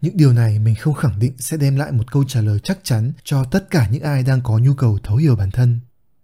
Những 0.00 0.16
điều 0.16 0.32
này 0.32 0.58
mình 0.58 0.74
không 0.74 0.94
khẳng 0.94 1.18
định 1.18 1.32
sẽ 1.38 1.56
đem 1.56 1.76
lại 1.76 1.92
một 1.92 2.12
câu 2.12 2.24
trả 2.24 2.40
lời 2.40 2.58
chắc 2.62 2.78
chắn 2.82 3.12
cho 3.24 3.44
tất 3.44 3.70
cả 3.70 3.88
những 3.90 4.02
ai 4.02 4.22
đang 4.22 4.40
có 4.42 4.58
nhu 4.58 4.74
cầu 4.74 4.98
thấu 5.02 5.16
hiểu 5.16 5.36
bản 5.36 5.50
thân. 5.50 5.80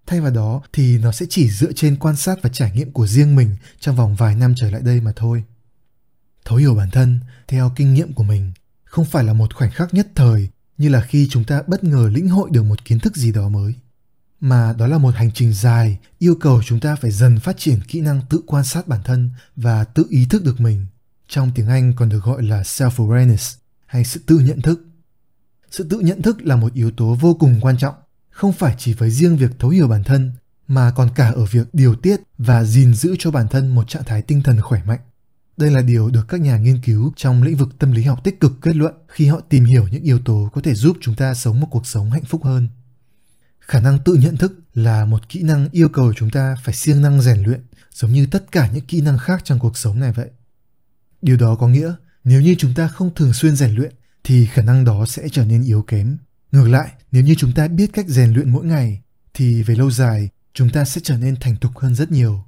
Thay 0.06 0.20
vào 0.20 0.30
đó 0.30 0.62
thì 0.72 0.98
nó 0.98 1.12
sẽ 1.12 1.26
chỉ 1.28 1.50
dựa 1.50 1.72
trên 1.72 1.96
quan 1.96 2.16
sát 2.16 2.38
và 2.42 2.50
trải 2.52 2.72
nghiệm 2.72 2.92
của 2.92 3.06
riêng 3.06 3.36
mình 3.36 3.56
trong 3.80 3.96
vòng 3.96 4.14
vài 4.14 4.34
năm 4.34 4.54
trở 4.56 4.70
lại 4.70 4.80
đây 4.82 5.00
mà 5.00 5.12
thôi. 5.16 5.44
Thấu 6.44 6.58
hiểu 6.58 6.74
bản 6.74 6.90
thân, 6.90 7.20
theo 7.48 7.72
kinh 7.76 7.94
nghiệm 7.94 8.12
của 8.12 8.22
mình, 8.22 8.52
không 8.84 9.04
phải 9.04 9.24
là 9.24 9.32
một 9.32 9.54
khoảnh 9.54 9.70
khắc 9.70 9.94
nhất 9.94 10.08
thời 10.14 10.48
như 10.78 10.88
là 10.88 11.00
khi 11.00 11.28
chúng 11.30 11.44
ta 11.44 11.62
bất 11.66 11.84
ngờ 11.84 12.10
lĩnh 12.12 12.28
hội 12.28 12.50
được 12.52 12.62
một 12.62 12.84
kiến 12.84 12.98
thức 12.98 13.16
gì 13.16 13.32
đó 13.32 13.48
mới 13.48 13.74
mà 14.40 14.72
đó 14.78 14.86
là 14.86 14.98
một 14.98 15.14
hành 15.14 15.30
trình 15.32 15.52
dài, 15.52 15.98
yêu 16.18 16.34
cầu 16.40 16.62
chúng 16.62 16.80
ta 16.80 16.96
phải 16.96 17.10
dần 17.10 17.38
phát 17.38 17.58
triển 17.58 17.80
kỹ 17.88 18.00
năng 18.00 18.20
tự 18.30 18.40
quan 18.46 18.64
sát 18.64 18.88
bản 18.88 19.00
thân 19.04 19.30
và 19.56 19.84
tự 19.84 20.06
ý 20.10 20.26
thức 20.30 20.44
được 20.44 20.60
mình. 20.60 20.86
Trong 21.28 21.50
tiếng 21.54 21.68
anh 21.68 21.92
còn 21.96 22.08
được 22.08 22.24
gọi 22.24 22.42
là 22.42 22.62
self 22.62 22.90
awareness 22.90 23.56
hay 23.86 24.04
sự 24.04 24.20
tự 24.26 24.38
nhận 24.38 24.62
thức. 24.62 24.86
Sự 25.70 25.86
tự 25.90 26.00
nhận 26.00 26.22
thức 26.22 26.42
là 26.42 26.56
một 26.56 26.74
yếu 26.74 26.90
tố 26.90 27.14
vô 27.20 27.34
cùng 27.34 27.58
quan 27.60 27.78
trọng, 27.78 27.94
không 28.30 28.52
phải 28.52 28.74
chỉ 28.78 28.92
với 28.92 29.10
riêng 29.10 29.36
việc 29.36 29.50
thấu 29.58 29.70
hiểu 29.70 29.88
bản 29.88 30.04
thân, 30.04 30.32
mà 30.68 30.90
còn 30.90 31.08
cả 31.14 31.30
ở 31.30 31.44
việc 31.44 31.68
điều 31.72 31.94
tiết 31.94 32.20
và 32.38 32.64
gìn 32.64 32.94
giữ 32.94 33.16
cho 33.18 33.30
bản 33.30 33.48
thân 33.48 33.74
một 33.74 33.88
trạng 33.88 34.04
thái 34.04 34.22
tinh 34.22 34.42
thần 34.42 34.60
khỏe 34.60 34.82
mạnh. 34.86 35.00
Đây 35.56 35.70
là 35.70 35.82
điều 35.82 36.10
được 36.10 36.28
các 36.28 36.40
nhà 36.40 36.58
nghiên 36.58 36.82
cứu 36.82 37.12
trong 37.16 37.42
lĩnh 37.42 37.56
vực 37.56 37.78
tâm 37.78 37.92
lý 37.92 38.02
học 38.02 38.24
tích 38.24 38.40
cực 38.40 38.52
kết 38.62 38.76
luận 38.76 38.94
khi 39.08 39.26
họ 39.26 39.40
tìm 39.40 39.64
hiểu 39.64 39.88
những 39.88 40.02
yếu 40.02 40.18
tố 40.18 40.50
có 40.52 40.60
thể 40.60 40.74
giúp 40.74 40.96
chúng 41.00 41.14
ta 41.14 41.34
sống 41.34 41.60
một 41.60 41.68
cuộc 41.70 41.86
sống 41.86 42.10
hạnh 42.10 42.24
phúc 42.24 42.44
hơn 42.44 42.68
khả 43.66 43.80
năng 43.80 43.98
tự 43.98 44.14
nhận 44.14 44.36
thức 44.36 44.52
là 44.74 45.04
một 45.04 45.28
kỹ 45.28 45.42
năng 45.42 45.68
yêu 45.72 45.88
cầu 45.88 46.12
chúng 46.16 46.30
ta 46.30 46.56
phải 46.64 46.74
siêng 46.74 47.02
năng 47.02 47.22
rèn 47.22 47.42
luyện, 47.42 47.60
giống 47.92 48.12
như 48.12 48.26
tất 48.26 48.52
cả 48.52 48.70
những 48.74 48.86
kỹ 48.86 49.00
năng 49.00 49.18
khác 49.18 49.40
trong 49.44 49.58
cuộc 49.58 49.76
sống 49.76 50.00
này 50.00 50.12
vậy. 50.12 50.30
Điều 51.22 51.36
đó 51.36 51.54
có 51.54 51.68
nghĩa, 51.68 51.94
nếu 52.24 52.42
như 52.42 52.54
chúng 52.58 52.74
ta 52.74 52.88
không 52.88 53.14
thường 53.14 53.32
xuyên 53.32 53.56
rèn 53.56 53.74
luyện, 53.74 53.94
thì 54.24 54.46
khả 54.46 54.62
năng 54.62 54.84
đó 54.84 55.06
sẽ 55.06 55.28
trở 55.32 55.44
nên 55.44 55.62
yếu 55.62 55.82
kém. 55.82 56.18
Ngược 56.52 56.68
lại, 56.68 56.92
nếu 57.12 57.22
như 57.22 57.34
chúng 57.38 57.52
ta 57.52 57.68
biết 57.68 57.92
cách 57.92 58.06
rèn 58.08 58.32
luyện 58.32 58.50
mỗi 58.50 58.64
ngày, 58.64 59.02
thì 59.34 59.62
về 59.62 59.74
lâu 59.74 59.90
dài, 59.90 60.28
chúng 60.54 60.70
ta 60.70 60.84
sẽ 60.84 61.00
trở 61.04 61.16
nên 61.16 61.36
thành 61.40 61.56
thục 61.56 61.78
hơn 61.78 61.94
rất 61.94 62.10
nhiều. 62.10 62.44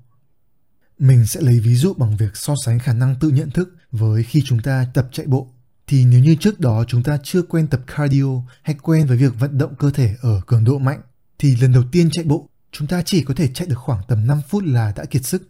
Mình 0.98 1.26
sẽ 1.26 1.40
lấy 1.40 1.60
ví 1.60 1.74
dụ 1.74 1.94
bằng 1.94 2.16
việc 2.16 2.36
so 2.36 2.54
sánh 2.64 2.78
khả 2.78 2.92
năng 2.92 3.16
tự 3.20 3.30
nhận 3.30 3.50
thức 3.50 3.76
với 3.90 4.22
khi 4.22 4.42
chúng 4.46 4.62
ta 4.62 4.86
tập 4.94 5.08
chạy 5.12 5.26
bộ. 5.26 5.54
Thì 5.86 6.04
nếu 6.04 6.20
như 6.20 6.36
trước 6.40 6.60
đó 6.60 6.84
chúng 6.88 7.02
ta 7.02 7.18
chưa 7.22 7.42
quen 7.42 7.66
tập 7.66 7.80
cardio 7.86 8.42
hay 8.62 8.76
quen 8.82 9.06
với 9.06 9.16
việc 9.16 9.32
vận 9.38 9.58
động 9.58 9.74
cơ 9.78 9.90
thể 9.90 10.16
ở 10.20 10.40
cường 10.46 10.64
độ 10.64 10.78
mạnh 10.78 11.00
thì 11.38 11.56
lần 11.56 11.72
đầu 11.72 11.84
tiên 11.92 12.10
chạy 12.10 12.24
bộ 12.24 12.48
chúng 12.72 12.88
ta 12.88 13.02
chỉ 13.02 13.24
có 13.24 13.34
thể 13.34 13.48
chạy 13.48 13.68
được 13.68 13.78
khoảng 13.78 14.02
tầm 14.08 14.26
5 14.26 14.40
phút 14.48 14.64
là 14.64 14.92
đã 14.96 15.04
kiệt 15.04 15.24
sức. 15.24 15.48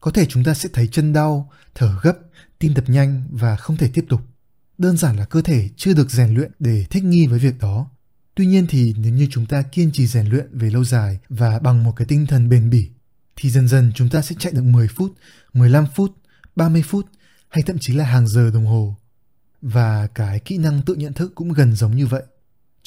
Có 0.00 0.10
thể 0.10 0.26
chúng 0.26 0.44
ta 0.44 0.54
sẽ 0.54 0.68
thấy 0.72 0.88
chân 0.88 1.12
đau, 1.12 1.50
thở 1.74 1.98
gấp, 2.02 2.14
tim 2.58 2.74
đập 2.74 2.84
nhanh 2.88 3.28
và 3.30 3.56
không 3.56 3.76
thể 3.76 3.90
tiếp 3.94 4.04
tục. 4.08 4.20
Đơn 4.78 4.96
giản 4.96 5.16
là 5.16 5.24
cơ 5.24 5.42
thể 5.42 5.68
chưa 5.76 5.94
được 5.94 6.10
rèn 6.10 6.34
luyện 6.34 6.52
để 6.58 6.86
thích 6.90 7.04
nghi 7.04 7.26
với 7.26 7.38
việc 7.38 7.58
đó. 7.58 7.90
Tuy 8.34 8.46
nhiên 8.46 8.66
thì 8.66 8.94
nếu 8.98 9.12
như 9.12 9.28
chúng 9.30 9.46
ta 9.46 9.62
kiên 9.62 9.92
trì 9.92 10.06
rèn 10.06 10.26
luyện 10.26 10.58
về 10.58 10.70
lâu 10.70 10.84
dài 10.84 11.18
và 11.28 11.58
bằng 11.58 11.84
một 11.84 11.92
cái 11.96 12.06
tinh 12.06 12.26
thần 12.26 12.48
bền 12.48 12.70
bỉ 12.70 12.90
thì 13.36 13.50
dần 13.50 13.68
dần 13.68 13.92
chúng 13.94 14.08
ta 14.08 14.22
sẽ 14.22 14.36
chạy 14.38 14.52
được 14.52 14.62
10 14.62 14.88
phút, 14.88 15.12
15 15.52 15.86
phút, 15.94 16.16
30 16.56 16.82
phút 16.82 17.06
hay 17.48 17.62
thậm 17.66 17.76
chí 17.80 17.92
là 17.92 18.04
hàng 18.04 18.28
giờ 18.28 18.50
đồng 18.50 18.66
hồ. 18.66 18.96
Và 19.62 20.06
cái 20.06 20.40
kỹ 20.40 20.58
năng 20.58 20.82
tự 20.82 20.94
nhận 20.94 21.12
thức 21.12 21.32
cũng 21.34 21.52
gần 21.52 21.72
giống 21.72 21.96
như 21.96 22.06
vậy. 22.06 22.22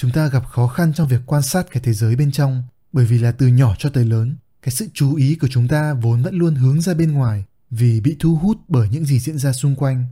Chúng 0.01 0.11
ta 0.11 0.27
gặp 0.27 0.45
khó 0.45 0.67
khăn 0.67 0.93
trong 0.93 1.07
việc 1.07 1.21
quan 1.25 1.41
sát 1.41 1.67
cái 1.71 1.83
thế 1.83 1.93
giới 1.93 2.15
bên 2.15 2.31
trong 2.31 2.63
bởi 2.93 3.05
vì 3.05 3.17
là 3.17 3.31
từ 3.31 3.47
nhỏ 3.47 3.75
cho 3.77 3.89
tới 3.89 4.05
lớn, 4.05 4.35
cái 4.61 4.71
sự 4.71 4.87
chú 4.93 5.15
ý 5.15 5.35
của 5.35 5.47
chúng 5.47 5.67
ta 5.67 5.93
vốn 5.93 6.23
vẫn 6.23 6.35
luôn 6.35 6.55
hướng 6.55 6.81
ra 6.81 6.93
bên 6.93 7.11
ngoài 7.11 7.45
vì 7.69 8.01
bị 8.01 8.15
thu 8.19 8.35
hút 8.35 8.57
bởi 8.67 8.89
những 8.89 9.05
gì 9.05 9.19
diễn 9.19 9.37
ra 9.37 9.53
xung 9.53 9.75
quanh 9.75 10.05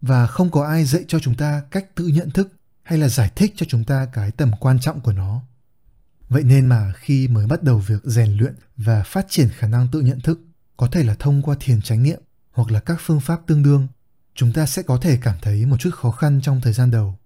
và 0.00 0.26
không 0.26 0.50
có 0.50 0.66
ai 0.66 0.84
dạy 0.84 1.04
cho 1.08 1.18
chúng 1.18 1.34
ta 1.34 1.62
cách 1.70 1.94
tự 1.94 2.06
nhận 2.06 2.30
thức 2.30 2.52
hay 2.82 2.98
là 2.98 3.08
giải 3.08 3.30
thích 3.36 3.52
cho 3.56 3.66
chúng 3.68 3.84
ta 3.84 4.06
cái 4.12 4.30
tầm 4.30 4.50
quan 4.60 4.80
trọng 4.80 5.00
của 5.00 5.12
nó. 5.12 5.42
Vậy 6.28 6.42
nên 6.42 6.66
mà 6.66 6.92
khi 6.96 7.28
mới 7.28 7.46
bắt 7.46 7.62
đầu 7.62 7.78
việc 7.78 8.04
rèn 8.04 8.36
luyện 8.36 8.54
và 8.76 9.02
phát 9.02 9.26
triển 9.28 9.48
khả 9.48 9.68
năng 9.68 9.88
tự 9.92 10.00
nhận 10.00 10.20
thức, 10.20 10.40
có 10.76 10.86
thể 10.86 11.04
là 11.04 11.14
thông 11.18 11.42
qua 11.42 11.56
thiền 11.60 11.82
chánh 11.82 12.02
niệm 12.02 12.20
hoặc 12.52 12.70
là 12.70 12.80
các 12.80 12.96
phương 13.00 13.20
pháp 13.20 13.40
tương 13.46 13.62
đương, 13.62 13.88
chúng 14.34 14.52
ta 14.52 14.66
sẽ 14.66 14.82
có 14.82 14.98
thể 14.98 15.18
cảm 15.22 15.36
thấy 15.42 15.66
một 15.66 15.76
chút 15.80 15.94
khó 15.94 16.10
khăn 16.10 16.40
trong 16.42 16.60
thời 16.60 16.72
gian 16.72 16.90
đầu. 16.90 17.18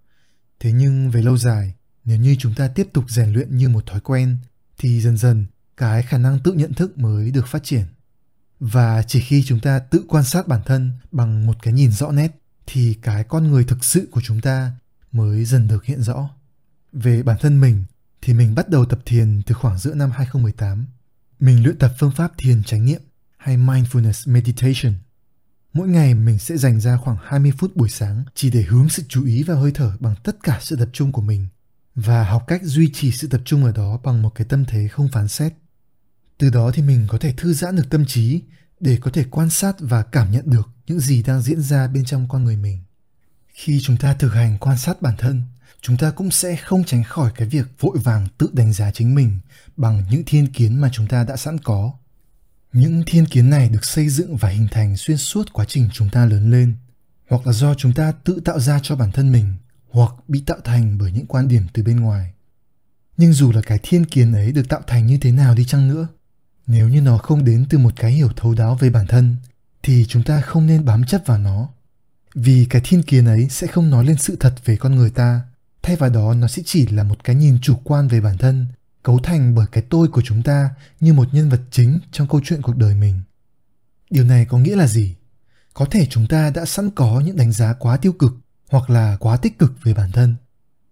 Thế 0.60 0.72
nhưng 0.72 1.10
về 1.10 1.22
lâu 1.22 1.36
dài, 1.36 1.74
nếu 2.04 2.18
như 2.18 2.36
chúng 2.38 2.54
ta 2.54 2.68
tiếp 2.68 2.88
tục 2.92 3.04
rèn 3.08 3.32
luyện 3.32 3.56
như 3.56 3.68
một 3.68 3.86
thói 3.86 4.00
quen, 4.00 4.36
thì 4.78 5.00
dần 5.00 5.16
dần 5.16 5.46
cái 5.76 6.02
khả 6.02 6.18
năng 6.18 6.38
tự 6.38 6.52
nhận 6.52 6.74
thức 6.74 6.98
mới 6.98 7.30
được 7.30 7.46
phát 7.46 7.64
triển 7.64 7.84
và 8.60 9.02
chỉ 9.02 9.20
khi 9.20 9.42
chúng 9.46 9.60
ta 9.60 9.78
tự 9.78 10.04
quan 10.08 10.24
sát 10.24 10.48
bản 10.48 10.60
thân 10.66 10.92
bằng 11.12 11.46
một 11.46 11.56
cái 11.62 11.74
nhìn 11.74 11.92
rõ 11.92 12.10
nét, 12.12 12.40
thì 12.66 12.94
cái 13.02 13.24
con 13.24 13.50
người 13.50 13.64
thực 13.64 13.84
sự 13.84 14.08
của 14.10 14.20
chúng 14.20 14.40
ta 14.40 14.72
mới 15.12 15.44
dần 15.44 15.68
được 15.68 15.84
hiện 15.84 16.02
rõ. 16.02 16.30
Về 16.92 17.22
bản 17.22 17.36
thân 17.40 17.60
mình, 17.60 17.84
thì 18.22 18.34
mình 18.34 18.54
bắt 18.54 18.68
đầu 18.68 18.84
tập 18.84 18.98
thiền 19.04 19.42
từ 19.46 19.54
khoảng 19.54 19.78
giữa 19.78 19.94
năm 19.94 20.10
2018. 20.10 20.86
Mình 21.40 21.62
luyện 21.62 21.78
tập 21.78 21.92
phương 21.98 22.12
pháp 22.16 22.32
thiền 22.38 22.62
chánh 22.62 22.84
niệm 22.84 23.00
hay 23.36 23.56
mindfulness 23.56 24.32
meditation. 24.32 24.94
Mỗi 25.72 25.88
ngày 25.88 26.14
mình 26.14 26.38
sẽ 26.38 26.56
dành 26.56 26.80
ra 26.80 26.96
khoảng 26.96 27.16
20 27.22 27.52
phút 27.58 27.76
buổi 27.76 27.88
sáng 27.88 28.24
chỉ 28.34 28.50
để 28.50 28.62
hướng 28.62 28.88
sự 28.88 29.02
chú 29.08 29.24
ý 29.24 29.42
vào 29.42 29.56
hơi 29.56 29.70
thở 29.74 29.96
bằng 30.00 30.14
tất 30.22 30.36
cả 30.42 30.58
sự 30.62 30.76
tập 30.76 30.88
trung 30.92 31.12
của 31.12 31.22
mình 31.22 31.46
và 31.94 32.24
học 32.24 32.44
cách 32.46 32.60
duy 32.64 32.90
trì 32.94 33.12
sự 33.12 33.28
tập 33.28 33.40
trung 33.44 33.64
ở 33.64 33.72
đó 33.72 34.00
bằng 34.04 34.22
một 34.22 34.30
cái 34.34 34.46
tâm 34.50 34.64
thế 34.64 34.88
không 34.88 35.08
phán 35.12 35.28
xét. 35.28 35.52
Từ 36.38 36.50
đó 36.50 36.70
thì 36.74 36.82
mình 36.82 37.06
có 37.08 37.18
thể 37.18 37.34
thư 37.36 37.52
giãn 37.52 37.76
được 37.76 37.90
tâm 37.90 38.06
trí 38.06 38.42
để 38.80 38.98
có 39.00 39.10
thể 39.10 39.24
quan 39.30 39.50
sát 39.50 39.76
và 39.78 40.02
cảm 40.02 40.30
nhận 40.30 40.50
được 40.50 40.68
những 40.86 41.00
gì 41.00 41.22
đang 41.22 41.42
diễn 41.42 41.60
ra 41.60 41.88
bên 41.88 42.04
trong 42.04 42.28
con 42.28 42.44
người 42.44 42.56
mình. 42.56 42.78
Khi 43.48 43.80
chúng 43.82 43.96
ta 43.96 44.14
thực 44.14 44.34
hành 44.34 44.58
quan 44.60 44.78
sát 44.78 45.02
bản 45.02 45.14
thân, 45.18 45.42
chúng 45.80 45.96
ta 45.96 46.10
cũng 46.10 46.30
sẽ 46.30 46.56
không 46.56 46.84
tránh 46.84 47.04
khỏi 47.04 47.32
cái 47.34 47.48
việc 47.48 47.66
vội 47.80 47.98
vàng 48.04 48.28
tự 48.38 48.50
đánh 48.52 48.72
giá 48.72 48.90
chính 48.90 49.14
mình 49.14 49.40
bằng 49.76 50.04
những 50.10 50.22
thiên 50.26 50.52
kiến 50.52 50.80
mà 50.80 50.90
chúng 50.92 51.06
ta 51.06 51.24
đã 51.24 51.36
sẵn 51.36 51.58
có. 51.58 51.92
Những 52.72 53.02
thiên 53.06 53.26
kiến 53.26 53.50
này 53.50 53.68
được 53.68 53.84
xây 53.84 54.08
dựng 54.08 54.36
và 54.36 54.48
hình 54.48 54.68
thành 54.70 54.96
xuyên 54.96 55.16
suốt 55.16 55.52
quá 55.52 55.64
trình 55.68 55.88
chúng 55.92 56.10
ta 56.10 56.24
lớn 56.24 56.50
lên, 56.50 56.74
hoặc 57.28 57.46
là 57.46 57.52
do 57.52 57.74
chúng 57.74 57.92
ta 57.92 58.12
tự 58.12 58.40
tạo 58.44 58.60
ra 58.60 58.80
cho 58.82 58.96
bản 58.96 59.12
thân 59.12 59.32
mình 59.32 59.54
hoặc 59.90 60.12
bị 60.28 60.42
tạo 60.46 60.58
thành 60.64 60.98
bởi 60.98 61.12
những 61.12 61.26
quan 61.26 61.48
điểm 61.48 61.62
từ 61.72 61.82
bên 61.82 62.00
ngoài. 62.00 62.32
Nhưng 63.16 63.32
dù 63.32 63.52
là 63.52 63.60
cái 63.60 63.78
thiên 63.82 64.04
kiến 64.04 64.32
ấy 64.32 64.52
được 64.52 64.68
tạo 64.68 64.80
thành 64.86 65.06
như 65.06 65.18
thế 65.18 65.32
nào 65.32 65.54
đi 65.54 65.64
chăng 65.64 65.88
nữa, 65.88 66.08
nếu 66.66 66.88
như 66.88 67.00
nó 67.00 67.18
không 67.18 67.44
đến 67.44 67.66
từ 67.70 67.78
một 67.78 67.92
cái 67.96 68.12
hiểu 68.12 68.28
thấu 68.36 68.54
đáo 68.54 68.74
về 68.74 68.90
bản 68.90 69.06
thân, 69.06 69.36
thì 69.82 70.06
chúng 70.08 70.22
ta 70.22 70.40
không 70.40 70.66
nên 70.66 70.84
bám 70.84 71.04
chấp 71.04 71.22
vào 71.26 71.38
nó. 71.38 71.68
Vì 72.34 72.66
cái 72.70 72.82
thiên 72.84 73.02
kiến 73.02 73.26
ấy 73.26 73.48
sẽ 73.48 73.66
không 73.66 73.90
nói 73.90 74.04
lên 74.04 74.16
sự 74.16 74.36
thật 74.40 74.54
về 74.64 74.76
con 74.76 74.94
người 74.94 75.10
ta, 75.10 75.40
thay 75.82 75.96
vào 75.96 76.10
đó 76.10 76.34
nó 76.34 76.48
sẽ 76.48 76.62
chỉ 76.66 76.86
là 76.86 77.02
một 77.02 77.24
cái 77.24 77.36
nhìn 77.36 77.58
chủ 77.62 77.76
quan 77.84 78.08
về 78.08 78.20
bản 78.20 78.38
thân, 78.38 78.66
cấu 79.02 79.18
thành 79.18 79.54
bởi 79.54 79.66
cái 79.72 79.84
tôi 79.90 80.08
của 80.08 80.22
chúng 80.24 80.42
ta 80.42 80.70
như 81.00 81.12
một 81.12 81.34
nhân 81.34 81.48
vật 81.48 81.60
chính 81.70 81.98
trong 82.12 82.28
câu 82.28 82.40
chuyện 82.44 82.62
cuộc 82.62 82.76
đời 82.76 82.94
mình. 82.94 83.20
Điều 84.10 84.24
này 84.24 84.44
có 84.44 84.58
nghĩa 84.58 84.76
là 84.76 84.86
gì? 84.86 85.16
Có 85.74 85.84
thể 85.84 86.06
chúng 86.10 86.26
ta 86.26 86.50
đã 86.50 86.64
sẵn 86.64 86.90
có 86.90 87.20
những 87.20 87.36
đánh 87.36 87.52
giá 87.52 87.72
quá 87.72 87.96
tiêu 87.96 88.12
cực 88.12 88.32
hoặc 88.70 88.90
là 88.90 89.16
quá 89.20 89.36
tích 89.36 89.58
cực 89.58 89.72
về 89.84 89.94
bản 89.94 90.12
thân. 90.12 90.34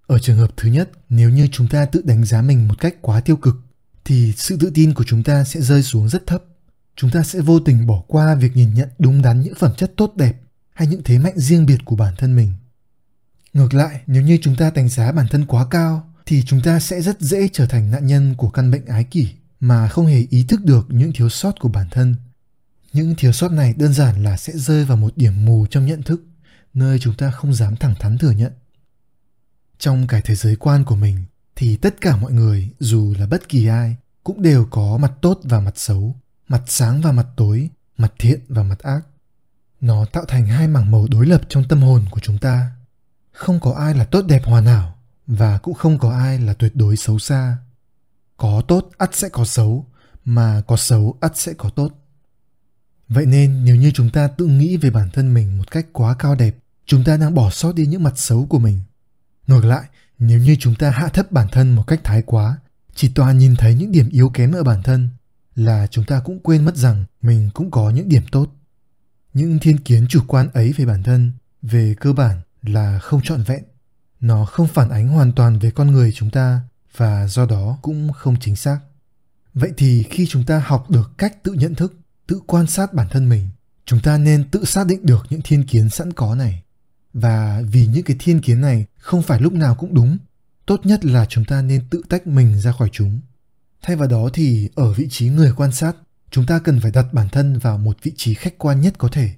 Ở 0.07 0.19
trường 0.19 0.39
hợp 0.39 0.51
thứ 0.57 0.69
nhất, 0.69 0.91
nếu 1.09 1.31
như 1.31 1.49
chúng 1.53 1.69
ta 1.69 1.85
tự 1.85 2.03
đánh 2.05 2.25
giá 2.25 2.43
mình 2.43 2.69
một 2.69 2.75
cách 2.79 2.95
quá 3.01 3.21
tiêu 3.21 3.37
cực 3.37 3.57
thì 4.05 4.33
sự 4.37 4.57
tự 4.61 4.71
tin 4.75 4.95
của 4.95 5.05
chúng 5.05 5.23
ta 5.23 5.45
sẽ 5.45 5.61
rơi 5.61 5.83
xuống 5.83 6.09
rất 6.09 6.27
thấp. 6.27 6.43
Chúng 6.97 7.11
ta 7.11 7.23
sẽ 7.23 7.41
vô 7.41 7.61
tình 7.61 7.87
bỏ 7.87 8.03
qua 8.07 8.35
việc 8.35 8.57
nhìn 8.57 8.75
nhận 8.75 8.89
đúng 8.99 9.23
đắn 9.23 9.41
những 9.41 9.55
phẩm 9.55 9.73
chất 9.77 9.93
tốt 9.97 10.13
đẹp 10.17 10.37
hay 10.75 10.89
những 10.89 11.03
thế 11.05 11.19
mạnh 11.19 11.39
riêng 11.39 11.67
biệt 11.67 11.79
của 11.85 11.97
bản 11.97 12.15
thân 12.19 12.37
mình. 12.37 12.53
Ngược 13.53 13.75
lại, 13.75 14.01
nếu 14.07 14.23
như 14.23 14.39
chúng 14.43 14.57
ta 14.57 14.71
đánh 14.71 14.89
giá 14.89 15.13
bản 15.13 15.27
thân 15.31 15.47
quá 15.47 15.67
cao 15.71 16.15
thì 16.27 16.43
chúng 16.43 16.61
ta 16.61 16.81
sẽ 16.81 17.03
rất 17.03 17.21
dễ 17.21 17.49
trở 17.53 17.67
thành 17.67 17.91
nạn 17.91 18.07
nhân 18.07 18.35
của 18.35 18.51
căn 18.51 18.71
bệnh 18.71 18.87
ái 18.87 19.05
kỷ 19.05 19.29
mà 19.61 19.89
không 19.89 20.07
hề 20.07 20.27
ý 20.31 20.45
thức 20.49 20.65
được 20.65 20.87
những 20.89 21.13
thiếu 21.13 21.29
sót 21.29 21.61
của 21.61 21.69
bản 21.69 21.87
thân. 21.91 22.15
Những 22.93 23.15
thiếu 23.19 23.33
sót 23.33 23.53
này 23.53 23.75
đơn 23.77 23.93
giản 23.93 24.25
là 24.25 24.37
sẽ 24.37 24.53
rơi 24.57 24.85
vào 24.85 24.97
một 24.97 25.13
điểm 25.17 25.45
mù 25.45 25.67
trong 25.71 25.87
nhận 25.87 26.03
thức 26.03 26.25
nơi 26.79 26.99
chúng 26.99 27.15
ta 27.15 27.31
không 27.31 27.55
dám 27.55 27.77
thẳng 27.77 27.95
thắn 28.01 28.19
thừa 28.19 28.31
nhận. 28.31 28.53
Trong 29.79 30.07
cái 30.07 30.23
thế 30.25 30.35
giới 30.35 30.57
quan 30.57 30.85
của 30.85 30.97
mình, 30.97 31.25
thì 31.57 31.77
tất 31.77 32.01
cả 32.01 32.17
mọi 32.17 32.33
người, 32.33 32.71
dù 32.79 33.15
là 33.19 33.27
bất 33.27 33.49
kỳ 33.49 33.67
ai, 33.67 33.97
cũng 34.25 34.43
đều 34.43 34.67
có 34.71 34.99
mặt 34.99 35.13
tốt 35.21 35.41
và 35.43 35.61
mặt 35.61 35.79
xấu, 35.79 36.17
mặt 36.49 36.63
sáng 36.67 37.01
và 37.01 37.13
mặt 37.13 37.27
tối, 37.37 37.71
mặt 37.97 38.13
thiện 38.19 38.41
và 38.49 38.63
mặt 38.63 38.79
ác. 38.79 39.01
Nó 39.81 40.05
tạo 40.05 40.25
thành 40.29 40.47
hai 40.47 40.69
mảng 40.69 40.91
màu 40.91 41.07
đối 41.11 41.27
lập 41.27 41.43
trong 41.49 41.69
tâm 41.69 41.83
hồn 41.83 42.05
của 42.11 42.21
chúng 42.21 42.39
ta. 42.39 42.71
Không 43.33 43.61
có 43.61 43.73
ai 43.73 43.95
là 43.95 44.05
tốt 44.05 44.23
đẹp 44.29 44.43
hoàn 44.45 44.65
hảo, 44.65 44.99
và 45.27 45.59
cũng 45.59 45.75
không 45.75 45.99
có 45.99 46.13
ai 46.13 46.39
là 46.39 46.55
tuyệt 46.55 46.77
đối 46.77 46.97
xấu 46.97 47.19
xa. 47.19 47.59
Có 48.37 48.63
tốt 48.69 48.91
ắt 48.99 49.15
sẽ 49.15 49.29
có 49.29 49.45
xấu, 49.45 49.87
mà 50.25 50.63
có 50.67 50.77
xấu 50.77 51.17
ắt 51.21 51.39
sẽ 51.39 51.53
có 51.53 51.71
tốt. 51.71 51.93
Vậy 53.09 53.27
nên, 53.27 53.65
nếu 53.65 53.77
như 53.77 53.91
chúng 53.95 54.11
ta 54.11 54.29
tự 54.29 54.47
nghĩ 54.47 54.77
về 54.77 54.91
bản 54.91 55.11
thân 55.13 55.35
mình 55.35 55.59
một 55.59 55.71
cách 55.71 55.87
quá 55.93 56.15
cao 56.19 56.35
đẹp 56.35 56.57
chúng 56.89 57.05
ta 57.05 57.17
đang 57.17 57.35
bỏ 57.35 57.51
sót 57.51 57.75
đi 57.75 57.87
những 57.87 58.03
mặt 58.03 58.19
xấu 58.19 58.47
của 58.47 58.59
mình. 58.59 58.81
Ngược 59.47 59.65
lại, 59.65 59.83
nếu 60.19 60.39
như 60.39 60.57
chúng 60.61 60.75
ta 60.75 60.91
hạ 60.91 61.09
thấp 61.09 61.33
bản 61.33 61.49
thân 61.53 61.75
một 61.75 61.87
cách 61.87 62.01
thái 62.05 62.23
quá, 62.23 62.59
chỉ 62.95 63.11
toàn 63.15 63.39
nhìn 63.39 63.57
thấy 63.57 63.75
những 63.75 63.93
điểm 63.93 64.09
yếu 64.09 64.29
kém 64.29 64.53
ở 64.53 64.63
bản 64.63 64.83
thân, 64.83 65.09
là 65.55 65.87
chúng 65.87 66.05
ta 66.05 66.21
cũng 66.21 66.39
quên 66.39 66.65
mất 66.65 66.77
rằng 66.77 67.05
mình 67.23 67.51
cũng 67.55 67.71
có 67.71 67.91
những 67.91 68.09
điểm 68.09 68.23
tốt. 68.33 68.47
Những 69.35 69.59
thiên 69.59 69.79
kiến 69.79 70.07
chủ 70.09 70.21
quan 70.27 70.49
ấy 70.53 70.73
về 70.77 70.87
bản 70.87 71.03
thân, 71.03 71.33
về 71.63 71.95
cơ 72.01 72.13
bản 72.13 72.41
là 72.63 72.99
không 72.99 73.21
trọn 73.25 73.43
vẹn. 73.43 73.63
Nó 74.21 74.45
không 74.45 74.69
phản 74.69 74.91
ánh 74.91 75.09
hoàn 75.09 75.33
toàn 75.33 75.59
về 75.59 75.71
con 75.71 75.93
người 75.93 76.13
chúng 76.13 76.31
ta 76.31 76.61
và 76.97 77.27
do 77.27 77.47
đó 77.47 77.79
cũng 77.83 78.13
không 78.13 78.37
chính 78.41 78.57
xác. 78.57 78.79
Vậy 79.55 79.71
thì 79.77 80.03
khi 80.11 80.27
chúng 80.27 80.45
ta 80.45 80.63
học 80.67 80.91
được 80.91 81.19
cách 81.19 81.43
tự 81.43 81.53
nhận 81.53 81.75
thức, 81.75 81.95
tự 82.27 82.41
quan 82.47 82.67
sát 82.67 82.95
bản 82.95 83.09
thân 83.11 83.29
mình, 83.29 83.49
chúng 83.85 84.01
ta 84.01 84.19
nên 84.19 84.51
tự 84.51 84.65
xác 84.65 84.87
định 84.87 85.07
được 85.07 85.27
những 85.31 85.41
thiên 85.45 85.67
kiến 85.67 85.91
sẵn 85.91 86.13
có 86.13 86.35
này 86.35 86.63
và 87.13 87.63
vì 87.71 87.87
những 87.87 88.05
cái 88.05 88.17
thiên 88.21 88.41
kiến 88.41 88.61
này, 88.61 88.87
không 88.99 89.23
phải 89.23 89.41
lúc 89.41 89.53
nào 89.53 89.75
cũng 89.75 89.95
đúng. 89.95 90.19
Tốt 90.67 90.81
nhất 90.85 91.05
là 91.05 91.27
chúng 91.29 91.45
ta 91.45 91.63
nên 91.63 91.89
tự 91.91 92.03
tách 92.09 92.27
mình 92.27 92.61
ra 92.61 92.73
khỏi 92.73 92.89
chúng. 92.93 93.21
Thay 93.83 93.97
vào 93.97 94.09
đó 94.09 94.29
thì, 94.33 94.69
ở 94.75 94.93
vị 94.93 95.07
trí 95.11 95.29
người 95.29 95.53
quan 95.57 95.73
sát, 95.73 95.97
chúng 96.31 96.47
ta 96.47 96.59
cần 96.59 96.81
phải 96.81 96.91
đặt 96.91 97.07
bản 97.13 97.29
thân 97.29 97.59
vào 97.59 97.79
một 97.79 97.97
vị 98.03 98.13
trí 98.17 98.35
khách 98.35 98.59
quan 98.59 98.81
nhất 98.81 98.95
có 98.99 99.09
thể. 99.13 99.31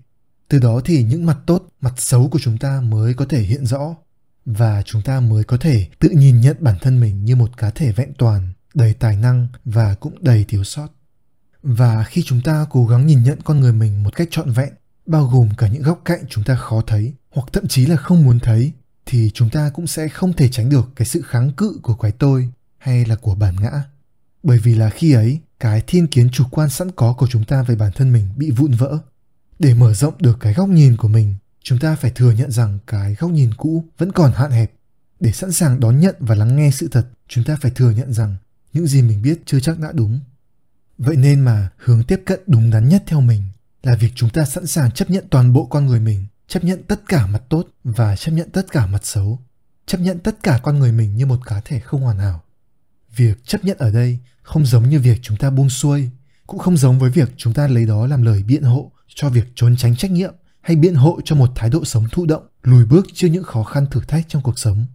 Từ 0.49 0.59
đó 0.59 0.81
thì 0.85 1.03
những 1.03 1.27
mặt 1.27 1.39
tốt, 1.47 1.69
mặt 1.81 1.95
xấu 1.97 2.29
của 2.29 2.39
chúng 2.39 2.59
ta 2.59 2.81
mới 2.81 3.15
có 3.15 3.25
thể 3.25 3.41
hiện 3.41 3.67
rõ. 3.67 3.95
Và 4.45 4.83
chúng 4.83 5.03
ta 5.03 5.21
mới 5.21 5.45
có 5.45 5.57
thể 5.57 5.89
tự 5.99 6.09
nhìn 6.09 6.41
nhận 6.41 6.57
bản 6.61 6.77
thân 6.81 7.01
mình 7.01 7.25
như 7.25 7.37
một 7.37 7.57
cá 7.57 7.71
thể 7.71 7.93
vẹn 7.93 8.13
toàn, 8.19 8.53
đầy 8.75 8.95
tài 8.95 9.17
năng 9.17 9.49
và 9.65 9.95
cũng 9.95 10.25
đầy 10.25 10.45
thiếu 10.49 10.65
sót. 10.65 10.89
Và 11.63 12.05
khi 12.05 12.23
chúng 12.27 12.41
ta 12.43 12.67
cố 12.71 12.87
gắng 12.87 13.07
nhìn 13.07 13.23
nhận 13.23 13.39
con 13.45 13.61
người 13.61 13.73
mình 13.73 14.03
một 14.03 14.17
cách 14.17 14.29
trọn 14.31 14.51
vẹn 14.51 14.73
bao 15.11 15.27
gồm 15.27 15.49
cả 15.59 15.69
những 15.69 15.83
góc 15.83 16.03
cạnh 16.05 16.25
chúng 16.29 16.45
ta 16.45 16.57
khó 16.57 16.83
thấy 16.87 17.13
hoặc 17.31 17.49
thậm 17.53 17.69
chí 17.69 17.87
là 17.87 17.97
không 17.97 18.25
muốn 18.25 18.39
thấy, 18.39 18.73
thì 19.07 19.31
chúng 19.35 19.51
ta 19.51 19.71
cũng 19.75 19.87
sẽ 19.87 20.09
không 20.09 20.33
thể 20.33 20.49
tránh 20.49 20.69
được 20.69 20.89
cái 20.97 21.07
sự 21.07 21.23
kháng 21.23 21.53
cự 21.53 21.79
của 21.83 21.95
quái 21.95 22.13
tôi 22.13 22.49
hay 22.79 23.05
là 23.05 23.17
của 23.17 23.35
bản 23.35 23.57
ngã. 23.61 23.83
Bởi 24.43 24.59
vì 24.59 24.75
là 24.75 24.91
khi 24.91 25.13
ấy, 25.13 25.41
cái 25.61 25.83
thiên 25.87 26.07
kiến 26.07 26.29
chủ 26.33 26.45
quan 26.51 26.71
sẵn 26.71 26.91
có 26.91 27.13
của 27.13 27.27
chúng 27.27 27.45
ta 27.45 27.63
về 27.63 27.77
bản 27.77 27.93
thân 27.95 28.13
mình 28.13 28.29
bị 28.37 28.51
vụn 28.51 28.73
vỡ. 28.73 28.99
Để 29.59 29.75
mở 29.75 29.95
rộng 29.95 30.15
được 30.19 30.37
cái 30.41 30.55
góc 30.55 30.69
nhìn 30.69 30.97
của 30.97 31.09
mình, 31.09 31.35
chúng 31.63 31.79
ta 31.79 31.97
phải 31.97 32.11
thừa 32.11 32.33
nhận 32.33 32.51
rằng 32.51 32.79
cái 32.87 33.15
góc 33.15 33.31
nhìn 33.31 33.55
cũ 33.55 33.85
vẫn 33.99 34.13
còn 34.13 34.33
hạn 34.33 34.51
hẹp. 34.51 34.73
Để 35.21 35.33
sẵn 35.33 35.53
sàng 35.53 35.81
đón 35.81 36.01
nhận 36.01 36.15
và 36.21 36.35
lắng 36.35 36.57
nghe 36.57 36.71
sự 36.71 36.89
thật, 36.89 37.07
chúng 37.29 37.45
ta 37.45 37.57
phải 37.61 37.71
thừa 37.71 37.91
nhận 37.91 38.13
rằng 38.13 38.37
những 38.73 38.87
gì 38.87 39.03
mình 39.03 39.23
biết 39.23 39.43
chưa 39.47 39.61
chắc 39.61 39.79
đã 39.79 39.93
đúng. 39.93 40.21
Vậy 40.99 41.17
nên 41.17 41.41
mà 41.41 41.69
hướng 41.77 42.03
tiếp 42.03 42.23
cận 42.27 42.41
đúng 42.47 42.71
đắn 42.71 42.89
nhất 42.89 43.03
theo 43.07 43.21
mình 43.21 43.43
là 43.83 43.97
việc 43.97 44.13
chúng 44.15 44.31
ta 44.31 44.45
sẵn 44.45 44.67
sàng 44.67 44.91
chấp 44.91 45.11
nhận 45.11 45.25
toàn 45.31 45.53
bộ 45.53 45.67
con 45.67 45.87
người 45.87 46.01
mình, 46.01 46.27
chấp 46.49 46.65
nhận 46.65 46.83
tất 46.83 47.01
cả 47.09 47.27
mặt 47.27 47.43
tốt 47.49 47.69
và 47.85 48.17
chấp 48.17 48.33
nhận 48.33 48.51
tất 48.51 48.73
cả 48.73 48.87
mặt 48.87 49.07
xấu, 49.07 49.39
chấp 49.87 50.01
nhận 50.01 50.19
tất 50.19 50.43
cả 50.43 50.61
con 50.63 50.79
người 50.79 50.93
mình 50.93 51.17
như 51.17 51.27
một 51.27 51.47
cá 51.47 51.61
thể 51.61 51.81
không 51.81 52.03
hoàn 52.03 52.19
hảo. 52.19 52.43
Việc 53.17 53.45
chấp 53.45 53.65
nhận 53.65 53.79
ở 53.79 53.91
đây 53.91 54.19
không 54.43 54.67
giống 54.67 54.89
như 54.89 55.01
việc 55.01 55.19
chúng 55.23 55.37
ta 55.37 55.51
buông 55.51 55.71
xuôi, 55.71 56.11
cũng 56.47 56.59
không 56.59 56.77
giống 56.77 56.99
với 56.99 57.11
việc 57.11 57.29
chúng 57.37 57.55
ta 57.55 57.69
lấy 57.69 57.87
đó 57.87 58.07
làm 58.07 58.23
lời 58.23 58.43
biện 58.43 58.63
hộ 58.63 58.93
cho 59.15 59.29
việc 59.29 59.45
trốn 59.55 59.77
tránh 59.77 59.97
trách 59.97 60.11
nhiệm 60.11 60.35
hay 60.61 60.77
biện 60.77 60.95
hộ 60.95 61.21
cho 61.25 61.37
một 61.37 61.51
thái 61.55 61.71
độ 61.71 61.85
sống 61.85 62.09
thụ 62.13 62.27
động, 62.27 62.47
lùi 62.63 62.85
bước 62.85 63.07
trước 63.15 63.29
những 63.29 63.45
khó 63.45 63.65
khăn 63.65 63.87
thử 63.91 64.01
thách 64.09 64.29
trong 64.29 64.43
cuộc 64.43 64.59
sống. 64.59 64.87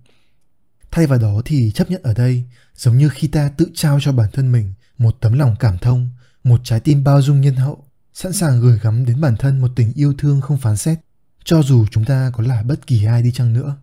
Thay 0.92 1.08
vào 1.08 1.20
đó 1.20 1.42
thì 1.46 1.72
chấp 1.72 1.92
nhận 1.92 2.04
ở 2.04 2.14
đây 2.14 2.44
giống 2.76 2.98
như 2.98 3.10
khi 3.10 3.28
ta 3.28 3.50
tự 3.58 3.68
trao 3.74 4.00
cho 4.02 4.12
bản 4.12 4.30
thân 4.34 4.52
mình 4.52 4.74
một 4.98 5.16
tấm 5.22 5.34
lòng 5.34 5.56
cảm 5.60 5.78
thông, 5.78 6.10
một 6.44 6.60
trái 6.64 6.80
tim 6.80 7.04
bao 7.04 7.22
dung 7.22 7.42
nhân 7.42 7.56
hậu 7.56 7.85
sẵn 8.16 8.34
sàng 8.34 8.62
gửi 8.62 8.80
gắm 8.80 9.06
đến 9.06 9.22
bản 9.22 9.36
thân 9.38 9.62
một 9.62 9.72
tình 9.76 9.94
yêu 9.94 10.14
thương 10.18 10.42
không 10.42 10.58
phán 10.58 10.78
xét, 10.78 11.00
cho 11.44 11.62
dù 11.62 11.86
chúng 11.92 12.06
ta 12.06 12.32
có 12.34 12.44
là 12.44 12.64
bất 12.64 12.88
kỳ 12.88 13.06
ai 13.06 13.24
đi 13.24 13.32
chăng 13.32 13.54
nữa. 13.54 13.78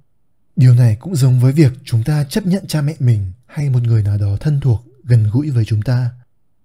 Điều 0.56 0.74
này 0.74 0.96
cũng 1.00 1.16
giống 1.16 1.40
với 1.40 1.52
việc 1.52 1.72
chúng 1.84 2.04
ta 2.04 2.24
chấp 2.24 2.46
nhận 2.46 2.66
cha 2.66 2.82
mẹ 2.82 2.94
mình 2.98 3.32
hay 3.46 3.70
một 3.70 3.82
người 3.82 4.02
nào 4.02 4.18
đó 4.18 4.36
thân 4.40 4.60
thuộc, 4.60 4.84
gần 5.04 5.30
gũi 5.32 5.50
với 5.50 5.64
chúng 5.64 5.82
ta. 5.82 6.10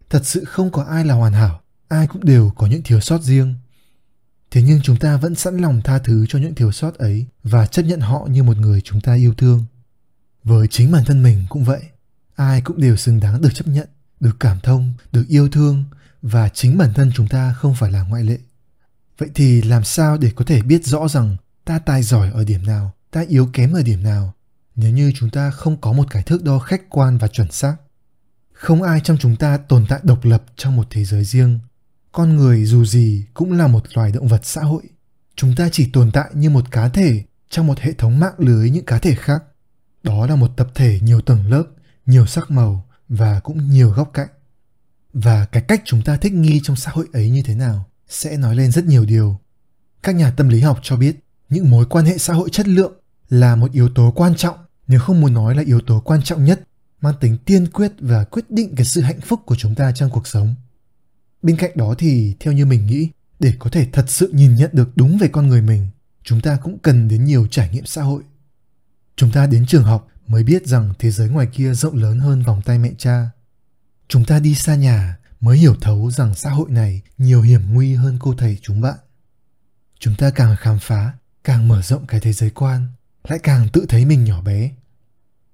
Thật 0.10 0.26
sự 0.26 0.44
không 0.46 0.72
có 0.72 0.84
ai 0.84 1.06
là 1.06 1.14
hoàn 1.14 1.34
hảo, 1.34 1.62
ai 1.88 2.08
cũng 2.08 2.26
đều 2.26 2.52
có 2.56 2.68
những 2.68 2.84
thiếu 2.84 3.00
sót 3.00 3.22
riêng. 3.22 3.56
Thế 4.52 4.62
nhưng 4.62 4.82
chúng 4.84 4.98
ta 4.98 5.18
vẫn 5.18 5.36
sẵn 5.36 5.58
lòng 5.58 5.82
tha 5.84 6.00
thứ 6.00 6.26
cho 6.30 6.40
những 6.40 6.56
thiếu 6.56 6.72
sót 6.72 6.96
ấy 6.96 7.26
và 7.44 7.66
chấp 7.66 7.84
nhận 7.84 8.00
họ 8.00 8.28
như 8.30 8.44
một 8.44 8.58
người 8.58 8.82
chúng 8.82 9.02
ta 9.02 9.14
yêu 9.14 9.34
thương. 9.34 9.66
Với 10.44 10.68
chính 10.68 10.92
bản 10.92 11.06
thân 11.06 11.24
mình 11.24 11.46
cũng 11.50 11.64
vậy, 11.64 11.82
ai 12.36 12.62
cũng 12.62 12.82
đều 12.82 12.96
xứng 12.96 13.20
đáng 13.20 13.42
được 13.42 13.54
chấp 13.54 13.68
nhận, 13.68 13.88
được 14.20 14.36
cảm 14.40 14.60
thông, 14.60 14.94
được 15.12 15.28
yêu 15.28 15.50
thương 15.50 15.84
và 16.22 16.50
chính 16.50 16.78
bản 16.78 16.94
thân 16.94 17.12
chúng 17.16 17.28
ta 17.28 17.54
không 17.54 17.76
phải 17.76 17.92
là 17.92 18.02
ngoại 18.02 18.24
lệ. 18.24 18.38
Vậy 19.18 19.30
thì 19.36 19.62
làm 19.62 19.84
sao 19.84 20.18
để 20.18 20.32
có 20.36 20.46
thể 20.46 20.62
biết 20.62 20.86
rõ 20.86 21.08
rằng 21.08 21.38
ta 21.66 21.80
tài 21.80 22.04
giỏi 22.04 22.32
ở 22.34 22.44
điểm 22.44 22.66
nào, 22.66 22.94
ta 23.12 23.26
yếu 23.28 23.50
kém 23.54 23.74
ở 23.74 23.84
điểm 23.84 24.04
nào, 24.04 24.34
nếu 24.76 24.92
như 24.92 25.12
chúng 25.16 25.30
ta 25.30 25.52
không 25.52 25.78
có 25.82 25.94
một 25.94 26.08
cái 26.10 26.24
thước 26.24 26.44
đo 26.44 26.60
khách 26.60 26.90
quan 26.90 27.18
và 27.18 27.28
chuẩn 27.28 27.52
xác? 27.52 27.76
Không 28.54 28.84
ai 28.84 29.02
trong 29.04 29.18
chúng 29.18 29.36
ta 29.36 29.58
tồn 29.58 29.86
tại 29.90 30.00
độc 30.04 30.26
lập 30.26 30.44
trong 30.56 30.76
một 30.76 30.88
thế 30.90 31.06
giới 31.06 31.24
riêng. 31.24 31.60
Con 32.12 32.36
người 32.36 32.66
dù 32.66 32.86
gì 32.86 33.26
cũng 33.34 33.52
là 33.52 33.68
một 33.68 33.84
loài 33.94 34.12
động 34.12 34.28
vật 34.28 34.46
xã 34.46 34.62
hội. 34.62 34.84
Chúng 35.36 35.56
ta 35.56 35.70
chỉ 35.72 35.90
tồn 35.94 36.12
tại 36.12 36.30
như 36.34 36.50
một 36.50 36.72
cá 36.72 36.90
thể 36.90 37.24
trong 37.50 37.68
một 37.68 37.80
hệ 37.80 37.94
thống 37.94 38.20
mạng 38.20 38.34
lưới 38.38 38.70
những 38.70 38.86
cá 38.86 39.00
thể 39.00 39.16
khác. 39.16 39.44
Đó 40.04 40.28
là 40.28 40.36
một 40.36 40.52
tập 40.58 40.68
thể 40.76 41.00
nhiều 41.02 41.22
tầng 41.22 41.50
lớp, 41.52 41.64
nhiều 42.06 42.26
sắc 42.26 42.52
màu 42.52 42.86
và 43.10 43.40
cũng 43.40 43.70
nhiều 43.70 43.90
góc 43.90 44.12
cạnh 44.14 44.28
và 45.24 45.46
cái 45.46 45.64
cách 45.68 45.82
chúng 45.86 46.02
ta 46.02 46.18
thích 46.18 46.34
nghi 46.34 46.62
trong 46.64 46.76
xã 46.76 46.92
hội 46.92 47.08
ấy 47.14 47.30
như 47.30 47.42
thế 47.46 47.56
nào 47.56 47.86
sẽ 48.08 48.38
nói 48.38 48.56
lên 48.56 48.72
rất 48.72 48.86
nhiều 48.86 49.06
điều. 49.06 49.40
Các 50.04 50.16
nhà 50.16 50.32
tâm 50.32 50.50
lý 50.50 50.62
học 50.62 50.80
cho 50.84 50.96
biết, 50.96 51.16
những 51.50 51.70
mối 51.70 51.86
quan 51.86 52.06
hệ 52.06 52.18
xã 52.18 52.34
hội 52.34 52.50
chất 52.50 52.68
lượng 52.68 52.94
là 53.30 53.56
một 53.56 53.72
yếu 53.72 53.90
tố 53.90 54.12
quan 54.16 54.36
trọng, 54.36 54.58
nếu 54.88 55.00
không 55.00 55.22
muốn 55.22 55.34
nói 55.34 55.56
là 55.56 55.64
yếu 55.66 55.82
tố 55.82 56.00
quan 56.00 56.22
trọng 56.24 56.46
nhất, 56.46 56.62
mang 57.02 57.14
tính 57.20 57.38
tiên 57.46 57.68
quyết 57.68 57.92
và 58.00 58.24
quyết 58.24 58.46
định 58.50 58.76
cái 58.76 58.86
sự 58.86 59.02
hạnh 59.02 59.22
phúc 59.22 59.40
của 59.46 59.56
chúng 59.56 59.76
ta 59.76 59.92
trong 59.92 60.10
cuộc 60.10 60.28
sống. 60.28 60.56
Bên 61.42 61.58
cạnh 61.58 61.72
đó 61.76 61.96
thì, 61.98 62.36
theo 62.40 62.54
như 62.54 62.66
mình 62.66 62.88
nghĩ, 62.88 63.10
để 63.40 63.54
có 63.60 63.70
thể 63.70 63.88
thật 63.94 64.06
sự 64.08 64.32
nhìn 64.34 64.56
nhận 64.56 64.70
được 64.74 64.90
đúng 64.96 65.18
về 65.18 65.28
con 65.28 65.48
người 65.48 65.62
mình, 65.62 65.88
chúng 66.24 66.42
ta 66.42 66.58
cũng 66.64 66.80
cần 66.80 67.08
đến 67.08 67.26
nhiều 67.26 67.48
trải 67.52 67.70
nghiệm 67.70 67.86
xã 67.86 68.02
hội. 68.02 68.24
Chúng 69.16 69.32
ta 69.32 69.48
đến 69.48 69.66
trường 69.66 69.84
học 69.84 70.08
mới 70.28 70.44
biết 70.44 70.68
rằng 70.68 70.94
thế 71.00 71.12
giới 71.12 71.30
ngoài 71.30 71.48
kia 71.54 71.74
rộng 71.74 71.96
lớn 71.96 72.20
hơn 72.20 72.44
vòng 72.44 72.62
tay 72.66 72.80
mẹ 72.80 72.92
cha 72.98 73.30
chúng 74.08 74.26
ta 74.26 74.40
đi 74.40 74.56
xa 74.56 74.76
nhà 74.76 75.18
mới 75.40 75.58
hiểu 75.58 75.76
thấu 75.82 76.12
rằng 76.12 76.36
xã 76.36 76.50
hội 76.50 76.70
này 76.70 77.02
nhiều 77.18 77.42
hiểm 77.42 77.62
nguy 77.74 77.96
hơn 77.96 78.18
cô 78.22 78.34
thầy 78.38 78.58
chúng 78.62 78.82
bạn. 78.82 78.96
Chúng 80.00 80.16
ta 80.16 80.30
càng 80.30 80.56
khám 80.60 80.80
phá, 80.80 81.14
càng 81.44 81.68
mở 81.68 81.82
rộng 81.82 82.08
cái 82.08 82.20
thế 82.20 82.34
giới 82.34 82.50
quan, 82.50 82.88
lại 83.28 83.40
càng 83.44 83.68
tự 83.74 83.86
thấy 83.90 84.06
mình 84.06 84.24
nhỏ 84.24 84.42
bé. 84.42 84.72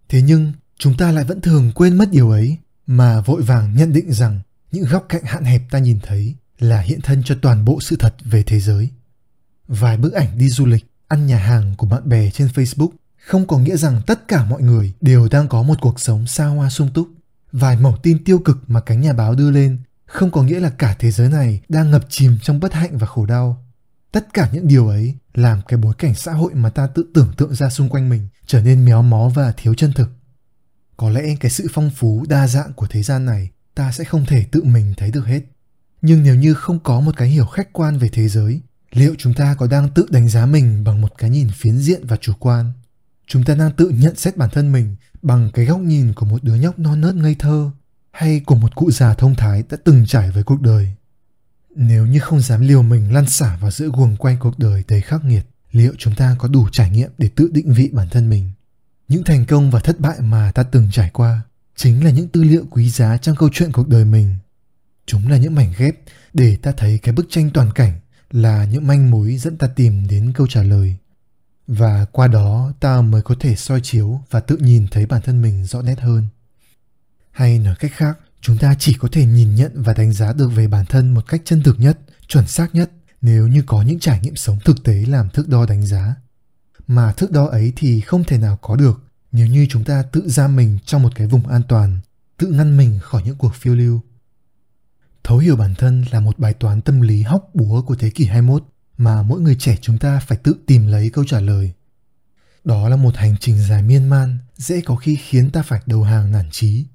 Thế 0.09 0.21
nhưng, 0.21 0.53
chúng 0.77 0.97
ta 0.97 1.11
lại 1.11 1.23
vẫn 1.23 1.41
thường 1.41 1.71
quên 1.75 1.97
mất 1.97 2.11
điều 2.11 2.29
ấy, 2.29 2.57
mà 2.87 3.21
vội 3.21 3.41
vàng 3.41 3.75
nhận 3.75 3.93
định 3.93 4.13
rằng 4.13 4.41
những 4.71 4.83
góc 4.83 5.05
cạnh 5.09 5.23
hạn 5.23 5.43
hẹp 5.43 5.61
ta 5.71 5.79
nhìn 5.79 5.99
thấy 6.03 6.35
là 6.59 6.81
hiện 6.81 7.01
thân 7.01 7.23
cho 7.25 7.35
toàn 7.41 7.65
bộ 7.65 7.81
sự 7.81 7.95
thật 7.99 8.15
về 8.23 8.43
thế 8.43 8.59
giới. 8.59 8.89
Vài 9.67 9.97
bức 9.97 10.13
ảnh 10.13 10.37
đi 10.37 10.49
du 10.49 10.65
lịch, 10.65 10.85
ăn 11.07 11.25
nhà 11.25 11.37
hàng 11.37 11.75
của 11.77 11.87
bạn 11.87 12.09
bè 12.09 12.29
trên 12.29 12.47
facebook 12.47 12.89
không 13.25 13.47
có 13.47 13.57
nghĩa 13.57 13.77
rằng 13.77 14.01
tất 14.07 14.27
cả 14.27 14.45
mọi 14.45 14.61
người 14.61 14.93
đều 15.01 15.27
đang 15.31 15.47
có 15.47 15.63
một 15.63 15.77
cuộc 15.81 15.99
sống 15.99 16.27
xa 16.27 16.45
hoa 16.45 16.69
sung 16.69 16.89
túc 16.93 17.07
vài 17.53 17.77
mẩu 17.77 17.97
tin 17.97 18.23
tiêu 18.23 18.39
cực 18.39 18.57
mà 18.67 18.81
cánh 18.81 19.01
nhà 19.01 19.13
báo 19.13 19.35
đưa 19.35 19.51
lên 19.51 19.79
không 20.05 20.31
có 20.31 20.43
nghĩa 20.43 20.59
là 20.59 20.69
cả 20.69 20.95
thế 20.99 21.11
giới 21.11 21.29
này 21.29 21.61
đang 21.69 21.91
ngập 21.91 22.05
chìm 22.09 22.37
trong 22.41 22.59
bất 22.59 22.73
hạnh 22.73 22.97
và 22.97 23.07
khổ 23.07 23.25
đau. 23.25 23.65
Tất 24.11 24.33
cả 24.33 24.49
những 24.53 24.67
điều 24.67 24.87
ấy 24.87 25.15
làm 25.33 25.61
cái 25.67 25.77
bối 25.77 25.93
cảnh 25.97 26.15
xã 26.15 26.31
hội 26.31 26.53
mà 26.53 26.69
ta 26.69 26.87
tự 26.87 27.05
tưởng 27.13 27.33
tượng 27.37 27.55
ra 27.55 27.69
xung 27.69 27.89
quanh 27.89 28.09
mình 28.09 28.27
trở 28.45 28.61
nên 28.61 28.85
méo 28.85 29.01
mó 29.01 29.31
và 29.35 29.53
thiếu 29.57 29.73
chân 29.73 29.93
thực. 29.93 30.09
Có 30.97 31.09
lẽ 31.09 31.35
cái 31.39 31.51
sự 31.51 31.67
phong 31.73 31.89
phú 31.95 32.25
đa 32.29 32.47
dạng 32.47 32.73
của 32.73 32.87
thế 32.89 33.03
gian 33.03 33.25
này 33.25 33.49
ta 33.75 33.91
sẽ 33.91 34.03
không 34.03 34.25
thể 34.25 34.45
tự 34.51 34.63
mình 34.63 34.93
thấy 34.97 35.11
được 35.11 35.25
hết. 35.25 35.41
Nhưng 36.01 36.23
nếu 36.23 36.35
như 36.35 36.53
không 36.53 36.79
có 36.79 36.99
một 36.99 37.17
cái 37.17 37.27
hiểu 37.27 37.45
khách 37.45 37.73
quan 37.73 37.97
về 37.97 38.09
thế 38.13 38.27
giới, 38.27 38.61
liệu 38.91 39.15
chúng 39.17 39.33
ta 39.33 39.55
có 39.55 39.67
đang 39.67 39.89
tự 39.89 40.05
đánh 40.09 40.29
giá 40.29 40.45
mình 40.45 40.83
bằng 40.83 41.01
một 41.01 41.17
cái 41.17 41.29
nhìn 41.29 41.49
phiến 41.49 41.77
diện 41.77 42.07
và 42.07 42.17
chủ 42.17 42.33
quan? 42.39 42.71
Chúng 43.27 43.43
ta 43.43 43.55
đang 43.55 43.71
tự 43.71 43.89
nhận 43.89 44.15
xét 44.15 44.37
bản 44.37 44.49
thân 44.49 44.71
mình 44.71 44.95
bằng 45.23 45.49
cái 45.53 45.65
góc 45.65 45.79
nhìn 45.79 46.13
của 46.13 46.25
một 46.25 46.43
đứa 46.43 46.55
nhóc 46.55 46.79
non 46.79 47.01
nớt 47.01 47.15
ngây 47.15 47.35
thơ 47.39 47.71
hay 48.11 48.39
của 48.39 48.55
một 48.55 48.75
cụ 48.75 48.91
già 48.91 49.13
thông 49.13 49.35
thái 49.35 49.63
đã 49.69 49.77
từng 49.83 50.05
trải 50.05 50.31
với 50.31 50.43
cuộc 50.43 50.61
đời, 50.61 50.93
nếu 51.75 52.05
như 52.05 52.19
không 52.19 52.41
dám 52.41 52.61
liều 52.61 52.81
mình 52.81 53.13
lăn 53.13 53.25
xả 53.27 53.57
vào 53.61 53.71
giữa 53.71 53.89
guồng 53.93 54.15
quay 54.15 54.37
cuộc 54.39 54.59
đời 54.59 54.83
đầy 54.87 55.01
khắc 55.01 55.25
nghiệt, 55.25 55.45
liệu 55.71 55.93
chúng 55.97 56.15
ta 56.15 56.35
có 56.39 56.47
đủ 56.47 56.67
trải 56.71 56.89
nghiệm 56.89 57.09
để 57.17 57.29
tự 57.35 57.49
định 57.53 57.73
vị 57.73 57.89
bản 57.93 58.09
thân 58.09 58.29
mình? 58.29 58.51
Những 59.07 59.23
thành 59.23 59.45
công 59.45 59.71
và 59.71 59.79
thất 59.79 59.99
bại 59.99 60.21
mà 60.21 60.51
ta 60.51 60.63
từng 60.63 60.89
trải 60.91 61.09
qua 61.13 61.41
chính 61.75 62.03
là 62.03 62.11
những 62.11 62.27
tư 62.27 62.43
liệu 62.43 62.65
quý 62.69 62.89
giá 62.89 63.17
trong 63.17 63.35
câu 63.35 63.49
chuyện 63.53 63.71
cuộc 63.71 63.87
đời 63.87 64.05
mình. 64.05 64.35
Chúng 65.05 65.27
là 65.27 65.37
những 65.37 65.55
mảnh 65.55 65.73
ghép 65.77 65.95
để 66.33 66.55
ta 66.55 66.71
thấy 66.77 66.97
cái 66.97 67.13
bức 67.13 67.25
tranh 67.29 67.49
toàn 67.53 67.71
cảnh 67.71 67.99
là 68.31 68.65
những 68.65 68.87
manh 68.87 69.11
mối 69.11 69.37
dẫn 69.37 69.57
ta 69.57 69.67
tìm 69.67 70.07
đến 70.07 70.31
câu 70.35 70.47
trả 70.47 70.63
lời 70.63 70.95
và 71.67 72.05
qua 72.05 72.27
đó, 72.27 72.73
ta 72.79 73.01
mới 73.01 73.21
có 73.21 73.35
thể 73.39 73.55
soi 73.55 73.79
chiếu 73.83 74.21
và 74.29 74.39
tự 74.39 74.57
nhìn 74.57 74.87
thấy 74.91 75.05
bản 75.05 75.21
thân 75.21 75.41
mình 75.41 75.65
rõ 75.65 75.81
nét 75.81 75.99
hơn. 75.99 76.27
Hay 77.31 77.59
nói 77.59 77.75
cách 77.79 77.91
khác, 77.95 78.19
chúng 78.41 78.57
ta 78.57 78.75
chỉ 78.79 78.93
có 78.93 79.07
thể 79.11 79.25
nhìn 79.25 79.55
nhận 79.55 79.71
và 79.75 79.93
đánh 79.93 80.13
giá 80.13 80.33
được 80.33 80.47
về 80.47 80.67
bản 80.67 80.85
thân 80.85 81.13
một 81.13 81.27
cách 81.27 81.41
chân 81.45 81.63
thực 81.63 81.79
nhất, 81.79 81.99
chuẩn 82.27 82.47
xác 82.47 82.75
nhất, 82.75 82.91
nếu 83.21 83.47
như 83.47 83.63
có 83.65 83.81
những 83.81 83.99
trải 83.99 84.19
nghiệm 84.19 84.35
sống 84.35 84.59
thực 84.65 84.83
tế 84.83 85.05
làm 85.07 85.29
thước 85.29 85.47
đo 85.47 85.65
đánh 85.65 85.85
giá. 85.85 86.15
Mà 86.87 87.13
thước 87.13 87.31
đo 87.31 87.45
ấy 87.45 87.73
thì 87.75 88.01
không 88.01 88.23
thể 88.23 88.37
nào 88.37 88.57
có 88.61 88.75
được 88.75 89.03
nếu 89.31 89.47
như 89.47 89.67
chúng 89.69 89.83
ta 89.83 90.03
tự 90.03 90.29
giam 90.29 90.55
mình 90.55 90.77
trong 90.85 91.03
một 91.03 91.15
cái 91.15 91.27
vùng 91.27 91.47
an 91.47 91.61
toàn, 91.67 91.99
tự 92.37 92.47
ngăn 92.47 92.77
mình 92.77 92.99
khỏi 93.01 93.21
những 93.25 93.37
cuộc 93.37 93.55
phiêu 93.55 93.75
lưu. 93.75 94.01
Thấu 95.23 95.37
hiểu 95.37 95.55
bản 95.55 95.75
thân 95.75 96.05
là 96.11 96.19
một 96.19 96.39
bài 96.39 96.53
toán 96.53 96.81
tâm 96.81 97.01
lý 97.01 97.21
hóc 97.21 97.49
búa 97.53 97.81
của 97.81 97.95
thế 97.95 98.09
kỷ 98.09 98.25
21 98.25 98.63
mà 99.03 99.21
mỗi 99.21 99.41
người 99.41 99.55
trẻ 99.55 99.77
chúng 99.81 99.97
ta 99.97 100.19
phải 100.19 100.37
tự 100.37 100.55
tìm 100.67 100.87
lấy 100.87 101.09
câu 101.09 101.25
trả 101.25 101.39
lời. 101.39 101.73
Đó 102.63 102.89
là 102.89 102.95
một 102.95 103.17
hành 103.17 103.35
trình 103.39 103.63
dài 103.63 103.83
miên 103.83 104.09
man, 104.09 104.37
dễ 104.57 104.81
có 104.81 104.95
khi 104.95 105.15
khiến 105.15 105.51
ta 105.51 105.61
phải 105.61 105.81
đầu 105.85 106.03
hàng 106.03 106.31
nản 106.31 106.49
chí. 106.51 106.85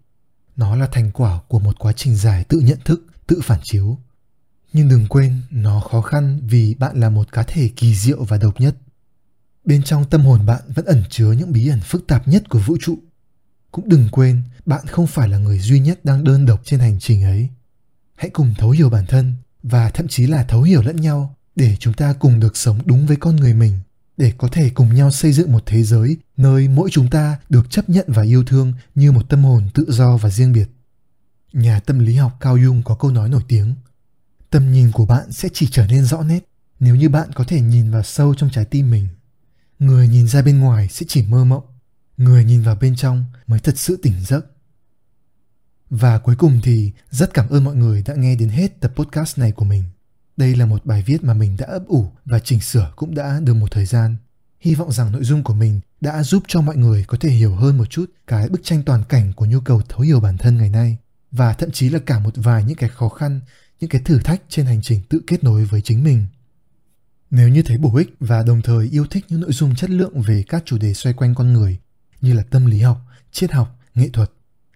Nó 0.57 0.77
là 0.77 0.87
thành 0.93 1.11
quả 1.11 1.41
của 1.49 1.59
một 1.59 1.79
quá 1.79 1.93
trình 1.93 2.17
dài 2.17 2.45
tự 2.45 2.61
nhận 2.61 2.79
thức, 2.85 3.07
tự 3.27 3.41
phản 3.45 3.61
chiếu. 3.63 3.99
Nhưng 4.73 4.89
đừng 4.89 5.07
quên, 5.09 5.41
nó 5.51 5.81
khó 5.81 6.01
khăn 6.01 6.41
vì 6.43 6.75
bạn 6.75 7.01
là 7.01 7.11
một 7.11 7.33
cá 7.33 7.43
thể 7.43 7.71
kỳ 7.77 7.95
diệu 7.95 8.25
và 8.25 8.39
độc 8.39 8.61
nhất. 8.61 8.77
Bên 9.65 9.83
trong 9.83 10.05
tâm 10.11 10.21
hồn 10.21 10.47
bạn 10.47 10.63
vẫn 10.75 10.85
ẩn 10.85 11.05
chứa 11.11 11.33
những 11.33 11.53
bí 11.53 11.69
ẩn 11.69 11.81
phức 11.81 12.07
tạp 12.07 12.29
nhất 12.29 12.49
của 12.49 12.59
vũ 12.59 12.77
trụ. 12.81 12.99
Cũng 13.71 13.89
đừng 13.89 14.09
quên, 14.13 14.43
bạn 14.67 14.87
không 14.87 15.07
phải 15.07 15.29
là 15.29 15.39
người 15.39 15.59
duy 15.59 15.81
nhất 15.81 16.05
đang 16.05 16.25
đơn 16.25 16.47
độc 16.47 16.61
trên 16.65 16.81
hành 16.81 16.99
trình 17.01 17.23
ấy. 17.25 17.49
Hãy 18.15 18.31
cùng 18.31 18.55
thấu 18.59 18.71
hiểu 18.71 18.91
bản 18.91 19.07
thân 19.07 19.35
và 19.63 19.91
thậm 19.91 20.09
chí 20.09 20.27
là 20.27 20.45
thấu 20.45 20.63
hiểu 20.63 20.83
lẫn 20.83 20.97
nhau 20.97 21.38
để 21.59 21.77
chúng 21.79 21.95
ta 21.95 22.13
cùng 22.13 22.41
được 22.41 22.57
sống 22.57 22.79
đúng 22.85 23.07
với 23.07 23.17
con 23.17 23.37
người 23.37 23.55
mình 23.55 23.79
để 24.17 24.33
có 24.39 24.49
thể 24.49 24.71
cùng 24.71 24.95
nhau 24.95 25.11
xây 25.11 25.33
dựng 25.33 25.53
một 25.53 25.63
thế 25.67 25.83
giới 25.83 26.17
nơi 26.37 26.69
mỗi 26.69 26.91
chúng 26.93 27.11
ta 27.11 27.39
được 27.49 27.71
chấp 27.71 27.89
nhận 27.89 28.05
và 28.09 28.23
yêu 28.23 28.45
thương 28.45 28.73
như 28.95 29.13
một 29.13 29.29
tâm 29.29 29.45
hồn 29.45 29.69
tự 29.75 29.87
do 29.89 30.17
và 30.17 30.31
riêng 30.31 30.53
biệt. 30.53 30.69
Nhà 31.53 31.81
tâm 31.81 31.99
lý 31.99 32.15
học 32.15 32.37
Cao 32.41 32.57
Jung 32.57 32.83
có 32.83 32.95
câu 32.95 33.11
nói 33.11 33.29
nổi 33.29 33.43
tiếng: 33.49 33.75
Tầm 34.51 34.73
nhìn 34.73 34.93
của 34.93 35.07
bạn 35.07 35.33
sẽ 35.33 35.49
chỉ 35.53 35.69
trở 35.71 35.87
nên 35.87 36.05
rõ 36.05 36.23
nét 36.23 36.45
nếu 36.81 36.97
như 36.97 37.09
bạn 37.09 37.33
có 37.35 37.45
thể 37.45 37.61
nhìn 37.61 37.91
vào 37.91 38.03
sâu 38.03 38.35
trong 38.35 38.51
trái 38.51 38.65
tim 38.65 38.91
mình. 38.91 39.09
Người 39.79 40.09
nhìn 40.09 40.29
ra 40.29 40.43
bên 40.43 40.59
ngoài 40.59 40.89
sẽ 40.89 41.07
chỉ 41.09 41.23
mơ 41.23 41.45
mộng, 41.45 41.65
người 42.17 42.45
nhìn 42.45 42.63
vào 42.63 42.77
bên 42.81 42.97
trong 42.97 43.25
mới 43.47 43.61
thật 43.61 43.79
sự 43.79 43.99
tỉnh 44.03 44.15
giấc. 44.27 44.47
Và 45.91 46.19
cuối 46.19 46.37
cùng 46.37 46.61
thì 46.63 46.93
rất 47.11 47.35
cảm 47.35 47.49
ơn 47.49 47.65
mọi 47.65 47.75
người 47.75 48.03
đã 48.07 48.15
nghe 48.15 48.37
đến 48.37 48.49
hết 48.49 48.81
tập 48.81 48.93
podcast 48.97 49.39
này 49.39 49.53
của 49.53 49.65
mình. 49.65 49.83
Đây 50.39 50.57
là 50.57 50.67
một 50.67 50.87
bài 50.87 51.03
viết 51.07 51.25
mà 51.25 51.35
mình 51.35 51.57
đã 51.57 51.67
ấp 51.67 51.87
ủ 51.87 52.11
và 52.25 52.39
chỉnh 52.39 52.61
sửa 52.61 52.93
cũng 52.97 53.15
đã 53.15 53.41
được 53.41 53.55
một 53.55 53.71
thời 53.71 53.87
gian. 53.87 54.17
Hy 54.61 54.75
vọng 54.75 54.93
rằng 54.93 55.13
nội 55.13 55.25
dung 55.25 55.43
của 55.43 55.55
mình 55.55 55.81
đã 56.01 56.23
giúp 56.23 56.43
cho 56.49 56.61
mọi 56.61 56.77
người 56.77 57.05
có 57.07 57.19
thể 57.21 57.31
hiểu 57.31 57.55
hơn 57.55 57.79
một 57.79 57.91
chút 57.91 58.11
cái 58.27 58.49
bức 58.49 58.61
tranh 58.65 58.83
toàn 58.83 59.05
cảnh 59.09 59.33
của 59.33 59.47
nhu 59.47 59.61
cầu 59.61 59.83
thấu 59.89 60.01
hiểu 60.01 60.21
bản 60.21 60.39
thân 60.39 60.57
ngày 60.57 60.71
nay 60.71 60.97
và 61.31 61.55
thậm 61.55 61.71
chí 61.71 61.89
là 61.89 61.99
cả 62.07 62.19
một 62.19 62.31
vài 62.37 62.65
những 62.65 62.77
cái 62.77 62.89
khó 62.89 63.09
khăn, 63.09 63.41
những 63.81 63.91
cái 63.91 64.01
thử 64.05 64.19
thách 64.19 64.43
trên 64.49 64.67
hành 64.67 64.83
trình 64.83 65.01
tự 65.09 65.21
kết 65.27 65.45
nối 65.45 65.65
với 65.65 65.81
chính 65.81 66.05
mình. 66.05 66.27
Nếu 67.31 67.49
như 67.49 67.63
thấy 67.63 67.79
bổ 67.79 67.97
ích 67.97 68.15
và 68.21 68.43
đồng 68.43 68.63
thời 68.63 68.89
yêu 68.89 69.07
thích 69.11 69.25
những 69.29 69.41
nội 69.41 69.53
dung 69.53 69.75
chất 69.75 69.91
lượng 69.91 70.21
về 70.21 70.45
các 70.49 70.63
chủ 70.67 70.79
đề 70.79 70.95
xoay 70.95 71.13
quanh 71.13 71.35
con 71.35 71.53
người 71.53 71.79
như 72.21 72.33
là 72.33 72.43
tâm 72.51 72.67
lý 72.67 72.81
học, 72.81 73.01
triết 73.33 73.53
học, 73.53 73.79
nghệ 73.95 74.09
thuật 74.13 74.31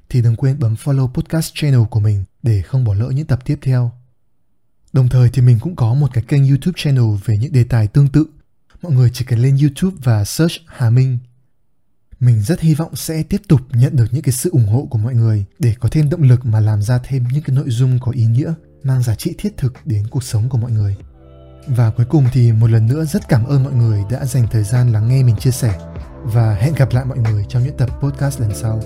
thì 0.09 0.23
đừng 0.23 0.37
quên 0.37 0.59
bấm 0.59 0.75
follow 0.75 1.09
podcast 1.09 1.53
channel 1.55 1.83
của 1.91 2.01
mình 2.01 2.25
để 2.43 2.63
không 2.63 2.85
bỏ 2.85 2.95
lỡ 2.95 3.11
những 3.15 3.27
tập 3.27 3.39
tiếp 3.45 3.59
theo. 3.63 3.93
Đồng 4.93 5.09
thời 5.09 5.31
thì 5.33 5.43
mình 5.43 5.59
cũng 5.61 5.77
có 5.77 5.95
một 5.95 6.11
cái 6.13 6.25
kênh 6.29 6.49
YouTube 6.49 6.75
channel 6.77 7.05
về 7.25 7.37
những 7.41 7.53
đề 7.53 7.65
tài 7.65 7.87
tương 7.87 8.09
tự. 8.09 8.27
Mọi 8.83 8.93
người 8.93 9.11
chỉ 9.13 9.25
cần 9.25 9.39
lên 9.39 9.59
YouTube 9.63 9.97
và 10.05 10.25
search 10.25 10.53
Hà 10.67 10.91
Minh. 10.91 11.19
Mình 12.21 12.43
rất 12.43 12.61
hy 12.61 12.75
vọng 12.75 12.97
sẽ 12.97 13.23
tiếp 13.23 13.43
tục 13.49 13.61
nhận 13.73 13.97
được 13.97 14.07
những 14.11 14.23
cái 14.23 14.33
sự 14.33 14.51
ủng 14.51 14.67
hộ 14.67 14.87
của 14.91 14.99
mọi 14.99 15.15
người 15.15 15.45
để 15.59 15.75
có 15.81 15.89
thêm 15.93 16.11
động 16.11 16.23
lực 16.23 16.47
mà 16.47 16.61
làm 16.61 16.83
ra 16.83 16.99
thêm 17.05 17.25
những 17.33 17.43
cái 17.43 17.57
nội 17.57 17.71
dung 17.71 17.99
có 18.01 18.13
ý 18.13 18.25
nghĩa, 18.25 18.55
mang 18.83 19.03
giá 19.03 19.15
trị 19.15 19.35
thiết 19.39 19.57
thực 19.57 19.75
đến 19.85 20.07
cuộc 20.11 20.25
sống 20.25 20.49
của 20.49 20.59
mọi 20.59 20.71
người. 20.71 20.97
Và 21.67 21.91
cuối 21.91 22.07
cùng 22.07 22.25
thì 22.33 22.53
một 22.53 22.71
lần 22.71 22.87
nữa 22.87 23.05
rất 23.05 23.29
cảm 23.29 23.45
ơn 23.45 23.65
mọi 23.65 23.73
người 23.73 24.03
đã 24.11 24.25
dành 24.25 24.47
thời 24.51 24.63
gian 24.63 24.93
lắng 24.93 25.09
nghe 25.09 25.23
mình 25.23 25.37
chia 25.37 25.51
sẻ 25.51 25.79
và 26.23 26.55
hẹn 26.55 26.75
gặp 26.75 26.89
lại 26.93 27.05
mọi 27.05 27.19
người 27.19 27.45
trong 27.49 27.65
những 27.65 27.77
tập 27.77 27.91
podcast 28.01 28.41
lần 28.41 28.55
sau. 28.55 28.81